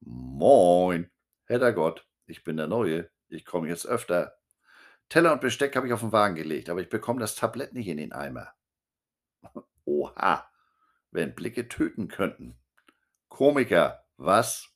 Moin, 0.00 1.10
Herr 1.44 1.72
Gott, 1.72 2.06
ich 2.26 2.42
bin 2.42 2.56
der 2.56 2.66
Neue. 2.66 3.08
Ich 3.28 3.44
komme 3.44 3.68
jetzt 3.68 3.86
öfter. 3.86 4.36
Teller 5.08 5.32
und 5.32 5.40
Besteck 5.40 5.76
habe 5.76 5.86
ich 5.86 5.92
auf 5.92 6.00
den 6.00 6.12
Wagen 6.12 6.34
gelegt, 6.34 6.68
aber 6.68 6.80
ich 6.80 6.88
bekomme 6.88 7.20
das 7.20 7.36
Tablett 7.36 7.72
nicht 7.74 7.86
in 7.86 7.98
den 7.98 8.12
Eimer. 8.12 8.52
Oha, 9.84 10.50
wenn 11.12 11.34
Blicke 11.34 11.68
töten 11.68 12.08
könnten. 12.08 12.58
Komiker, 13.28 14.04
was? 14.16 14.70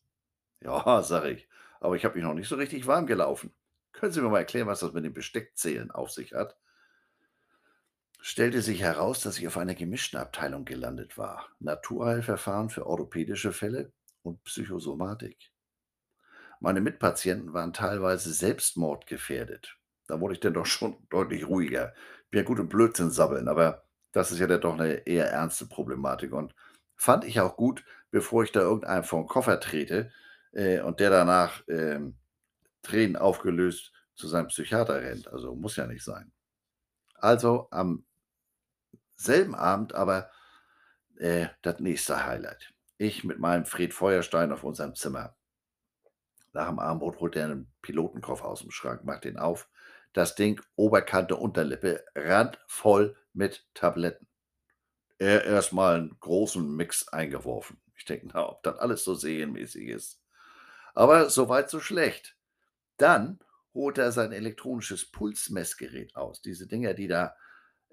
Ja, 0.61 1.03
sag 1.03 1.25
ich, 1.25 1.49
aber 1.81 1.97
ich 1.97 2.05
habe 2.05 2.15
mich 2.15 2.25
noch 2.25 2.35
nicht 2.35 2.49
so 2.49 2.57
richtig 2.57 2.87
warm 2.87 3.07
gelaufen. 3.07 3.55
Können 3.93 4.13
Sie 4.13 4.21
mir 4.21 4.29
mal 4.29 4.39
erklären, 4.39 4.69
was 4.69 4.81
das 4.81 4.93
mit 4.93 5.05
dem 5.05 5.15
Besteckzählen 5.15 5.91
auf 5.91 6.11
sich 6.11 6.35
hat? 6.35 6.57
Stellte 8.29 8.61
sich 8.61 8.83
heraus, 8.83 9.21
dass 9.21 9.39
ich 9.39 9.47
auf 9.47 9.57
einer 9.57 9.77
gemischten 9.77 10.19
Abteilung 10.19 10.65
gelandet 10.65 11.17
war. 11.17 11.47
Naturheilverfahren 11.61 12.71
für 12.71 12.85
orthopädische 12.85 13.53
Fälle 13.53 13.93
und 14.25 14.43
Psychosomatik. 14.43 15.53
Meine 16.59 16.81
Mitpatienten 16.81 17.53
waren 17.55 17.73
teilweise 17.73 18.33
selbstmordgefährdet. 18.33 19.79
Da 20.09 20.21
wurde 20.21 20.35
ich 20.35 20.41
dann 20.41 20.55
doch 20.55 20.67
schon 20.67 20.97
deutlich 21.09 21.47
ruhiger. 21.47 21.95
Bin 22.31 22.39
ja 22.41 22.45
gut 22.45 22.59
im 22.59 22.69
Blödsinn 22.69 23.13
sabbeln, 23.13 23.47
aber 23.47 23.85
das 24.11 24.33
ist 24.33 24.41
ja 24.41 24.49
dann 24.49 24.61
doch 24.61 24.75
eine 24.75 25.07
eher 25.07 25.31
ernste 25.31 25.67
Problematik. 25.67 26.33
Und 26.33 26.53
fand 26.97 27.25
ich 27.25 27.39
auch 27.39 27.57
gut, 27.57 27.85
bevor 28.11 28.43
ich 28.43 28.51
da 28.51 28.59
irgendeinem 28.59 29.05
vor 29.05 29.23
den 29.23 29.29
Koffer 29.29 29.61
trete 29.61 30.11
äh, 30.51 30.81
und 30.81 30.99
der 30.99 31.11
danach 31.11 31.63
ähm, 31.69 32.17
Tränen 32.83 33.15
aufgelöst 33.15 33.93
zu 34.17 34.27
seinem 34.27 34.49
Psychiater 34.49 35.01
rennt. 35.01 35.29
Also 35.29 35.55
muss 35.55 35.77
ja 35.77 35.87
nicht 35.87 36.03
sein. 36.03 36.33
Also 37.15 37.69
am 37.71 38.05
selben 39.17 39.55
Abend 39.55 39.95
aber 39.95 40.31
äh, 41.19 41.47
das 41.63 41.81
nächste 41.81 42.25
Highlight. 42.25 42.73
Ich 42.99 43.25
mit 43.25 43.39
meinem 43.39 43.67
Fred 43.67 43.93
Feuerstein 43.93 44.53
auf 44.53 44.65
unserem 44.65 44.95
Zimmer. 44.95 45.35
Nach 46.53 46.69
dem 46.69 46.79
Abendbrot 46.79 47.21
holt 47.21 47.37
er 47.37 47.45
einen 47.45 47.73
Pilotenkoffer 47.83 48.47
aus 48.47 48.61
dem 48.63 48.71
Schrank, 48.71 49.05
macht 49.05 49.25
den 49.25 49.39
auf. 49.39 49.69
Das 50.15 50.35
Ding, 50.35 50.61
Oberkante, 50.77 51.37
Unterlippe, 51.37 52.03
randvoll 52.15 53.17
mit 53.35 53.67
Tabletten. 53.75 54.27
Er 55.19 55.45
erstmal 55.45 55.97
einen 55.97 56.17
großen 56.21 56.75
Mix 56.75 57.09
eingeworfen. 57.09 57.79
Ich 57.97 58.07
denke, 58.07 58.29
na, 58.33 58.49
ob 58.49 58.63
das 58.63 58.79
alles 58.79 59.05
so 59.05 59.15
serienmäßig 59.15 59.89
ist. 59.89 60.23
Aber 60.95 61.29
soweit 61.29 61.69
so 61.69 61.81
schlecht. 61.81 62.37
Dann 62.97 63.41
holt 63.75 63.99
er 63.99 64.13
sein 64.13 64.33
elektronisches 64.33 65.05
Pulsmessgerät 65.05 66.17
aus. 66.17 66.41
Diese 66.41 66.67
Dinger, 66.67 66.95
die 66.95 67.09
da 67.09 67.37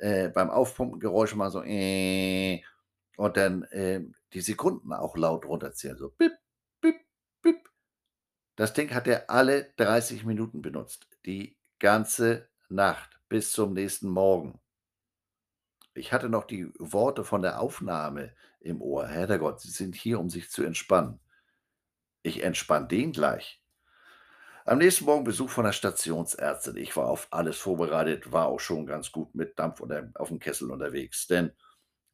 äh, 0.03 0.27
beim 0.27 0.49
Aufpumpen 0.49 0.99
Geräusche 0.99 1.37
mal 1.37 1.49
so 1.49 1.63
äh, 1.63 2.61
und 3.15 3.37
dann 3.37 3.63
äh, 3.63 4.01
die 4.33 4.41
Sekunden 4.41 4.91
auch 4.91 5.15
laut 5.15 5.45
runterzählen. 5.45 5.97
So 5.97 6.09
bip, 6.09 6.33
bip, 6.81 6.97
bip. 7.41 7.69
Das 8.57 8.73
Ding 8.73 8.93
hat 8.93 9.07
er 9.07 9.29
alle 9.29 9.71
30 9.77 10.25
Minuten 10.25 10.61
benutzt. 10.61 11.07
Die 11.25 11.57
ganze 11.79 12.49
Nacht 12.67 13.21
bis 13.29 13.53
zum 13.53 13.73
nächsten 13.73 14.09
Morgen. 14.09 14.59
Ich 15.93 16.11
hatte 16.11 16.27
noch 16.27 16.43
die 16.43 16.69
Worte 16.79 17.23
von 17.23 17.41
der 17.41 17.61
Aufnahme 17.61 18.35
im 18.59 18.81
Ohr. 18.81 19.07
Herrgott, 19.07 19.61
Sie 19.61 19.71
sind 19.71 19.95
hier, 19.95 20.19
um 20.19 20.29
sich 20.29 20.49
zu 20.49 20.63
entspannen. 20.63 21.21
Ich 22.23 22.43
entspann 22.43 22.89
den 22.89 23.13
gleich. 23.13 23.62
Am 24.65 24.77
nächsten 24.77 25.03
Morgen 25.03 25.25
Besuch 25.25 25.49
von 25.49 25.65
der 25.65 25.73
Stationsärztin. 25.73 26.77
Ich 26.77 26.95
war 26.95 27.07
auf 27.07 27.27
alles 27.31 27.57
vorbereitet, 27.57 28.31
war 28.31 28.47
auch 28.47 28.61
schon 28.61 28.85
ganz 28.85 29.11
gut 29.11 29.35
mit 29.35 29.59
Dampf 29.59 29.81
unter, 29.81 30.09
auf 30.15 30.29
dem 30.29 30.39
Kessel 30.39 30.71
unterwegs. 30.71 31.27
Denn 31.27 31.51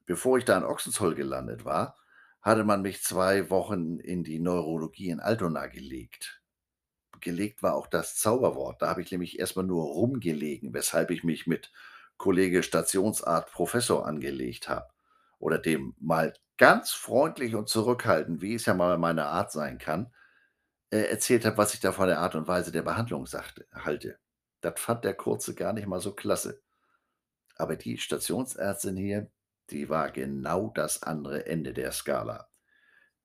bevor 0.08 0.40
ich 0.40 0.46
da 0.46 0.58
in 0.58 0.64
Ochsenzoll 0.64 1.14
gelandet 1.14 1.64
war, 1.64 1.96
hatte 2.42 2.64
man 2.64 2.82
mich 2.82 3.04
zwei 3.04 3.52
Wochen 3.52 4.00
in 4.00 4.24
die 4.24 4.40
Neurologie 4.40 5.10
in 5.10 5.20
Altona 5.20 5.68
gelegt. 5.68 6.42
Gelegt 7.20 7.62
war 7.62 7.76
auch 7.76 7.86
das 7.86 8.16
Zauberwort. 8.16 8.82
Da 8.82 8.90
habe 8.90 9.04
ich 9.04 9.12
nämlich 9.12 9.38
erstmal 9.38 9.66
nur 9.66 9.84
rumgelegen, 9.84 10.74
weshalb 10.74 11.12
ich 11.12 11.24
mich 11.24 11.46
mit 11.46 11.72
Kollege 12.18 12.64
Stationsart 12.64 13.52
Professor 13.52 14.08
angelegt 14.08 14.70
habe. 14.70 14.88
Oder 15.38 15.60
dem 15.60 15.94
mal 16.00 16.34
ganz 16.58 16.94
freundlich 16.94 17.54
und 17.54 17.70
zurückhaltend, 17.70 18.42
wie 18.42 18.56
es 18.56 18.66
ja 18.66 18.74
mal 18.74 18.98
meine 18.98 19.28
Art 19.28 19.52
sein 19.52 19.78
kann, 19.78 20.12
äh, 20.92 21.02
erzählt 21.02 21.46
habe, 21.46 21.58
was 21.58 21.74
ich 21.74 21.80
da 21.80 21.92
von 21.92 22.08
der 22.08 22.20
Art 22.20 22.36
und 22.36 22.48
Weise 22.48 22.72
der 22.72 22.82
Behandlung 22.82 23.26
sagte, 23.26 23.68
halte. 23.74 24.18
Das 24.62 24.80
fand 24.80 25.06
der 25.06 25.14
Kurze 25.14 25.56
gar 25.56 25.74
nicht 25.74 25.88
mal 25.88 26.02
so 26.02 26.14
klasse. 26.14 26.62
Aber 27.56 27.76
die 27.76 27.98
Stationsärztin 27.98 28.98
hier, 28.98 29.30
die 29.70 29.90
war 29.90 30.12
genau 30.12 30.72
das 30.74 31.04
andere 31.04 31.46
Ende 31.46 31.74
der 31.74 31.92
Skala. 31.92 32.50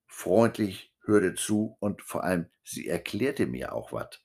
Freundlich, 0.07 0.93
hörte 1.05 1.35
zu 1.35 1.77
und 1.81 2.03
vor 2.03 2.25
allem, 2.25 2.47
sie 2.62 2.89
erklärte 2.89 3.47
mir 3.47 3.73
auch 3.73 3.93
was. 3.93 4.21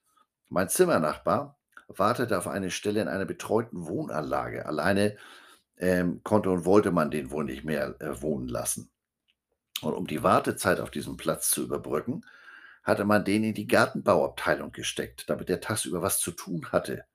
Mein 0.47 0.69
Zimmernachbar 0.69 1.59
wartete 1.87 2.37
auf 2.37 2.47
eine 2.47 2.71
Stelle 2.71 3.01
in 3.01 3.07
einer 3.07 3.25
betreuten 3.25 3.87
Wohnanlage. 3.87 4.65
Alleine 4.65 5.17
ähm, 5.77 6.21
konnte 6.23 6.49
und 6.49 6.65
wollte 6.65 6.91
man 6.91 7.11
den 7.11 7.31
wohl 7.31 7.45
nicht 7.45 7.63
mehr 7.63 7.99
äh, 7.99 8.21
wohnen 8.21 8.47
lassen. 8.47 8.91
Und 9.81 9.93
um 9.93 10.07
die 10.07 10.23
Wartezeit 10.23 10.79
auf 10.79 10.91
diesem 10.91 11.17
Platz 11.17 11.49
zu 11.49 11.63
überbrücken, 11.63 12.25
hatte 12.83 13.05
man 13.05 13.25
den 13.25 13.43
in 13.43 13.53
die 13.53 13.67
Gartenbauabteilung 13.67 14.71
gesteckt, 14.71 15.29
damit 15.29 15.49
er 15.49 15.61
tagsüber 15.61 16.01
was 16.01 16.19
zu 16.19 16.31
tun 16.31 16.71
hatte. 16.71 17.05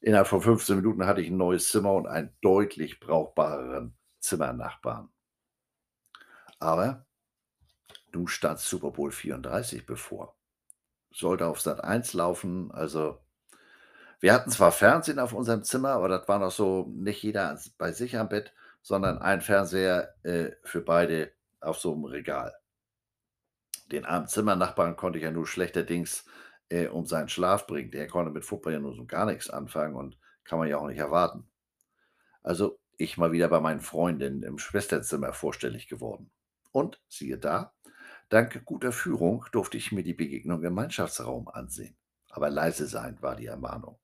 Innerhalb 0.00 0.28
von 0.28 0.40
15 0.40 0.76
Minuten 0.76 1.06
hatte 1.06 1.20
ich 1.20 1.28
ein 1.28 1.36
neues 1.36 1.68
Zimmer 1.68 1.92
und 1.92 2.06
einen 2.06 2.34
deutlich 2.40 3.00
brauchbareren 3.00 3.96
Zimmernachbarn. 4.20 5.08
Aber 6.60 7.06
nun 8.12 8.28
stand 8.28 8.60
Super 8.60 8.90
Bowl 8.90 9.10
34 9.10 9.86
bevor. 9.86 10.36
Sollte 11.10 11.46
auf 11.46 11.60
Sat 11.60 11.82
1 11.82 12.12
laufen, 12.14 12.70
also 12.70 13.20
wir 14.20 14.32
hatten 14.32 14.50
zwar 14.50 14.72
Fernsehen 14.72 15.18
auf 15.18 15.32
unserem 15.32 15.62
Zimmer, 15.62 15.90
aber 15.90 16.08
das 16.08 16.26
war 16.26 16.38
noch 16.38 16.50
so 16.50 16.90
nicht 16.94 17.22
jeder 17.22 17.58
bei 17.78 17.92
sich 17.92 18.16
am 18.16 18.28
Bett, 18.28 18.52
sondern 18.82 19.18
ein 19.18 19.40
Fernseher 19.40 20.14
äh, 20.24 20.50
für 20.64 20.80
beide 20.80 21.32
auf 21.60 21.78
so 21.78 21.92
einem 21.92 22.04
Regal 22.04 22.57
den 23.92 24.04
armen 24.04 24.28
Zimmernachbarn 24.28 24.96
konnte 24.96 25.18
ich 25.18 25.24
ja 25.24 25.30
nur 25.30 25.46
schlechterdings 25.46 26.24
äh, 26.68 26.86
um 26.88 27.06
seinen 27.06 27.28
Schlaf 27.28 27.66
bringen. 27.66 27.90
Der 27.90 28.06
konnte 28.06 28.30
mit 28.30 28.44
Fußball 28.44 28.72
ja 28.72 28.78
nur 28.78 28.94
so 28.94 29.06
gar 29.06 29.26
nichts 29.26 29.50
anfangen 29.50 29.96
und 29.96 30.18
kann 30.44 30.58
man 30.58 30.68
ja 30.68 30.78
auch 30.78 30.86
nicht 30.86 30.98
erwarten. 30.98 31.48
Also 32.42 32.78
ich 32.96 33.16
mal 33.16 33.32
wieder 33.32 33.48
bei 33.48 33.60
meinen 33.60 33.80
Freundinnen 33.80 34.42
im 34.42 34.58
Schwesterzimmer 34.58 35.32
vorstellig 35.32 35.88
geworden. 35.88 36.30
Und 36.72 37.00
siehe 37.08 37.38
da, 37.38 37.74
dank 38.28 38.64
guter 38.64 38.92
Führung 38.92 39.46
durfte 39.52 39.76
ich 39.76 39.92
mir 39.92 40.02
die 40.02 40.14
Begegnung 40.14 40.62
im 40.64 40.74
Mannschaftsraum 40.74 41.48
ansehen. 41.48 41.96
Aber 42.30 42.50
leise 42.50 42.86
sein 42.86 43.20
war 43.22 43.36
die 43.36 43.46
Ermahnung. 43.46 43.98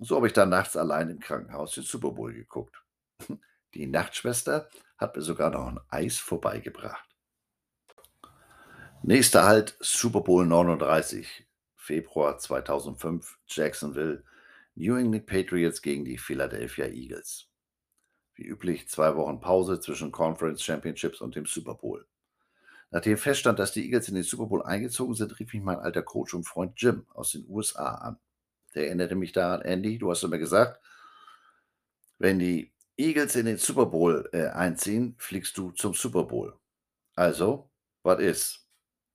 So 0.00 0.16
habe 0.16 0.26
ich 0.26 0.32
dann 0.32 0.48
nachts 0.48 0.76
allein 0.76 1.08
im 1.08 1.20
Krankenhaus 1.20 1.74
den 1.74 1.84
Super 1.84 2.10
Bowl 2.10 2.32
geguckt. 2.32 2.82
Die 3.74 3.86
Nachtschwester 3.86 4.68
hat 4.98 5.16
mir 5.16 5.22
sogar 5.22 5.50
noch 5.50 5.66
ein 5.68 5.80
Eis 5.88 6.18
vorbeigebracht. 6.18 7.13
Nächster 9.06 9.44
Halt 9.44 9.76
Super 9.80 10.22
Bowl 10.22 10.46
39, 10.46 11.46
Februar 11.76 12.38
2005, 12.38 13.38
Jacksonville, 13.46 14.24
New 14.76 14.96
England 14.96 15.26
Patriots 15.26 15.82
gegen 15.82 16.06
die 16.06 16.16
Philadelphia 16.16 16.86
Eagles. 16.86 17.50
Wie 18.34 18.46
üblich 18.46 18.88
zwei 18.88 19.14
Wochen 19.14 19.42
Pause 19.42 19.78
zwischen 19.78 20.10
Conference 20.10 20.62
Championships 20.62 21.20
und 21.20 21.36
dem 21.36 21.44
Super 21.44 21.74
Bowl. 21.74 22.06
Nachdem 22.90 23.18
feststand, 23.18 23.58
dass 23.58 23.72
die 23.72 23.84
Eagles 23.84 24.08
in 24.08 24.14
den 24.14 24.24
Super 24.24 24.46
Bowl 24.46 24.62
eingezogen 24.62 25.14
sind, 25.14 25.38
rief 25.38 25.52
mich 25.52 25.62
mein 25.62 25.80
alter 25.80 26.02
Coach 26.02 26.32
und 26.32 26.44
Freund 26.44 26.72
Jim 26.80 27.06
aus 27.12 27.32
den 27.32 27.44
USA 27.46 27.96
an. 27.96 28.18
Der 28.74 28.86
erinnerte 28.86 29.16
mich 29.16 29.32
daran, 29.32 29.60
Andy, 29.60 29.98
du 29.98 30.10
hast 30.10 30.22
immer 30.22 30.38
gesagt, 30.38 30.80
wenn 32.18 32.38
die 32.38 32.72
Eagles 32.96 33.36
in 33.36 33.44
den 33.44 33.58
Super 33.58 33.84
Bowl 33.84 34.30
äh, 34.32 34.46
einziehen, 34.46 35.14
fliegst 35.18 35.58
du 35.58 35.72
zum 35.72 35.92
Super 35.92 36.24
Bowl. 36.24 36.58
Also, 37.14 37.68
was 38.02 38.18
ist? 38.20 38.63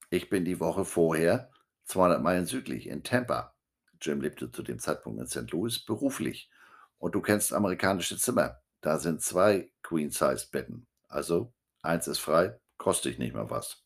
Ich 0.09 0.29
bin 0.29 0.45
die 0.45 0.59
Woche 0.59 0.85
vorher 0.85 1.51
200 1.85 2.21
Meilen 2.21 2.45
südlich 2.45 2.87
in 2.87 3.03
Tampa. 3.03 3.55
Jim 4.01 4.21
lebte 4.21 4.51
zu 4.51 4.63
dem 4.63 4.79
Zeitpunkt 4.79 5.19
in 5.19 5.27
St. 5.27 5.51
Louis 5.51 5.83
beruflich. 5.85 6.49
Und 6.97 7.15
du 7.15 7.21
kennst 7.21 7.53
amerikanische 7.53 8.17
Zimmer. 8.17 8.59
Da 8.81 8.97
sind 8.97 9.21
zwei 9.21 9.71
Queen-Size-Betten. 9.83 10.87
Also, 11.07 11.53
eins 11.81 12.07
ist 12.07 12.19
frei, 12.19 12.59
kostet 12.77 13.19
nicht 13.19 13.33
mal 13.33 13.49
was. 13.49 13.83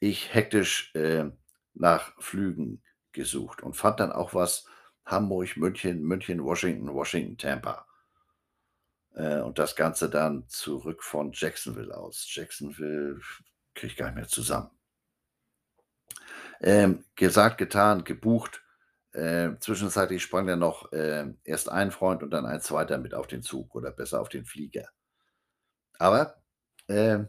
Ich 0.00 0.34
hektisch 0.34 0.94
äh, 0.94 1.30
nach 1.74 2.12
Flügen 2.20 2.82
gesucht 3.12 3.62
und 3.62 3.74
fand 3.74 4.00
dann 4.00 4.12
auch 4.12 4.34
was 4.34 4.66
Hamburg, 5.04 5.56
München, 5.56 6.02
München, 6.02 6.42
Washington, 6.42 6.92
Washington, 6.92 7.36
Tampa. 7.36 7.86
Äh, 9.14 9.40
und 9.40 9.58
das 9.58 9.76
Ganze 9.76 10.08
dann 10.08 10.48
zurück 10.48 11.02
von 11.02 11.32
Jacksonville 11.32 11.96
aus. 11.96 12.26
Jacksonville 12.34 13.20
kriege 13.74 13.92
ich 13.92 13.96
gar 13.96 14.06
nicht 14.06 14.16
mehr 14.16 14.28
zusammen. 14.28 14.70
Ähm, 16.60 17.04
gesagt, 17.16 17.58
getan, 17.58 18.04
gebucht. 18.04 18.62
Äh, 19.12 19.56
zwischenzeitlich 19.60 20.22
sprang 20.22 20.46
dann 20.46 20.60
noch 20.60 20.92
äh, 20.92 21.26
erst 21.44 21.68
ein 21.68 21.90
Freund 21.90 22.22
und 22.22 22.30
dann 22.30 22.46
ein 22.46 22.60
zweiter 22.60 22.98
mit 22.98 23.14
auf 23.14 23.26
den 23.26 23.42
Zug 23.42 23.74
oder 23.74 23.90
besser 23.90 24.20
auf 24.20 24.28
den 24.28 24.44
Flieger. 24.44 24.88
Aber 25.98 26.40
äh, 26.86 27.24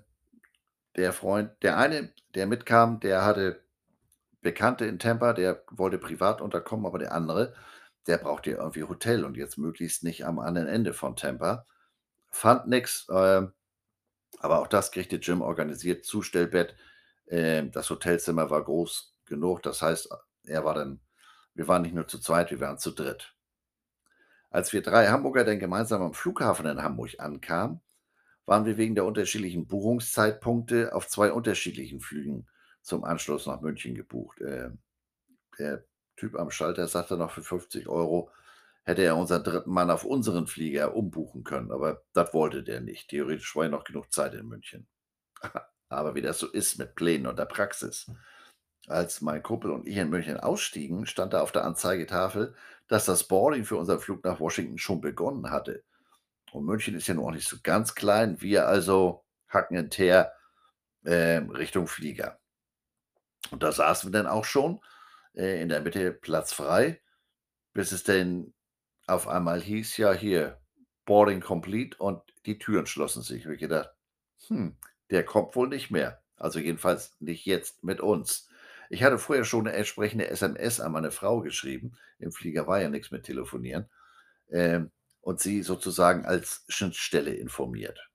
der 0.96 1.14
Freund, 1.14 1.52
der 1.64 1.78
eine, 1.78 2.14
der 2.36 2.48
mitkam, 2.48 3.00
der 3.00 3.26
hatte 3.26 3.64
Bekannte 4.42 4.86
in 4.86 5.00
Tampa, 5.00 5.34
der 5.34 5.64
wollte 5.72 5.98
privat 5.98 6.42
unterkommen, 6.42 6.86
aber 6.86 7.00
der 7.00 7.14
andere, 7.14 7.54
der 8.08 8.18
brauchte 8.18 8.52
irgendwie 8.52 8.84
Hotel 8.84 9.24
und 9.24 9.38
jetzt 9.38 9.58
möglichst 9.58 10.04
nicht 10.04 10.26
am 10.26 10.40
anderen 10.40 10.68
Ende 10.68 10.94
von 10.94 11.16
Tampa. 11.16 11.66
Fand 12.30 12.68
nix, 12.68 13.08
äh, 13.10 13.44
aber 14.40 14.60
auch 14.60 14.68
das 14.68 14.92
kriegte 14.92 15.18
Jim 15.18 15.42
organisiert, 15.42 16.06
Zustellbett. 16.06 16.76
Äh, 17.28 17.68
das 17.70 17.90
Hotelzimmer 17.90 18.50
war 18.50 18.64
groß 18.64 19.11
genug, 19.32 19.64
das 19.64 19.82
heißt, 19.82 20.10
er 20.44 20.64
war 20.64 20.76
dann, 20.76 21.00
wir 21.56 21.68
waren 21.68 21.82
nicht 21.82 21.96
nur 21.96 22.08
zu 22.08 22.20
zweit, 22.20 22.52
wir 22.52 22.60
waren 22.60 22.78
zu 22.78 22.92
dritt. 22.92 23.36
Als 24.52 24.74
wir 24.74 24.84
drei 24.84 25.08
Hamburger 25.08 25.44
dann 25.44 25.60
gemeinsam 25.60 26.04
am 26.04 26.14
Flughafen 26.14 26.66
in 26.68 26.84
Hamburg 26.84 27.20
ankamen, 27.20 27.82
waren 28.46 28.66
wir 28.66 28.78
wegen 28.78 28.96
der 28.96 29.06
unterschiedlichen 29.06 29.66
Buchungszeitpunkte 29.66 30.94
auf 30.94 31.08
zwei 31.08 31.32
unterschiedlichen 31.32 32.02
Flügen 32.02 32.48
zum 32.82 33.04
Anschluss 33.04 33.48
nach 33.48 33.62
München 33.62 33.96
gebucht. 33.96 34.42
Äh, 34.42 34.72
der 35.58 35.86
Typ 36.18 36.36
am 36.36 36.52
Schalter 36.52 36.88
sagte 36.88 37.18
noch 37.18 37.32
für 37.32 37.44
50 37.44 37.88
Euro 37.88 38.30
hätte 38.84 39.04
er 39.04 39.16
unseren 39.16 39.44
dritten 39.44 39.72
Mann 39.72 39.92
auf 39.92 40.04
unseren 40.04 40.48
Flieger 40.48 40.96
umbuchen 40.96 41.44
können, 41.44 41.72
aber 41.72 42.04
das 42.14 42.34
wollte 42.34 42.64
der 42.64 42.82
nicht. 42.82 43.10
Theoretisch 43.10 43.56
war 43.56 43.66
ja 43.66 43.70
noch 43.70 43.84
genug 43.84 44.12
Zeit 44.12 44.34
in 44.34 44.48
München. 44.48 44.88
Aber 45.90 46.16
wie 46.16 46.22
das 46.22 46.40
so 46.40 46.48
ist 46.48 46.80
mit 46.80 46.96
Plänen 46.96 47.28
und 47.28 47.38
der 47.38 47.46
Praxis. 47.46 48.10
Als 48.88 49.22
mein 49.22 49.44
Kumpel 49.44 49.72
und 49.72 49.88
ich 49.88 49.98
in 49.98 50.10
München 50.10 50.40
ausstiegen, 50.40 51.06
stand 51.06 51.34
da 51.34 51.42
auf 51.42 51.52
der 51.52 51.66
Anzeigetafel, 51.66 52.56
dass 52.88 53.06
das 53.06 53.28
Boarding 53.28 53.64
für 53.64 53.78
unseren 53.78 54.00
Flug 54.00 54.24
nach 54.24 54.40
Washington 54.40 54.78
schon 54.78 55.02
begonnen 55.02 55.52
hatte. 55.52 55.84
Und 56.52 56.66
München 56.66 56.96
ist 56.96 57.08
ja 57.08 57.14
noch 57.14 57.32
nicht 57.32 57.48
so 57.48 57.58
ganz 57.64 57.96
klein. 57.96 58.42
Wir 58.42 58.68
also 58.68 59.24
hacken 59.48 59.78
in 59.78 59.90
Teer 59.90 60.34
äh, 61.04 61.38
Richtung 61.38 61.88
Flieger. 61.88 62.40
Und 63.50 63.64
da 63.64 63.72
saßen 63.72 64.12
wir 64.12 64.20
dann 64.20 64.28
auch 64.28 64.46
schon 64.46 64.82
äh, 65.34 65.62
in 65.62 65.70
der 65.70 65.82
Mitte 65.82 66.12
Platz 66.12 66.54
frei, 66.54 67.02
bis 67.74 67.92
es 67.92 68.04
denn 68.04 68.54
auf 69.08 69.28
einmal 69.28 69.62
hieß, 69.62 69.98
ja 69.98 70.14
hier, 70.14 70.60
Boarding 71.06 71.42
complete 71.42 71.98
und 71.98 72.22
die 72.46 72.60
Türen 72.60 72.86
schlossen 72.86 73.24
sich. 73.24 73.46
Und 73.46 73.54
ich 73.54 73.60
gedacht, 73.60 73.90
hm, 74.48 74.78
der 75.10 75.26
kommt 75.26 75.56
wohl 75.56 75.68
nicht 75.68 75.92
mehr. 75.92 76.22
Also 76.36 76.60
jedenfalls 76.60 77.16
nicht 77.20 77.46
jetzt 77.46 77.84
mit 77.84 78.00
uns. 78.00 78.50
Ich 78.92 79.04
hatte 79.04 79.18
vorher 79.18 79.46
schon 79.46 79.68
eine 79.68 79.78
entsprechende 79.78 80.28
SMS 80.28 80.82
an 80.82 80.92
meine 80.92 81.12
Frau 81.12 81.40
geschrieben. 81.40 81.94
Im 82.20 82.34
Flieger 82.34 82.68
war 82.68 82.82
ja 82.82 82.90
nichts 82.90 83.10
mit 83.10 83.24
Telefonieren. 83.24 83.90
Ähm, 84.50 84.92
und 85.22 85.40
sie 85.40 85.64
sozusagen 85.64 86.26
als 86.26 86.66
Schnittstelle 86.68 87.34
informiert. 87.34 88.10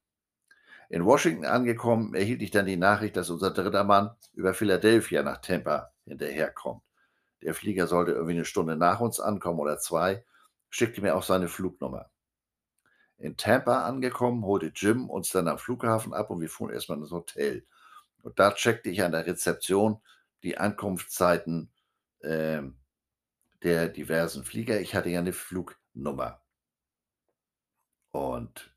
In 0.91 1.07
Washington 1.07 1.47
angekommen, 1.47 2.15
erhielt 2.15 2.43
ich 2.43 2.51
dann 2.51 2.67
die 2.67 2.77
Nachricht, 2.77 3.17
dass 3.17 3.31
unser 3.31 3.53
dritter 3.53 3.85
Mann 3.85 4.11
über 4.35 4.53
Philadelphia 4.53 5.23
nach 5.23 5.39
Tampa 5.39 5.93
hinterherkommt. 6.05 6.83
Der 7.41 7.55
Flieger 7.55 7.87
sollte 7.87 8.13
irgendwie 8.13 8.35
eine 8.35 8.45
Stunde 8.45 8.77
nach 8.77 9.01
uns 9.01 9.19
ankommen 9.19 9.61
oder 9.61 9.79
zwei, 9.79 10.27
schickte 10.69 11.01
mir 11.01 11.17
auch 11.17 11.23
seine 11.23 11.49
Flugnummer. 11.49 12.11
In 13.17 13.39
Tampa 13.39 13.87
angekommen, 13.87 14.45
holte 14.45 14.73
Jim 14.75 15.09
uns 15.09 15.31
dann 15.31 15.49
am 15.49 15.59
Flughafen 15.59 16.13
ab 16.13 16.29
und 16.29 16.43
wir 16.43 16.51
fuhren 16.51 16.75
erstmal 16.75 16.99
ins 16.99 17.13
Hotel. 17.13 17.65
Und 18.21 18.39
da 18.39 18.53
checkte 18.53 18.91
ich 18.91 19.03
an 19.03 19.13
der 19.13 19.25
Rezeption 19.25 20.03
die 20.47 20.59
Ankunftszeiten 20.59 21.73
äh, 22.21 22.63
der 23.63 23.89
diversen 23.89 24.45
Flieger. 24.45 24.81
Ich 24.81 24.95
hatte 24.95 25.11
ja 25.11 25.19
eine 25.19 25.33
Flugnummer. 25.33 26.41
Und 28.13 28.73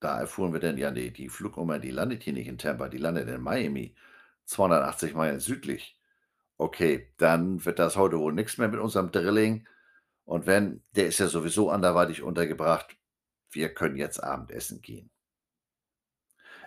da 0.00 0.18
erfuhren 0.20 0.52
wir 0.52 0.60
dann, 0.60 0.76
ja, 0.76 0.90
nee, 0.90 1.10
die 1.10 1.28
Flugnummer, 1.28 1.78
die 1.78 1.92
landet 1.92 2.24
hier 2.24 2.32
nicht 2.32 2.48
in 2.48 2.58
Tampa, 2.58 2.88
die 2.88 2.98
landet 2.98 3.28
in 3.28 3.40
Miami, 3.40 3.94
280 4.46 5.14
Meilen 5.14 5.40
südlich. 5.40 5.98
Okay, 6.56 7.12
dann 7.16 7.64
wird 7.64 7.78
das 7.78 7.96
heute 7.96 8.18
wohl 8.18 8.32
nichts 8.32 8.58
mehr 8.58 8.68
mit 8.68 8.80
unserem 8.80 9.12
Drilling. 9.12 9.68
Und 10.24 10.46
wenn, 10.46 10.82
der 10.96 11.06
ist 11.06 11.18
ja 11.18 11.28
sowieso 11.28 11.70
anderweitig 11.70 12.22
untergebracht, 12.22 12.96
wir 13.50 13.72
können 13.72 13.96
jetzt 13.96 14.18
Abendessen 14.18 14.82
gehen. 14.82 15.10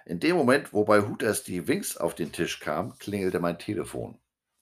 In 0.06 0.22
dem 0.22 0.38
Moment, 0.38 0.72
wo 0.72 0.86
bei 0.86 1.02
Hooters 1.02 1.44
die 1.44 1.68
Wings 1.68 1.98
auf 1.98 2.16
den 2.16 2.32
Tisch 2.32 2.62
kam, 2.62 2.98
klingelte 2.98 3.42
mein 3.42 3.60
Telefon. 3.60 4.18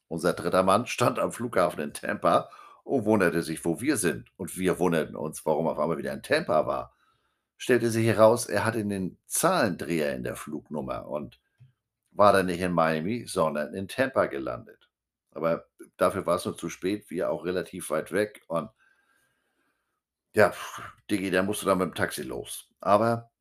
Unser 0.07 0.33
dritter 0.33 0.63
Mann 0.63 0.85
stand 0.85 1.19
am 1.19 1.31
Flughafen 1.31 1.79
in 1.81 1.93
Tampa 1.93 2.49
und 2.83 3.05
wunderte 3.05 3.41
sich, 3.41 3.65
wo 3.65 3.81
wir 3.81 3.97
sind. 3.97 4.29
Und 4.37 4.57
wir 4.57 4.79
wunderten 4.79 5.15
uns, 5.15 5.45
warum 5.45 5.67
auf 5.67 5.79
einmal 5.79 5.97
wieder 5.97 6.13
in 6.13 6.21
Tampa 6.23 6.67
war 6.67 6.95
stellte 7.57 7.89
sich 7.89 8.05
heraus, 8.05 8.47
er 8.47 8.65
hatte 8.65 8.83
den 8.85 9.17
Zahlendreher 9.25 10.15
in 10.15 10.23
der 10.23 10.35
Flugnummer 10.35 11.07
und 11.07 11.39
war 12.11 12.33
dann 12.33 12.47
nicht 12.47 12.61
in 12.61 12.71
Miami, 12.71 13.25
sondern 13.27 13.73
in 13.73 13.87
Tampa 13.87 14.25
gelandet. 14.27 14.89
Aber 15.31 15.65
dafür 15.97 16.25
war 16.25 16.37
es 16.37 16.45
nur 16.45 16.57
zu 16.57 16.69
spät, 16.69 17.09
wir 17.09 17.29
auch 17.29 17.45
relativ 17.45 17.89
weit 17.89 18.11
weg 18.11 18.41
und 18.47 18.69
ja, 20.33 20.53
Digi, 21.09 21.31
da 21.31 21.43
musst 21.43 21.61
du 21.61 21.65
dann 21.65 21.77
mit 21.77 21.87
dem 21.87 21.95
Taxi 21.95 22.23
los. 22.23 22.69
Aber 22.81 23.31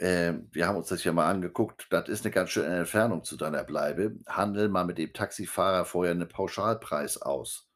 äh, 0.00 0.34
wir 0.52 0.66
haben 0.66 0.76
uns 0.76 0.88
das 0.88 1.04
ja 1.04 1.12
mal 1.12 1.28
angeguckt, 1.28 1.86
das 1.90 2.08
ist 2.08 2.24
eine 2.24 2.32
ganz 2.32 2.50
schöne 2.50 2.74
Entfernung 2.74 3.22
zu 3.22 3.36
deiner 3.36 3.64
Bleibe. 3.64 4.16
Handel 4.26 4.70
mal 4.70 4.86
mit 4.86 4.96
dem 4.96 5.12
Taxifahrer 5.12 5.84
vorher 5.84 6.12
einen 6.12 6.28
Pauschalpreis 6.28 7.20
aus. 7.20 7.68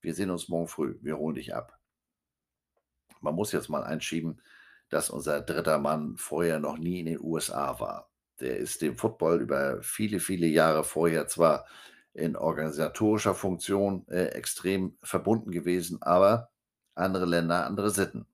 Wir 0.00 0.14
sehen 0.14 0.30
uns 0.30 0.48
morgen 0.48 0.68
früh, 0.68 0.98
wir 1.02 1.18
holen 1.18 1.34
dich 1.34 1.54
ab. 1.54 1.78
Man 3.20 3.34
muss 3.34 3.52
jetzt 3.52 3.68
mal 3.68 3.84
einschieben, 3.84 4.40
dass 4.88 5.10
unser 5.10 5.42
dritter 5.42 5.78
Mann 5.78 6.16
vorher 6.16 6.58
noch 6.60 6.78
nie 6.78 7.00
in 7.00 7.06
den 7.06 7.20
USA 7.20 7.78
war. 7.78 8.10
Der 8.40 8.56
ist 8.56 8.80
dem 8.80 8.96
Football 8.96 9.42
über 9.42 9.82
viele, 9.82 10.18
viele 10.18 10.46
Jahre 10.46 10.82
vorher 10.82 11.26
zwar 11.28 11.66
in 12.14 12.36
organisatorischer 12.36 13.34
Funktion 13.34 14.08
äh, 14.08 14.28
extrem 14.28 14.96
verbunden 15.02 15.50
gewesen, 15.50 16.00
aber 16.00 16.50
andere 16.94 17.26
Länder, 17.26 17.66
andere 17.66 17.90
Sitten. 17.90 18.26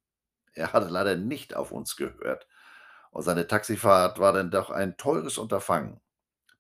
Er 0.54 0.72
hatte 0.72 0.88
leider 0.88 1.16
nicht 1.16 1.56
auf 1.56 1.72
uns 1.72 1.96
gehört. 1.96 2.46
Und 3.16 3.22
seine 3.22 3.46
Taxifahrt 3.46 4.18
war 4.18 4.34
dann 4.34 4.50
doch 4.50 4.68
ein 4.68 4.98
teures 4.98 5.38
Unterfangen. 5.38 6.02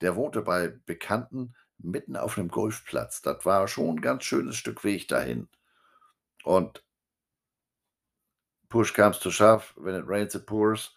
Der 0.00 0.16
wohnte 0.16 0.40
bei 0.40 0.68
Bekannten 0.86 1.54
mitten 1.76 2.16
auf 2.16 2.38
einem 2.38 2.48
Golfplatz. 2.48 3.20
Das 3.20 3.44
war 3.44 3.68
schon 3.68 3.96
ein 3.96 4.00
ganz 4.00 4.24
schönes 4.24 4.56
Stück 4.56 4.82
Weg 4.82 5.06
dahin. 5.06 5.50
Und 6.44 6.82
Push 8.70 8.94
comes 8.94 9.18
to 9.18 9.30
shove, 9.30 9.74
when 9.76 9.94
it 9.94 10.06
rains 10.06 10.34
it 10.34 10.46
pours. 10.46 10.90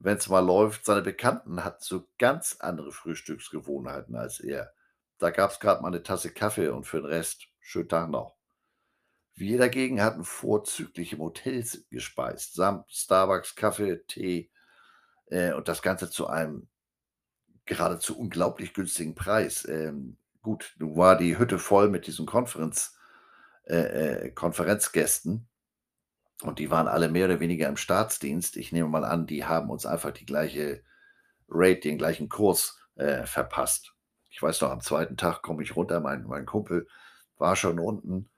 wenn's 0.00 0.28
mal 0.28 0.40
läuft, 0.44 0.84
seine 0.84 1.02
Bekannten 1.02 1.62
hatten 1.62 1.82
so 1.84 2.08
ganz 2.18 2.56
andere 2.60 2.90
Frühstücksgewohnheiten 2.90 4.16
als 4.16 4.40
er. 4.40 4.72
Da 5.18 5.30
gab's 5.30 5.60
grad 5.60 5.80
mal 5.80 5.90
'ne 5.90 6.02
Tasse 6.02 6.30
Kaffee 6.32 6.68
und 6.68 6.84
für 6.86 6.98
'n 6.98 7.04
Rest 7.04 7.46
schönen 7.60 7.88
Tag 7.88 8.10
noch. 8.10 8.34
Wir 9.36 9.58
dagegen 9.58 10.02
hatten 10.02 10.24
vorzüglich 10.24 11.12
im 11.12 11.20
Hotels 11.20 11.84
gespeist, 11.90 12.54
samt 12.54 12.90
Starbucks, 12.90 13.54
Kaffee, 13.56 13.98
Tee, 14.06 14.50
äh, 15.26 15.52
und 15.52 15.68
das 15.68 15.82
Ganze 15.82 16.10
zu 16.10 16.26
einem 16.26 16.68
geradezu 17.66 18.18
unglaublich 18.18 18.74
günstigen 18.74 19.14
Preis. 19.14 19.66
Ähm, 19.68 20.18
gut, 20.42 20.74
nun 20.78 20.96
war 20.96 21.16
die 21.16 21.38
Hütte 21.38 21.58
voll 21.58 21.88
mit 21.88 22.06
diesen 22.06 22.26
Conference 22.26 22.96
äh, 23.64 24.26
äh, 24.26 24.30
Konferenzgästen 24.30 25.48
und 26.42 26.58
die 26.58 26.70
waren 26.70 26.88
alle 26.88 27.08
mehr 27.08 27.26
oder 27.26 27.40
weniger 27.40 27.68
im 27.68 27.76
Staatsdienst. 27.76 28.56
Ich 28.56 28.72
nehme 28.72 28.88
mal 28.88 29.04
an, 29.04 29.26
die 29.26 29.44
haben 29.44 29.70
uns 29.70 29.86
einfach 29.86 30.10
die 30.10 30.26
gleiche 30.26 30.82
Rate, 31.48 31.80
den 31.80 31.98
gleichen 31.98 32.28
Kurs, 32.28 32.78
äh, 32.96 33.24
verpasst. 33.24 33.94
Ich 34.28 34.42
weiß 34.42 34.60
noch, 34.60 34.70
am 34.70 34.80
2. 34.80 35.06
Tag 35.16 35.42
komme 35.42 35.62
ich 35.62 35.76
runter, 35.76 36.00
mein 36.00 36.24
mein 36.24 36.44
Kumpel 36.44 36.86
war 37.38 37.56
schon 37.56 37.78
unten. 37.78 38.28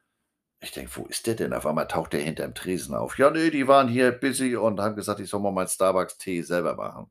Ich 0.61 0.71
denke: 0.71 0.91
„Wo 0.97 1.07
ist 1.07 1.27
der 1.27 1.35
denn?“ 1.35 1.55
Auf 1.55 1.65
einmal 1.67 1.89
taucht 1.89 2.13
der 2.13 2.21
hinterm 2.21 2.55
Tresen 2.55 2.95
auf. 2.95 3.17
„Ja, 3.19 3.31
ne, 3.31 3.51
die 3.51 3.69
waren 3.69 3.89
hier 3.89 4.13
busy 4.13 4.55
und 4.57 4.79
haben 4.81 4.95
gesagt, 4.95 5.21
ich 5.21 5.31
soll 5.31 5.41
mal 5.41 5.51
meinen 5.53 5.69
Starbucks-Tee 5.69 6.43
selber 6.43 6.77
machen.“ 6.77 7.11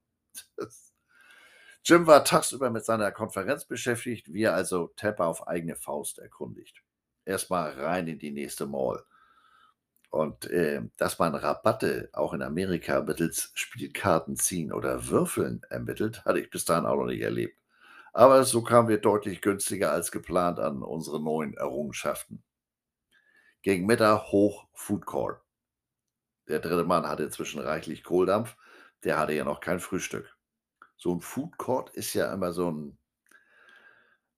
Jim 1.85 2.05
war 2.07 2.25
tagsüber 2.25 2.69
mit 2.69 2.83
seiner 2.83 3.11
Konferenz 3.13 3.63
beschäftigt, 3.65 4.33
wir 4.33 4.53
also 4.53 4.87
Tampa 4.97 5.25
auf 5.27 5.47
eigene 5.47 5.75
Faust 5.77 6.19
erkundigt. 6.19 6.83
Erst 7.23 7.49
mal 7.49 7.71
rein 7.71 8.07
in 8.07 8.19
die 8.19 8.31
nächste 8.31 8.65
Mall. 8.65 9.03
Und, 10.09 10.49
äh, 10.49 10.81
dass 10.97 11.19
man 11.19 11.35
Rabatte 11.35 12.09
auch 12.13 12.33
in 12.33 12.41
Amerika 12.41 13.01
mittels 13.01 13.51
Spielkarten 13.53 14.35
ziehen 14.37 14.71
oder 14.71 15.07
Würfeln 15.09 15.61
ermittelt, 15.69 16.23
hatte 16.25 16.39
ich 16.39 16.49
bis 16.49 16.65
dahin 16.65 16.85
auch 16.85 16.95
noch 16.95 17.05
nicht 17.07 17.21
erlebt. 17.21 17.57
Aber 18.13 18.43
so 18.45 18.63
kamen 18.63 18.89
wir 18.89 18.99
deutlich 18.99 19.41
günstiger 19.41 19.91
als 19.91 20.11
geplant 20.11 20.59
an 20.59 20.83
unsere 20.83 21.21
neuen 21.21 21.55
Errungenschaften. 21.55 22.43
Gegen 23.65 23.87
Mittag 23.87 24.31
hoch 24.31 24.67
Food 24.75 25.07
Court. 25.07 25.39
Der 26.47 26.59
3. 26.59 26.83
Mann 26.85 27.07
hatte 27.07 27.23
inzwischen 27.23 27.59
reichlich 27.59 28.03
Kohldampf, 28.03 28.55
der 29.03 29.17
hatte 29.17 29.33
ja 29.33 29.43
noch 29.43 29.61
kein 29.61 29.79
Frühstück. 29.79 30.37
So 30.97 31.13
'n 31.13 31.21
Food 31.21 31.57
Court 31.57 31.89
ist 31.91 32.13
ja 32.15 32.33
immer 32.33 32.53
so 32.53 32.69
'n 32.69 32.97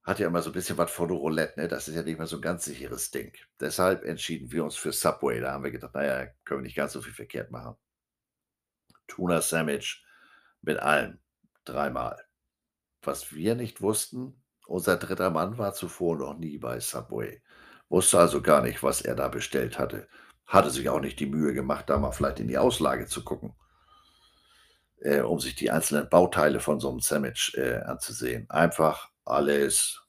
hat 0.03 0.19
ja 0.19 0.27
immer 0.27 0.41
so 0.41 0.49
'n 0.51 0.53
bisschen 0.53 0.77
was 0.77 0.91
von 0.91 1.09
Roulette, 1.09 1.59
ne? 1.59 1.67
Das 1.67 1.87
ist 1.87 1.95
ja 1.95 2.03
nicht 2.03 2.17
mehr 2.17 2.27
so 2.27 2.37
'n 2.37 2.41
ganz 2.41 2.65
sicheres 2.65 3.11
Ding. 3.11 3.33
Deshalb 3.59 4.03
entschieden 4.05 4.51
wir 4.51 4.63
uns 4.63 4.75
für 4.75 4.91
Subway. 4.93 5.39
Da 5.41 5.51
haben 5.53 5.63
wir 5.63 5.71
gedacht: 5.71 5.91
„Na 5.95 6.05
ja, 6.05 6.25
können 6.45 6.61
wir 6.61 6.65
nicht 6.65 6.75
ganz 6.77 6.93
so 6.93 7.01
viel 7.01 7.13
verkehrt 7.13 7.51
machen.“ 7.51 7.77
Tuna-Sandwich 9.09 10.03
mit 10.61 10.79
allem, 10.79 11.19
dreimal. 11.65 12.23
Was 13.03 13.33
wir 13.33 13.55
nicht 13.55 13.81
wussten, 13.81 14.43
unser 14.67 14.97
3. 14.97 15.29
Mann 15.31 15.57
war 15.57 15.73
zuvor 15.73 16.17
noch 16.17 16.37
nie 16.37 16.57
bei 16.59 16.79
Subway, 16.79 17.41
wusste 17.89 18.19
also 18.19 18.41
gar 18.41 18.61
nicht, 18.61 18.83
was 18.83 19.01
er 19.01 19.15
da 19.15 19.27
bestellt 19.29 19.79
hatte. 19.79 20.07
Hatte 20.47 20.69
sich 20.71 20.89
auch 20.89 21.01
nicht 21.01 21.19
die 21.19 21.25
Mühe 21.27 21.53
gemacht, 21.53 21.89
da 21.89 21.97
mal 21.97 22.11
vielleicht 22.11 22.39
in 22.39 22.47
die 22.47 22.57
Auslage 22.57 23.07
zu 23.07 23.23
gucken 23.23 23.53
äh, 25.01 25.21
um 25.21 25.39
sich 25.39 25.55
die 25.55 25.71
einzelnen 25.71 26.09
Bauteile 26.09 26.59
von 26.59 26.79
so 26.79 26.89
'nem 26.89 26.99
Sandwich, 26.99 27.53
äh, 27.57 27.77
anzusehen. 27.77 28.49
Einfach 28.49 29.09
alles 29.25 30.01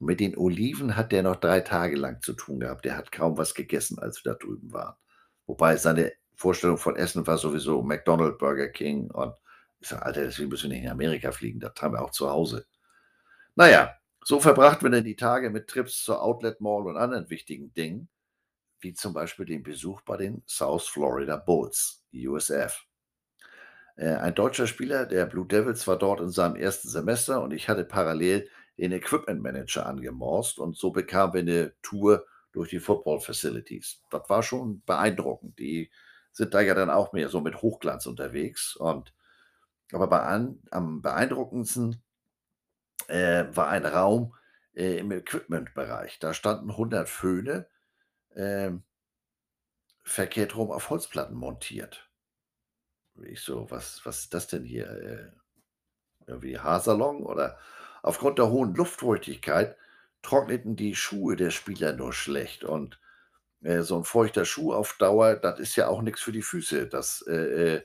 mit 0.00 0.20
den 0.20 0.36
Oliven 0.36 0.96
hat 0.96 1.12
der 1.12 1.22
noch 1.22 1.36
3 1.36 1.60
Tage 1.60 1.96
lang 1.96 2.22
zu 2.22 2.34
tun 2.34 2.60
gehabt. 2.60 2.84
Der 2.84 2.96
hat 2.96 3.12
kaum 3.12 3.38
was 3.38 3.54
gegessen, 3.54 3.98
als 4.00 4.24
wir 4.24 4.32
da 4.34 4.38
drüben 4.38 4.72
waren. 4.72 4.96
Wobei 5.46 5.76
seine 5.76 6.12
Vorstellung 6.36 6.78
von 6.78 6.96
Essen 6.96 7.26
war 7.26 7.38
sowieso 7.38 7.82
McDonald, 7.82 8.38
Burger 8.38 8.68
King 8.68 9.10
und 9.10 9.34
ich 9.80 9.88
sage: 9.88 10.04
„Alter, 10.06 10.22
deswegen 10.24 10.50
müssen 10.50 10.70
wir 10.70 10.76
nicht 10.78 10.86
in 10.86 10.92
Amerika 10.92 11.32
fliegen, 11.32 11.60
das 11.60 11.72
haben 11.80 11.94
wir 11.94 12.02
auch 12.02 12.10
zu 12.12 12.30
Hause.“ 12.30 12.66
Na 13.56 13.68
ja, 13.70 13.94
so 14.26 14.40
verbrachten 14.40 14.84
wir 14.86 14.90
denn 14.90 15.04
die 15.04 15.14
Tage 15.16 15.50
mit 15.50 15.68
Trips 15.68 16.02
zur 16.02 16.20
Outlet 16.20 16.60
Mall 16.60 16.86
und 16.88 16.96
anderen 16.96 17.30
wichtigen 17.30 17.72
Dingen, 17.74 18.08
wie 18.80 18.94
zum 18.94 19.14
Beispiel 19.14 19.46
dem 19.46 19.62
Besuch 19.62 20.02
bei 20.02 20.16
den 20.16 20.42
South 20.48 20.88
Florida 20.88 21.36
Bulls, 21.36 22.04
USF. 22.14 22.84
Äh, 23.96 24.14
ein 24.16 24.34
deutscher 24.34 24.66
Spieler 24.66 25.06
der 25.06 25.26
Blue 25.26 25.46
Devils 25.46 25.86
war 25.86 25.96
dort 25.98 26.20
in 26.20 26.30
seinem 26.30 26.56
1. 26.56 26.88
Semester 26.90 27.42
und 27.42 27.52
ich 27.52 27.68
hatte 27.68 27.84
parallel 27.84 28.48
den 28.78 28.92
Equipment 28.92 29.42
Manager 29.42 29.86
angemorst 29.86 30.58
und 30.58 30.76
so 30.76 30.90
bekamen 30.90 31.32
wir 31.34 31.42
'ne 31.44 31.72
Tour 31.82 32.26
durch 32.52 32.70
die 32.70 32.80
Football 32.80 33.20
Facilities. 33.20 34.02
Das 34.10 34.28
war 34.28 34.42
schon 34.42 34.82
beeindruckend. 34.84 35.58
Die 35.58 35.90
sind 36.32 36.52
da 36.54 36.60
ja 36.60 36.74
dann 36.74 36.90
auch 36.90 37.12
mehr 37.12 37.28
so 37.30 37.40
mit 37.40 37.62
Hochglanz 37.62 38.06
unterwegs 38.06 38.76
und 38.76 39.14
aber 39.92 40.08
bei 40.08 40.20
am 40.72 41.02
beeindruckendsten, 41.02 42.02
äh, 43.08 43.44
war 43.52 43.68
ein 43.68 43.86
Raum, 43.86 44.34
äh, 44.74 44.98
im 44.98 45.12
Equipmentbereich. 45.12 46.18
Da 46.20 46.34
standen 46.34 46.76
100 46.76 47.08
Föhne, 47.08 47.68
ähm 48.36 48.82
verkehrt 50.04 50.56
rum 50.56 50.70
auf 50.70 50.90
Holzplatten 50.90 51.36
montiert. 51.36 52.08
Ich 53.24 53.40
so: 53.40 53.70
„Was 53.70 54.00
was 54.04 54.20
ist 54.20 54.34
das 54.34 54.46
denn 54.48 54.64
hier, 54.64 54.88
äh, 54.90 55.30
irgendwie 56.28 56.58
Haarsalon?“ 56.58 57.22
Oder 57.24 57.58
aufgrund 58.02 58.38
der 58.38 58.50
hohen 58.50 58.74
Luftfeuchtigkeit 58.74 59.76
trockneten 60.22 60.76
die 60.76 60.94
Schuhe 60.96 61.36
der 61.36 61.50
Spieler 61.50 61.94
nur 61.94 62.12
schlecht 62.12 62.64
und, 62.64 63.00
äh, 63.62 63.82
so 63.82 63.96
'n 63.98 64.04
feuchter 64.04 64.44
Schuh 64.46 64.74
auf 64.74 64.96
Dauer, 64.98 65.36
das 65.36 65.60
ist 65.60 65.76
ja 65.76 65.88
auch 65.88 66.02
nix 66.02 66.22
für 66.22 66.32
die 66.32 66.42
Füße. 66.42 66.88
Das, 66.88 67.22
äh, 67.28 67.76
äh, 67.76 67.82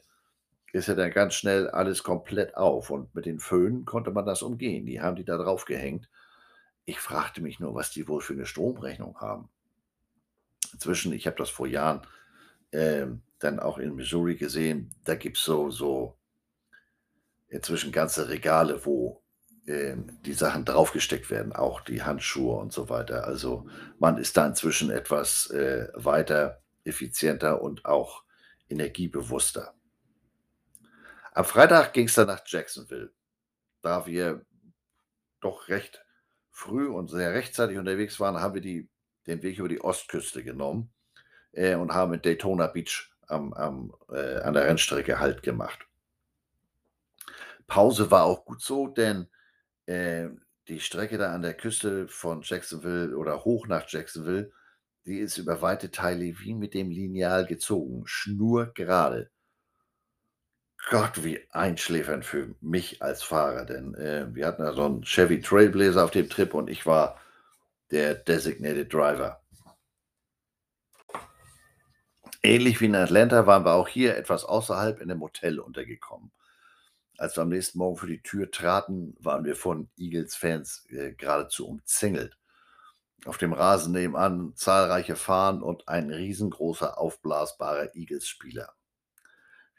ist 0.73 0.87
ja 0.87 0.95
dann 0.95 1.11
ganz 1.11 1.35
schnell 1.35 1.69
alles 1.69 2.03
komplett 2.03 2.55
auf 2.57 2.89
und 2.91 3.13
mit 3.15 3.25
den 3.25 3.39
Föhnen 3.39 3.85
konnte 3.85 4.11
man 4.11 4.25
das 4.25 4.41
umgehen. 4.41 4.85
Die 4.85 5.01
haben 5.01 5.15
die 5.17 5.25
da 5.25 5.37
drauf 5.37 5.65
gehängt. 5.65 6.09
Ich 6.85 6.99
fragte 6.99 7.41
mich 7.41 7.59
nur, 7.59 7.75
was 7.75 7.91
die 7.91 8.07
wohl 8.07 8.21
für 8.21 8.33
'ne 8.35 8.45
Stromrechnung 8.47 9.17
haben. 9.19 9.49
Inzwischen 10.73 11.13
ich 11.13 11.27
habe 11.27 11.37
das 11.37 11.49
vor 11.49 11.67
Jahren, 11.67 12.01
ähm, 12.71 13.21
dann 13.39 13.59
auch 13.59 13.77
in 13.77 13.95
Missouri 13.95 14.35
gesehen, 14.35 14.91
da 15.05 15.15
gibt's 15.15 15.43
so 15.43 15.69
so 15.71 16.15
inzwischen 17.49 17.91
ganze 17.91 18.29
Regale, 18.29 18.85
wo, 18.85 19.21
ähm, 19.67 20.17
die 20.25 20.33
Sachen 20.33 20.65
draufgesteckt 20.65 21.29
werden, 21.29 21.53
auch 21.53 21.81
die 21.81 22.01
Handschuhe 22.03 22.55
und 22.57 22.71
so 22.73 22.89
weiter. 22.89 23.25
Also, 23.27 23.67
man 23.99 24.17
ist 24.17 24.37
da 24.37 24.47
inzwischen 24.47 24.89
etwas, 24.89 25.49
äh, 25.51 25.89
weiter, 25.93 26.61
effizienter 26.85 27.61
und 27.61 27.85
auch 27.85 28.23
energiebewusster. 28.69 29.73
Am 31.31 31.45
Freitag 31.45 31.93
ging's 31.93 32.15
dann 32.15 32.27
nach 32.27 32.41
Jacksonville. 32.45 33.13
Da 33.81 34.05
wir 34.05 34.45
doch 35.39 35.69
recht 35.69 36.03
früh 36.49 36.87
und 36.87 37.09
sehr 37.09 37.33
rechtzeitig 37.33 37.77
unterwegs 37.77 38.19
waren, 38.19 38.39
haben 38.39 38.53
wir 38.55 38.61
die 38.61 38.89
den 39.27 39.43
Weg 39.43 39.59
über 39.59 39.69
die 39.69 39.81
Ostküste 39.81 40.43
genommen, 40.43 40.91
äh, 41.53 41.75
und 41.75 41.93
haben 41.93 42.13
in 42.13 42.21
Daytona 42.21 42.67
Beach 42.67 43.11
am 43.27 43.53
am 43.53 43.93
äh, 44.09 44.39
an 44.41 44.53
der 44.53 44.65
Rennstrecke 44.65 45.19
Halt 45.19 45.43
gemacht. 45.43 45.87
Pause 47.67 48.11
war 48.11 48.25
auch 48.25 48.45
gut 48.45 48.61
so, 48.61 48.87
denn, 48.87 49.29
äh, 49.85 50.29
die 50.67 50.79
Strecke 50.79 51.17
da 51.17 51.33
an 51.33 51.41
der 51.41 51.53
Küste 51.53 52.07
von 52.07 52.41
Jacksonville 52.43 53.17
oder 53.17 53.45
hoch 53.45 53.67
nach 53.67 53.87
Jacksonville, 53.87 54.51
die 55.05 55.19
ist 55.19 55.37
über 55.37 55.61
weite 55.61 55.91
Teile 55.91 56.33
wie 56.39 56.53
mit 56.53 56.73
dem 56.73 56.89
Lineal 56.89 57.45
gezogen, 57.45 58.03
schnurgerade. 58.05 59.31
Gott, 60.89 61.23
wie 61.23 61.39
einschläfernd 61.51 62.25
für 62.25 62.55
mich 62.59 63.01
als 63.01 63.23
Fahrer, 63.23 63.65
denn, 63.65 63.93
äh, 63.95 64.33
wir 64.33 64.47
hatten 64.47 64.63
da 64.63 64.73
so 64.73 64.85
'n 64.85 65.03
Chevy 65.03 65.39
Trailblazer 65.41 66.03
auf 66.03 66.11
dem 66.11 66.29
Trip 66.29 66.53
und 66.53 66.69
ich 66.69 66.85
war 66.85 67.19
der 67.91 68.15
Designated 68.15 68.93
Driver. 68.93 69.41
Ähnlich 72.43 72.81
wie 72.81 72.85
in 72.85 72.95
Atlanta 72.95 73.45
waren 73.47 73.65
wir 73.65 73.73
auch 73.73 73.87
hier 73.87 74.17
etwas 74.17 74.45
außerhalb 74.45 74.99
in 75.01 75.07
'nem 75.09 75.21
Hotel 75.21 75.59
untergekommen. 75.59 76.31
Als 77.17 77.37
wir 77.37 77.43
am 77.43 77.49
nächsten 77.49 77.77
Morgen 77.79 77.97
vor 77.97 78.09
die 78.09 78.23
Tür 78.23 78.51
traten, 78.51 79.15
waren 79.19 79.45
wir 79.45 79.55
von 79.55 79.89
Eagles-Fans, 79.97 80.87
äh, 80.89 81.13
geradezu 81.13 81.67
umzingelt. 81.67 82.37
Auf 83.25 83.37
dem 83.37 83.53
Rasen 83.53 83.93
nebenan 83.93 84.55
zahlreiche 84.55 85.15
Fahnen 85.17 85.61
und 85.63 85.87
ein 85.87 86.11
riesengroßer 86.11 86.97
aufblasbarer 86.99 87.95
Eagles-Spieler. 87.95 88.73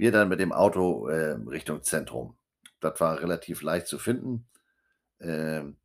Wir 0.02 0.10
dann 0.10 0.28
mit 0.28 0.40
dem 0.40 0.50
Auto, 0.50 1.08
ähm, 1.10 1.46
Richtung 1.46 1.84
Zentrum. 1.84 2.36
Das 2.80 2.98
war 2.98 3.20
relativ 3.20 3.62
leicht 3.62 3.86
zu 3.86 4.00
finden, 4.00 4.48
ähm, 5.20 5.76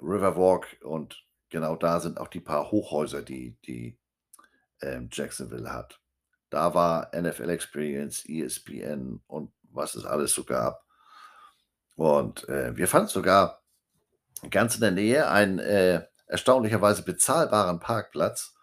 River 0.00 0.36
Walk 0.36 0.78
und 0.82 1.24
genau 1.48 1.76
da 1.76 2.00
sind 2.00 2.18
auch 2.18 2.26
die 2.26 2.40
paar 2.40 2.72
Hochhäuser, 2.72 3.22
die 3.22 3.56
die, 3.64 3.96
ähm, 4.80 5.10
Jacksonville 5.12 5.72
hat. 5.72 6.00
Da 6.50 6.74
war 6.74 7.14
NFL 7.14 7.50
Experience, 7.50 8.24
ESPN 8.28 9.22
und 9.28 9.52
was 9.70 9.94
es 9.94 10.06
alles 10.06 10.34
so 10.34 10.42
gab. 10.42 10.84
Und, 11.94 12.48
äh, 12.48 12.76
wir 12.76 12.88
fanden 12.88 13.10
sogar 13.10 13.62
ganz 14.50 14.74
in 14.74 14.80
der 14.80 14.90
Nähe 14.90 15.28
einen, 15.28 15.60
äh, 15.60 16.04
erstaunlicherweise 16.26 17.04
bezahlbaren 17.04 17.78
Parkplatz 17.78 18.56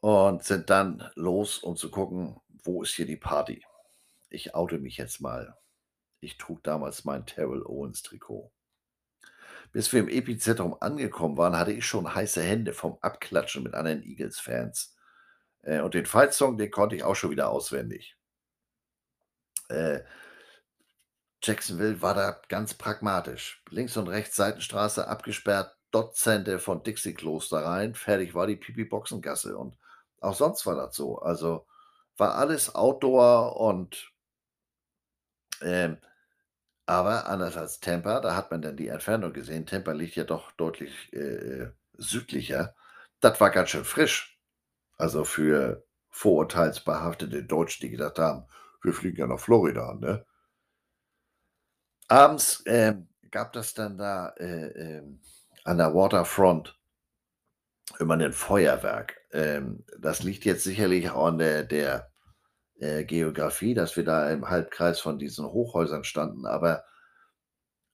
und 0.00 0.42
sind 0.42 0.70
dann 0.70 1.10
los, 1.16 1.58
um 1.58 1.76
zu 1.76 1.90
gucken, 1.90 2.40
wo 2.62 2.82
ist 2.82 2.94
hier 2.94 3.06
die 3.06 3.16
Party. 3.16 3.64
ich 4.30 4.54
oute 4.54 4.78
mich 4.78 4.96
jetzt 4.96 5.20
mal. 5.20 5.56
Ich 6.20 6.38
trug 6.38 6.62
damals 6.62 7.04
mein 7.04 7.26
Terrell 7.26 7.62
Owens 7.66 8.02
Trikot. 8.02 8.50
Bis 9.72 9.92
wir 9.92 10.00
im 10.00 10.08
Epizentrum 10.08 10.76
angekommen 10.80 11.36
waren, 11.36 11.58
hatte 11.58 11.72
ich 11.72 11.84
schon 11.84 12.14
heiße 12.14 12.42
Hände 12.42 12.72
vom 12.72 12.98
Abklatschen 13.00 13.62
mit 13.62 13.74
anderen 13.74 14.02
Eagles-Fans. 14.02 14.96
Äh, 15.62 15.80
und 15.80 15.94
den 15.94 16.06
Fight-Song, 16.06 16.58
den 16.58 16.70
konnte 16.70 16.96
ich 16.96 17.04
auch 17.04 17.16
schon 17.16 17.30
wieder 17.30 17.50
auswendig. 17.50 18.16
Äh, 19.68 20.00
Jacksonville 21.42 22.00
war 22.02 22.14
da 22.14 22.40
ganz 22.48 22.74
pragmatisch. 22.74 23.62
Links 23.70 23.96
und 23.96 24.08
rechts 24.08 24.36
Seitenstraße 24.36 25.08
abgesperrt, 25.08 25.76
Dutzende 25.90 26.58
von 26.58 26.82
Dixie-Klos 26.82 27.52
rein, 27.52 27.94
fertig 27.94 28.34
war 28.34 28.46
die 28.46 28.56
Pipi-Boxengasse. 28.56 29.56
Und 29.58 29.76
auch 30.20 30.34
sonst 30.34 30.64
war 30.66 30.76
das 30.76 30.94
so. 30.94 31.18
Also 31.18 31.66
war 32.22 32.36
alles 32.36 32.72
Outdoor 32.76 33.56
und 33.56 34.12
ähm, 35.60 35.98
aber 36.86 37.26
anders 37.26 37.56
als 37.56 37.80
Tampa, 37.80 38.20
da 38.20 38.36
hat 38.36 38.52
man 38.52 38.62
dann 38.62 38.76
die 38.76 38.86
Entfernung 38.88 39.32
gesehen. 39.32 39.66
Tampa 39.66 39.90
liegt 39.90 40.14
ja 40.14 40.22
doch 40.22 40.52
deutlich 40.52 41.12
äh, 41.12 41.18
äh 41.18 41.72
südlicher. 41.98 42.76
Das 43.20 43.40
war 43.40 43.50
ganz 43.50 43.70
schön 43.70 43.84
frisch. 43.84 44.38
Also 44.98 45.24
für 45.24 45.84
vorurteilsbehaftete 46.10 47.42
Deutsche, 47.44 47.80
die 47.80 47.90
gedacht 47.90 48.18
haben, 48.20 48.46
wir 48.82 48.92
fliegen 48.92 49.18
ja 49.18 49.26
nach 49.26 49.40
Florida, 49.40 49.94
ne? 49.94 50.24
Abends 52.08 52.64
äh, 52.66 52.94
gab 53.32 53.52
das 53.52 53.74
dann 53.74 53.98
da 53.98 54.28
äh, 54.38 54.98
äh, 54.98 55.02
an 55.64 55.78
der 55.78 55.92
Waterfront 55.94 56.78
immer 57.98 58.14
ein 58.14 58.32
Feuerwerk. 58.32 59.20
Ähm, 59.32 59.84
das 59.98 60.22
liegt 60.22 60.44
jetzt 60.44 60.64
sicherlich 60.64 61.10
auch 61.10 61.26
an 61.26 61.38
der, 61.38 61.64
der 61.64 62.11
äh, 62.82 63.04
Geografie, 63.04 63.74
dass 63.74 63.96
wir 63.96 64.04
da 64.04 64.30
im 64.30 64.48
Halbkreis 64.48 65.00
von 65.00 65.18
diesen 65.18 65.46
Hochhäusern 65.46 66.04
standen, 66.04 66.46
aber 66.46 66.84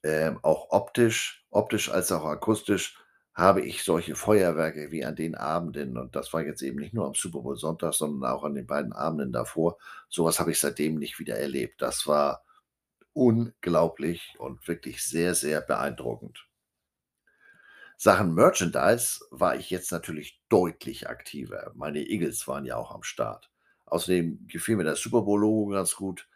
ähm, 0.03 0.39
auch 0.43 0.71
optisch, 0.71 1.47
optisch 1.51 1.91
als 1.91 2.11
auch 2.13 2.25
akustisch 2.25 2.99
habe 3.35 3.61
ich 3.61 3.85
solche 3.85 4.17
Feuerwerke 4.17 4.91
wie 4.91 5.05
an 5.05 5.15
den 5.15 5.35
Abenden, 5.35 5.97
und 5.99 6.17
das 6.17 6.33
war 6.33 6.43
jetzt 6.43 6.63
eben 6.63 6.79
nicht 6.79 6.95
nur 6.95 7.07
am 7.07 7.15
Super 7.15 7.41
Bowl 7.41 7.57
Sonntag, 7.57 7.95
sondern 7.95 8.31
auch 8.31 8.45
an 8.45 8.55
den 8.55 8.67
beiden 8.67 8.93
Abenden 8.93 9.33
davor. 9.33 9.79
Sowas 10.09 10.41
habe 10.41 10.51
ich 10.53 10.59
seitdem 10.59 10.97
nicht 10.97 11.19
wieder 11.21 11.37
erlebt. 11.39 11.81
Das 11.83 12.07
war 12.09 12.45
unglaublich 13.13 14.35
und 14.39 14.67
wirklich 14.67 15.05
sehr, 15.05 15.35
sehr 15.35 15.61
beeindruckend. 15.61 16.49
Sachen 17.97 18.35
Merchandise 18.35 19.21
war 19.31 19.57
ich 19.57 19.71
jetzt 19.71 19.93
natürlich 19.93 20.41
deutlich 20.49 21.09
aktiver. 21.09 21.73
Meine 21.75 22.01
Eagles 22.01 22.49
waren 22.49 22.65
ja 22.65 22.77
auch 22.77 22.93
am 22.93 23.03
Start. 23.03 23.51
Außerdem 23.91 24.47
gefiel 24.49 24.77
mir 24.77 24.85
das 24.85 25.01
Super 25.01 25.23
Bowl-Logo 25.23 25.73
ganz 25.73 25.95
gut. 25.97 26.29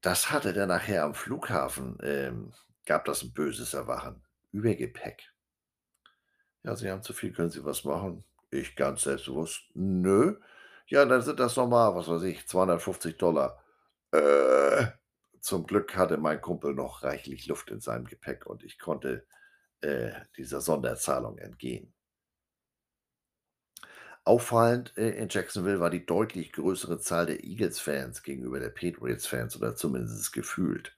Das 0.00 0.30
hatte 0.30 0.52
der 0.52 0.66
nachher 0.66 1.04
am 1.04 1.14
Flughafen, 1.14 1.98
ähm, 2.02 2.52
gab 2.86 3.04
das 3.04 3.22
ein 3.22 3.32
böses 3.32 3.74
Erwachen. 3.74 4.22
Übergepäck. 4.52 5.32
Ja, 6.62 6.76
Sie 6.76 6.90
haben 6.90 7.02
zu 7.02 7.12
viel, 7.12 7.32
können 7.32 7.50
Sie 7.50 7.64
was 7.64 7.84
machen? 7.84 8.24
Ich 8.50 8.76
ganz 8.76 9.02
selbstbewusst. 9.02 9.62
Nö. 9.74 10.38
Ja, 10.86 11.04
dann 11.04 11.22
sind 11.22 11.38
das 11.38 11.56
nochmal, 11.56 11.94
was 11.94 12.08
weiß 12.08 12.22
ich, 12.22 12.46
250 12.46 13.16
Dollar. 13.16 13.62
Äh, 14.12 14.86
zum 15.40 15.66
Glück 15.66 15.96
hatte 15.96 16.16
mein 16.18 16.40
Kumpel 16.40 16.74
noch 16.74 17.02
reichlich 17.02 17.46
Luft 17.46 17.70
in 17.70 17.80
seinem 17.80 18.06
Gepäck 18.06 18.46
und 18.46 18.64
ich 18.64 18.78
konnte 18.78 19.26
äh, 19.80 20.10
dieser 20.36 20.60
Sonderzahlung 20.60 21.38
entgehen. 21.38 21.94
Auffallend 24.24 24.96
äh, 24.96 25.10
in 25.10 25.28
Jacksonville 25.28 25.80
war 25.80 25.90
die 25.90 26.04
deutlich 26.06 26.52
größere 26.52 26.98
Zahl 26.98 27.26
der 27.26 27.42
Eagles-Fans 27.44 28.22
gegenüber 28.22 28.60
der 28.60 28.70
Patriots-Fans 28.70 29.56
oder 29.56 29.74
zumindest 29.74 30.32
gefühlt. 30.32 30.96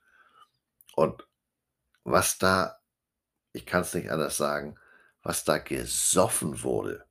Und 0.95 1.27
was 2.05 2.39
da, 2.39 2.81
ich 3.53 3.67
kann 3.67 3.83
es 3.83 3.95
nicht 3.95 4.11
anders 4.11 4.37
sagen, 4.37 4.77
was 5.23 5.45
da 5.45 5.59
gesoffen 5.59 6.63
wurde. 6.63 7.05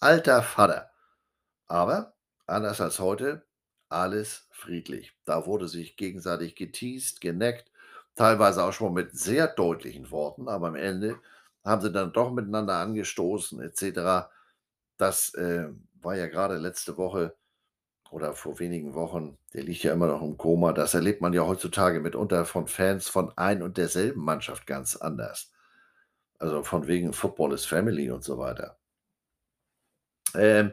Alter 0.00 0.42
Vater. 0.42 0.90
Aber 1.66 2.14
anders 2.46 2.80
als 2.80 3.00
heute, 3.00 3.44
alles 3.88 4.48
friedlich. 4.50 5.16
Da 5.24 5.46
wurde 5.46 5.68
sich 5.68 5.96
gegenseitig 5.96 6.54
geteased, 6.54 7.20
geneckt, 7.20 7.70
teilweise 8.14 8.62
auch 8.64 8.72
schon 8.72 8.94
mit 8.94 9.18
sehr 9.18 9.48
deutlichen 9.48 10.10
Worten, 10.10 10.48
aber 10.48 10.68
am 10.68 10.74
Ende 10.76 11.18
haben 11.64 11.82
sie 11.82 11.92
dann 11.92 12.12
doch 12.12 12.30
miteinander 12.30 12.76
angestoßen 12.76 13.60
etc. 13.60 14.28
Das 14.96 15.34
äh, 15.34 15.68
war 16.00 16.16
ja 16.16 16.26
gerade 16.26 16.56
letzte 16.56 16.96
Woche 16.96 17.34
oder 18.10 18.34
vor 18.34 18.58
wenigen 18.58 18.94
Wochen, 18.94 19.36
der 19.52 19.64
liegt 19.64 19.82
ja 19.82 19.92
immer 19.92 20.06
noch 20.06 20.22
im 20.22 20.36
Koma. 20.36 20.72
Das 20.72 20.94
erlebt 20.94 21.20
man 21.20 21.32
ja 21.32 21.46
heutzutage 21.46 22.00
mitunter 22.00 22.44
von 22.44 22.68
Fans 22.68 23.08
von 23.08 23.36
ein 23.36 23.62
und 23.62 23.76
derselben 23.76 24.22
Mannschaft 24.22 24.66
ganz 24.66 24.96
anders. 24.96 25.52
Also 26.38 26.62
von 26.62 26.86
wegen 26.86 27.12
Football 27.12 27.54
is 27.54 27.64
Family 27.64 28.10
und 28.10 28.22
so 28.22 28.38
weiter. 28.38 28.78
Ähm, 30.34 30.72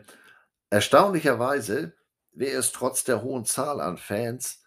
erstaunlicherweise 0.70 1.94
wäre 2.34 2.58
es 2.58 2.72
trotz 2.72 3.04
der 3.04 3.22
hohen 3.22 3.46
Zahl 3.46 3.80
an 3.80 3.98
Fans, 3.98 4.64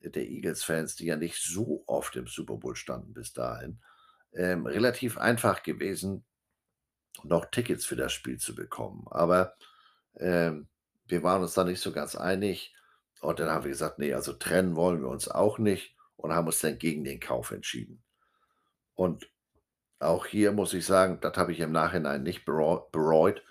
der 0.00 0.28
Eagles-Fans, 0.28 0.96
die 0.96 1.06
ja 1.06 1.16
nicht 1.16 1.36
so 1.36 1.84
oft 1.86 2.16
im 2.16 2.26
Super 2.26 2.56
Bowl 2.56 2.74
standen 2.74 3.12
bis 3.12 3.32
dahin, 3.32 3.80
ähm, 4.32 4.66
relativ 4.66 5.18
einfach 5.18 5.62
gewesen, 5.62 6.24
noch 7.22 7.46
Tickets 7.46 7.84
für 7.84 7.96
das 7.96 8.12
Spiel 8.12 8.38
zu 8.38 8.54
bekommen. 8.54 9.06
Aber 9.10 9.54
ähm, 10.16 10.68
wir 11.06 11.22
waren 11.22 11.42
uns 11.42 11.54
da 11.54 11.64
nicht 11.64 11.80
so 11.80 11.92
ganz 11.92 12.16
einig. 12.16 12.74
Und 13.20 13.38
dann 13.38 13.50
haben 13.50 13.64
wir 13.64 13.70
gesagt, 13.70 13.98
nee, 13.98 14.14
also 14.14 14.32
trennen 14.32 14.74
wollen 14.74 15.00
wir 15.02 15.08
uns 15.08 15.28
auch 15.28 15.58
nicht 15.58 15.94
und 16.16 16.32
haben 16.32 16.46
uns 16.46 16.60
dann 16.60 16.78
gegen 16.78 17.04
den 17.04 17.20
Kauf 17.20 17.52
entschieden. 17.52 18.02
Und 18.94 19.30
auch 20.00 20.26
hier 20.26 20.52
muss 20.52 20.74
ich 20.74 20.84
sagen, 20.84 21.20
das 21.20 21.36
habe 21.36 21.52
ich 21.52 21.60
im 21.60 21.70
Nachhinein 21.70 22.24
nicht 22.24 22.44
bereut. 22.44 23.44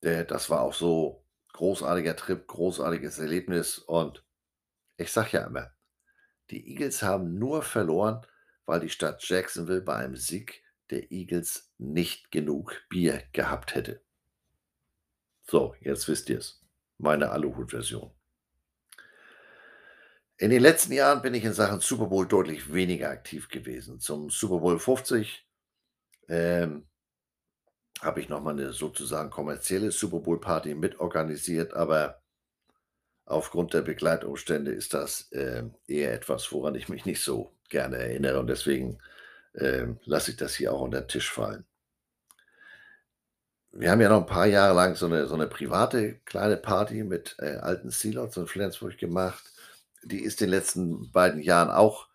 Äh, 0.00 0.24
das 0.24 0.50
war 0.50 0.62
auch 0.62 0.74
so 0.74 1.24
großartiger 1.52 2.16
Trip, 2.16 2.46
großartiges 2.46 3.20
Erlebnis. 3.20 3.78
Und 3.78 4.24
ich 4.96 5.12
sage 5.12 5.30
ja 5.32 5.46
immer, 5.46 5.70
die 6.50 6.68
Eagles 6.72 7.02
haben 7.02 7.38
nur 7.38 7.62
verloren, 7.62 8.26
weil 8.66 8.80
die 8.80 8.90
Stadt 8.90 9.22
Jacksonville 9.26 9.82
bei 9.82 9.94
einem 9.94 10.16
Sieg 10.16 10.63
der 10.90 11.10
Eagles 11.10 11.72
nicht 11.78 12.30
genug 12.30 12.84
Bier 12.88 13.22
gehabt 13.32 13.74
hätte. 13.74 14.02
So, 15.42 15.74
jetzt 15.80 16.08
wisst 16.08 16.30
ihr 16.30 16.38
es. 16.38 16.62
Meine 16.98 17.30
Aluhut-Version. 17.30 18.10
In 20.36 20.50
den 20.50 20.62
letzten 20.62 20.92
Jahren 20.92 21.22
bin 21.22 21.34
ich 21.34 21.44
in 21.44 21.52
Sachen 21.52 21.80
Super 21.80 22.06
Bowl 22.06 22.26
deutlich 22.26 22.72
weniger 22.72 23.10
aktiv 23.10 23.48
gewesen. 23.48 24.00
Zum 24.00 24.30
Super 24.30 24.58
Bowl 24.58 24.78
50 24.78 25.46
ähm, 26.28 26.88
habe 28.00 28.20
ich 28.20 28.28
nochmal 28.28 28.54
eine 28.54 28.72
sozusagen 28.72 29.30
kommerzielle 29.30 29.92
Super 29.92 30.20
Bowl 30.20 30.40
Party 30.40 30.74
mitorganisiert, 30.74 31.74
aber 31.74 32.22
aufgrund 33.26 33.74
der 33.74 33.82
Begleitumstände 33.82 34.72
ist 34.72 34.92
das 34.92 35.30
äh, 35.32 35.64
eher 35.86 36.12
etwas, 36.12 36.50
woran 36.52 36.74
ich 36.74 36.88
mich 36.88 37.04
nicht 37.04 37.22
so 37.22 37.54
gerne 37.68 37.96
erinnere 37.96 38.40
und 38.40 38.48
deswegen 38.48 38.98
äh, 39.54 39.86
lasse 40.04 40.32
ich 40.32 40.36
das 40.36 40.54
hier 40.54 40.72
auch 40.72 40.80
unter 40.80 41.02
den 41.02 41.08
Tisch 41.08 41.30
fallen. 41.30 41.64
Wir 43.72 43.90
haben 43.90 44.00
ja 44.00 44.08
noch 44.08 44.20
ein 44.20 44.26
paar 44.26 44.46
Jahre 44.46 44.74
lang 44.74 44.94
so 44.94 45.06
eine, 45.06 45.26
so 45.26 45.34
eine 45.34 45.48
private 45.48 46.20
kleine 46.24 46.56
Party 46.56 47.02
mit 47.02 47.34
äh, 47.40 47.56
alten 47.56 47.90
Sealots 47.90 48.36
in 48.36 48.46
Flensburg 48.46 48.98
gemacht. 48.98 49.44
Die 50.04 50.22
ist 50.22 50.40
in 50.40 50.46
den 50.46 50.58
letzten 50.58 51.10
beiden 51.10 51.42
Jahren 51.42 51.70
auch 51.70 52.08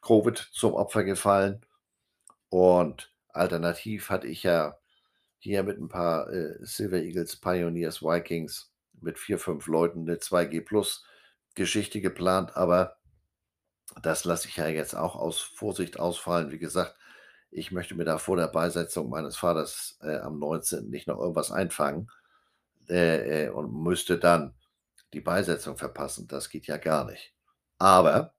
Covid 0.00 0.38
zum 0.52 0.74
Opfer 0.74 1.04
gefallen. 1.04 1.60
Und 2.48 3.12
alternativ 3.28 4.10
hatte 4.10 4.26
ich 4.26 4.42
ja 4.42 4.78
hier 5.38 5.62
mit 5.64 5.78
ein 5.78 5.88
paar 5.88 6.30
äh, 6.32 6.56
Silver 6.60 6.98
Eagles, 6.98 7.36
Pioneers, 7.36 8.02
Vikings 8.02 8.70
mit 9.00 9.18
vier, 9.18 9.38
fünf 9.38 9.66
Leuten 9.66 10.08
eine 10.08 10.18
2G 10.18 10.64
Plus 10.64 11.04
Geschichte 11.54 12.00
geplant, 12.00 12.56
aber 12.56 12.96
das 14.00 14.24
lasse 14.24 14.48
ich 14.48 14.56
ja 14.56 14.68
jetzt 14.68 14.94
auch 14.94 15.16
aus 15.16 15.40
Vorsicht 15.40 15.98
ausfallen. 15.98 16.50
Wie 16.50 16.58
gesagt, 16.58 16.96
ich 17.50 17.70
möchte 17.70 17.94
mir 17.94 18.04
da 18.04 18.18
vor 18.18 18.36
der 18.36 18.48
Beisetzung 18.48 19.10
meines 19.10 19.36
Vaters 19.36 19.98
äh, 20.02 20.16
am 20.18 20.38
19. 20.38 20.88
nicht 20.88 21.06
noch 21.06 21.18
irgendwas 21.18 21.50
einfangen 21.50 22.10
äh, 22.88 23.46
äh, 23.46 23.48
und 23.50 23.72
müsste 23.72 24.18
dann 24.18 24.54
die 25.12 25.20
Beisetzung 25.20 25.76
verpassen. 25.76 26.26
Das 26.28 26.48
geht 26.48 26.66
ja 26.66 26.78
gar 26.78 27.04
nicht. 27.04 27.34
Aber 27.78 28.34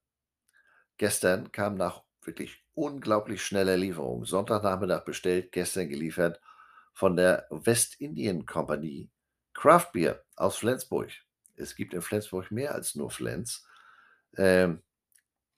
gestern 0.98 1.52
kam 1.52 1.76
nach 1.76 2.04
wirklich 2.24 2.64
unglaublich 2.74 3.44
schneller 3.44 3.78
Lieferung, 3.78 4.26
Sonntagnachmittag 4.26 5.04
bestellt, 5.06 5.52
gestern 5.52 5.90
geliefert, 5.90 6.42
von 6.94 7.16
der 7.16 7.48
Westindien 7.50 8.46
Kompanie 8.46 9.10
Craft 9.54 9.92
Beer 9.94 10.24
aus 10.36 10.58
Flensburg. 10.58 11.12
Es 11.56 11.76
gibt 11.76 11.94
in 11.94 12.02
Flensburg 12.02 12.50
mehr 12.52 12.74
als 12.74 12.96
nur 12.96 13.12
Flens. 13.12 13.68
Ähm, 14.38 14.82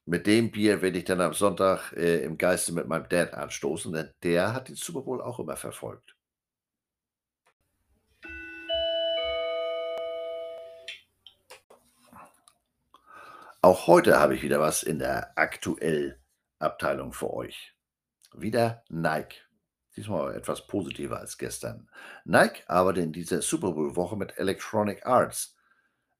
mit 0.05 0.27
dem 0.27 0.51
Bier 0.51 0.81
werde 0.81 0.99
ich 0.99 1.05
dann 1.05 1.19
am 1.21 1.33
Sonntag 1.33 1.91
äh, 1.93 2.23
im 2.23 2.37
Geiste 2.37 2.71
mit 2.73 2.87
meinem 2.87 3.09
Dad 3.09 3.33
anstoßen, 3.33 3.91
denn 3.91 4.11
der 4.21 4.53
hat 4.53 4.69
den 4.69 4.75
Super 4.75 5.01
Bowl 5.01 5.21
auch 5.21 5.39
immer 5.39 5.57
verfolgt. 5.57 6.15
Auch 13.63 13.87
heute 13.87 14.19
habe 14.19 14.35
ich 14.35 14.43
wieder 14.43 14.59
was 14.59 14.83
in 14.83 14.99
der 14.99 15.35
Aktuell-Abteilung 15.35 17.13
für 17.13 17.33
euch. 17.33 17.75
Wieder 18.35 18.83
Nike. 18.89 19.41
Diesmal 19.95 20.35
etwas 20.35 20.67
positiver 20.67 21.19
als 21.19 21.39
gestern. 21.39 21.89
Nike 22.25 22.63
arbeitet 22.67 23.05
in 23.05 23.13
dieser 23.13 23.41
Super 23.41 23.71
Bowl-Woche 23.71 24.17
mit 24.17 24.37
Electronic 24.37 25.07
Arts 25.07 25.57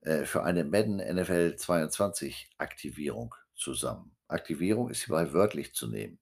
äh, 0.02 0.24
für 0.24 0.44
eine 0.44 0.64
Madden 0.64 0.98
NFL 0.98 1.56
22 1.58 2.50
Aktivierung 2.58 3.36
zusammen. 3.56 4.16
Aktivierung 4.28 4.90
ist 4.90 5.06
hierbei 5.06 5.34
wörtlich 5.34 5.74
zu 5.74 5.88
nehmen. 5.88 6.20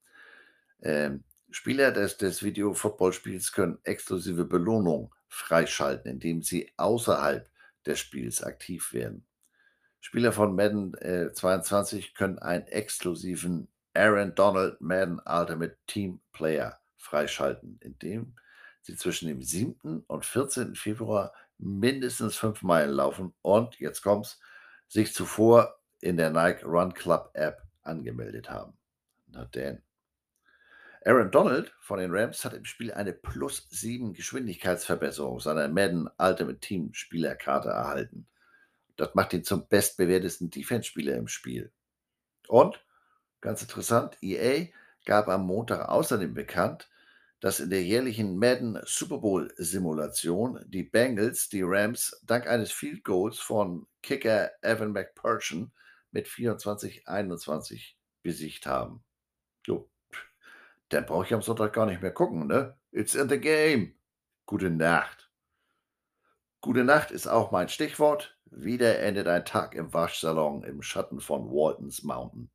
Ähm, 0.81 1.23
Spieler 1.51 1.91
des, 1.91 2.17
des 2.17 2.43
Video-Football-Spiels 2.43 3.51
können 3.51 3.79
exklusive 3.83 4.45
Belohnungen 4.45 5.09
freischalten, 5.27 6.11
indem 6.11 6.41
sie 6.41 6.71
außerhalb 6.77 7.49
des 7.85 7.99
Spiels 7.99 8.43
aktiv 8.43 8.93
werden. 8.93 9.25
Spieler 9.99 10.31
von 10.31 10.55
Madden 10.55 10.93
äh, 10.95 11.31
22 11.31 12.13
können 12.13 12.39
einen 12.39 12.67
exklusiven 12.67 13.69
Aaron 13.93 14.35
Donald 14.35 14.81
Madden 14.81 15.21
Ultimate 15.25 15.77
Team 15.87 16.19
Player 16.33 16.79
freischalten, 16.97 17.77
indem 17.81 18.35
sie 18.81 18.95
zwischen 18.97 19.27
dem 19.27 19.41
7. 19.41 20.03
und 20.07 20.25
14. 20.25 20.75
Februar 20.75 21.33
mindestens 21.57 22.35
fünf 22.35 22.63
Meilen 22.63 22.91
laufen 22.91 23.33
und, 23.41 23.79
jetzt 23.79 24.01
kommt's, 24.01 24.39
sich 24.87 25.13
zuvor 25.13 25.79
in 26.03 26.17
der 26.17 26.31
Nike 26.31 26.65
Run 26.65 26.93
Club 26.93 27.31
App 27.33 27.61
angemeldet 27.81 28.49
haben. 28.49 28.73
Na 29.27 29.45
denn. 29.45 29.81
Aaron 31.05 31.31
Donald 31.31 31.73
von 31.79 31.99
den 31.99 32.13
Rams 32.13 32.43
hat 32.43 32.53
im 32.53 32.65
Spiel 32.65 32.93
eine 32.93 33.13
plus 33.13 33.67
7 33.69 34.13
Geschwindigkeitsverbesserung 34.13 35.39
seiner 35.39 35.67
Madden 35.69 36.09
Ultimate 36.17 36.59
Team 36.59 36.93
Spielerkarte 36.93 37.69
erhalten. 37.69 38.27
Das 38.97 39.15
macht 39.15 39.33
ihn 39.33 39.45
zum 39.45 39.67
bestbewertesten 39.67 40.49
Defense-Spieler 40.49 41.15
im 41.15 41.27
Spiel. 41.27 41.71
Und, 42.47 42.85
ganz 43.39 43.61
interessant, 43.61 44.17
EA 44.21 44.67
gab 45.05 45.29
am 45.29 45.45
Montag 45.45 45.87
außerdem 45.87 46.33
bekannt, 46.33 46.89
dass 47.39 47.59
in 47.59 47.69
der 47.69 47.83
jährlichen 47.83 48.37
Madden 48.37 48.79
Super 48.85 49.17
Bowl 49.19 49.53
Simulation 49.57 50.63
die 50.67 50.83
Bengals 50.83 51.49
die 51.49 51.63
Rams 51.63 52.21
dank 52.25 52.47
eines 52.47 52.71
Field 52.71 53.03
Goals 53.03 53.39
von 53.39 53.87
Kicker 54.01 54.51
Evan 54.61 54.91
McPerson 54.91 55.71
mit 56.13 56.27
24-21 56.27 57.95
besiegt 58.21 58.65
haben. 58.65 59.03
Jo, 59.65 59.89
dann 60.89 61.05
brauche 61.05 61.25
ich 61.25 61.33
am 61.33 61.41
Sonntag 61.41 61.73
gar 61.73 61.85
nicht 61.85 62.01
mehr 62.01 62.11
gucken, 62.11 62.47
ne? 62.47 62.77
It's 62.91 63.15
in 63.15 63.27
the 63.27 63.39
game. 63.39 63.95
Gute 64.45 64.69
Nacht. 64.69 65.31
Gute 66.61 66.83
Nacht 66.83 67.11
ist 67.11 67.27
auch 67.27 67.51
mein 67.51 67.67
Stichwort. 67.67 68.37
Wieder 68.45 68.99
endet 68.99 69.27
ein 69.27 69.45
Tag 69.45 69.73
im 69.73 69.93
Waschsalon 69.93 70.63
im 70.63 70.81
Schatten 70.81 71.19
von 71.19 71.49
Waltons 71.49 72.03
Mountain. 72.03 72.51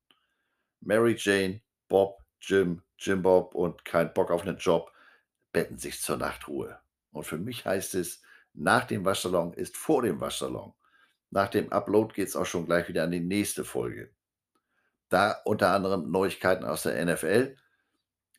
Mary 0.80 1.16
Jane, 1.18 1.60
Bob, 1.88 2.22
Jim, 2.40 2.82
Jim 2.96 3.22
Bob 3.22 3.54
und 3.54 3.84
kein 3.84 4.14
Bock 4.14 4.30
auf 4.30 4.42
einen 4.42 4.58
Job 4.58 4.92
betten 5.52 5.76
sich 5.76 6.00
zur 6.00 6.16
Nachtruhe. 6.16 6.78
Und 7.10 7.24
für 7.24 7.38
mich 7.38 7.64
heißt 7.64 7.96
es, 7.96 8.22
nach 8.54 8.84
dem 8.84 9.04
Waschsalon 9.04 9.52
ist 9.52 9.76
vor 9.76 10.02
dem 10.02 10.20
Waschsalon. 10.20 10.72
Nach 11.30 11.48
dem 11.48 11.72
Upload 11.72 12.14
geht 12.14 12.28
es 12.28 12.36
auch 12.36 12.46
schon 12.46 12.66
gleich 12.66 12.88
wieder 12.88 13.04
an 13.04 13.10
die 13.10 13.20
nächste 13.20 13.64
Folge. 13.64 14.10
Da 15.08 15.40
unter 15.44 15.70
anderem 15.70 16.10
Neuigkeiten 16.10 16.64
aus 16.64 16.82
der 16.82 17.04
NFL. 17.04 17.56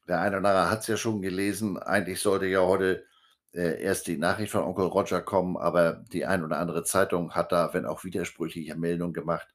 Der 0.08 0.22
eine 0.22 0.40
oder 0.40 0.50
andere 0.50 0.72
hat 0.72 0.82
es 0.82 0.88
ja 0.88 0.98
schon 0.98 1.22
gelesen. 1.22 1.78
Eigentlich 1.78 2.20
sollte 2.20 2.48
ja 2.48 2.62
heute 2.62 3.06
äh, 3.54 3.82
erst 3.82 4.08
die 4.08 4.18
Nachricht 4.18 4.52
von 4.52 4.64
Onkel 4.64 4.86
Roger 4.86 5.22
kommen, 5.22 5.58
aber 5.58 6.04
die 6.12 6.26
ein 6.26 6.44
oder 6.44 6.58
andere 6.58 6.84
Zeitung 6.84 7.34
hat 7.34 7.52
da, 7.52 7.74
wenn 7.74 7.86
auch 7.86 8.04
widersprüchliche 8.04 8.76
Meldungen 8.76 9.14
gemacht. 9.14 9.48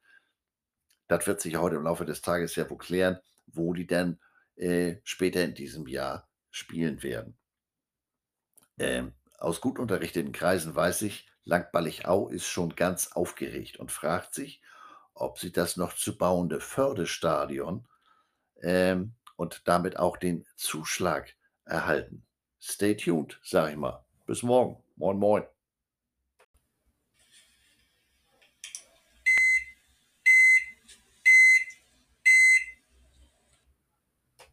Das 1.09 1.26
wird 1.26 1.41
sich 1.41 1.57
heute 1.57 1.76
im 1.76 1.82
Laufe 1.82 2.05
des 2.05 2.22
Tages 2.22 2.57
ja 2.57 2.68
wohl 2.70 2.78
klären, 2.78 3.18
wo 3.47 3.74
die 3.74 3.87
denn 3.87 4.18
äh, 4.57 4.97
später 5.05 5.45
in 5.45 5.55
diesem 5.55 5.87
Jahr 5.87 6.28
spielen 6.51 7.03
werden. 7.03 7.37
Ähm, 8.78 9.12
aus 9.39 9.61
gut 9.61 9.78
unterrichteten 9.78 10.32
Kreisen 10.32 10.74
weiß 10.74 11.03
ich, 11.03 11.28
Langballigau 11.45 12.28
ist 12.28 12.47
schon 12.47 12.74
ganz 12.74 13.12
aufgeregt 13.12 13.78
und 13.78 13.92
fragt 13.92 14.34
sich, 14.34 14.62
ob 15.14 15.38
sie 15.38 15.53
das 15.53 15.76
noch 15.76 15.95
zu 15.95 16.16
bauende 16.16 16.61
Fördestadion 16.61 17.86
ähm, 18.62 19.14
und 19.36 19.62
damit 19.66 19.99
auch 19.99 20.16
den 20.16 20.47
Zuschlag 20.57 21.34
erhalten. 21.64 22.26
Stay 22.61 22.97
tuned, 22.97 23.38
sag 23.42 23.70
ich 23.70 23.76
mal. 23.76 24.05
Bis 24.26 24.42
morgen. 24.42 24.82
Moin, 24.97 25.18
moin. 25.18 25.53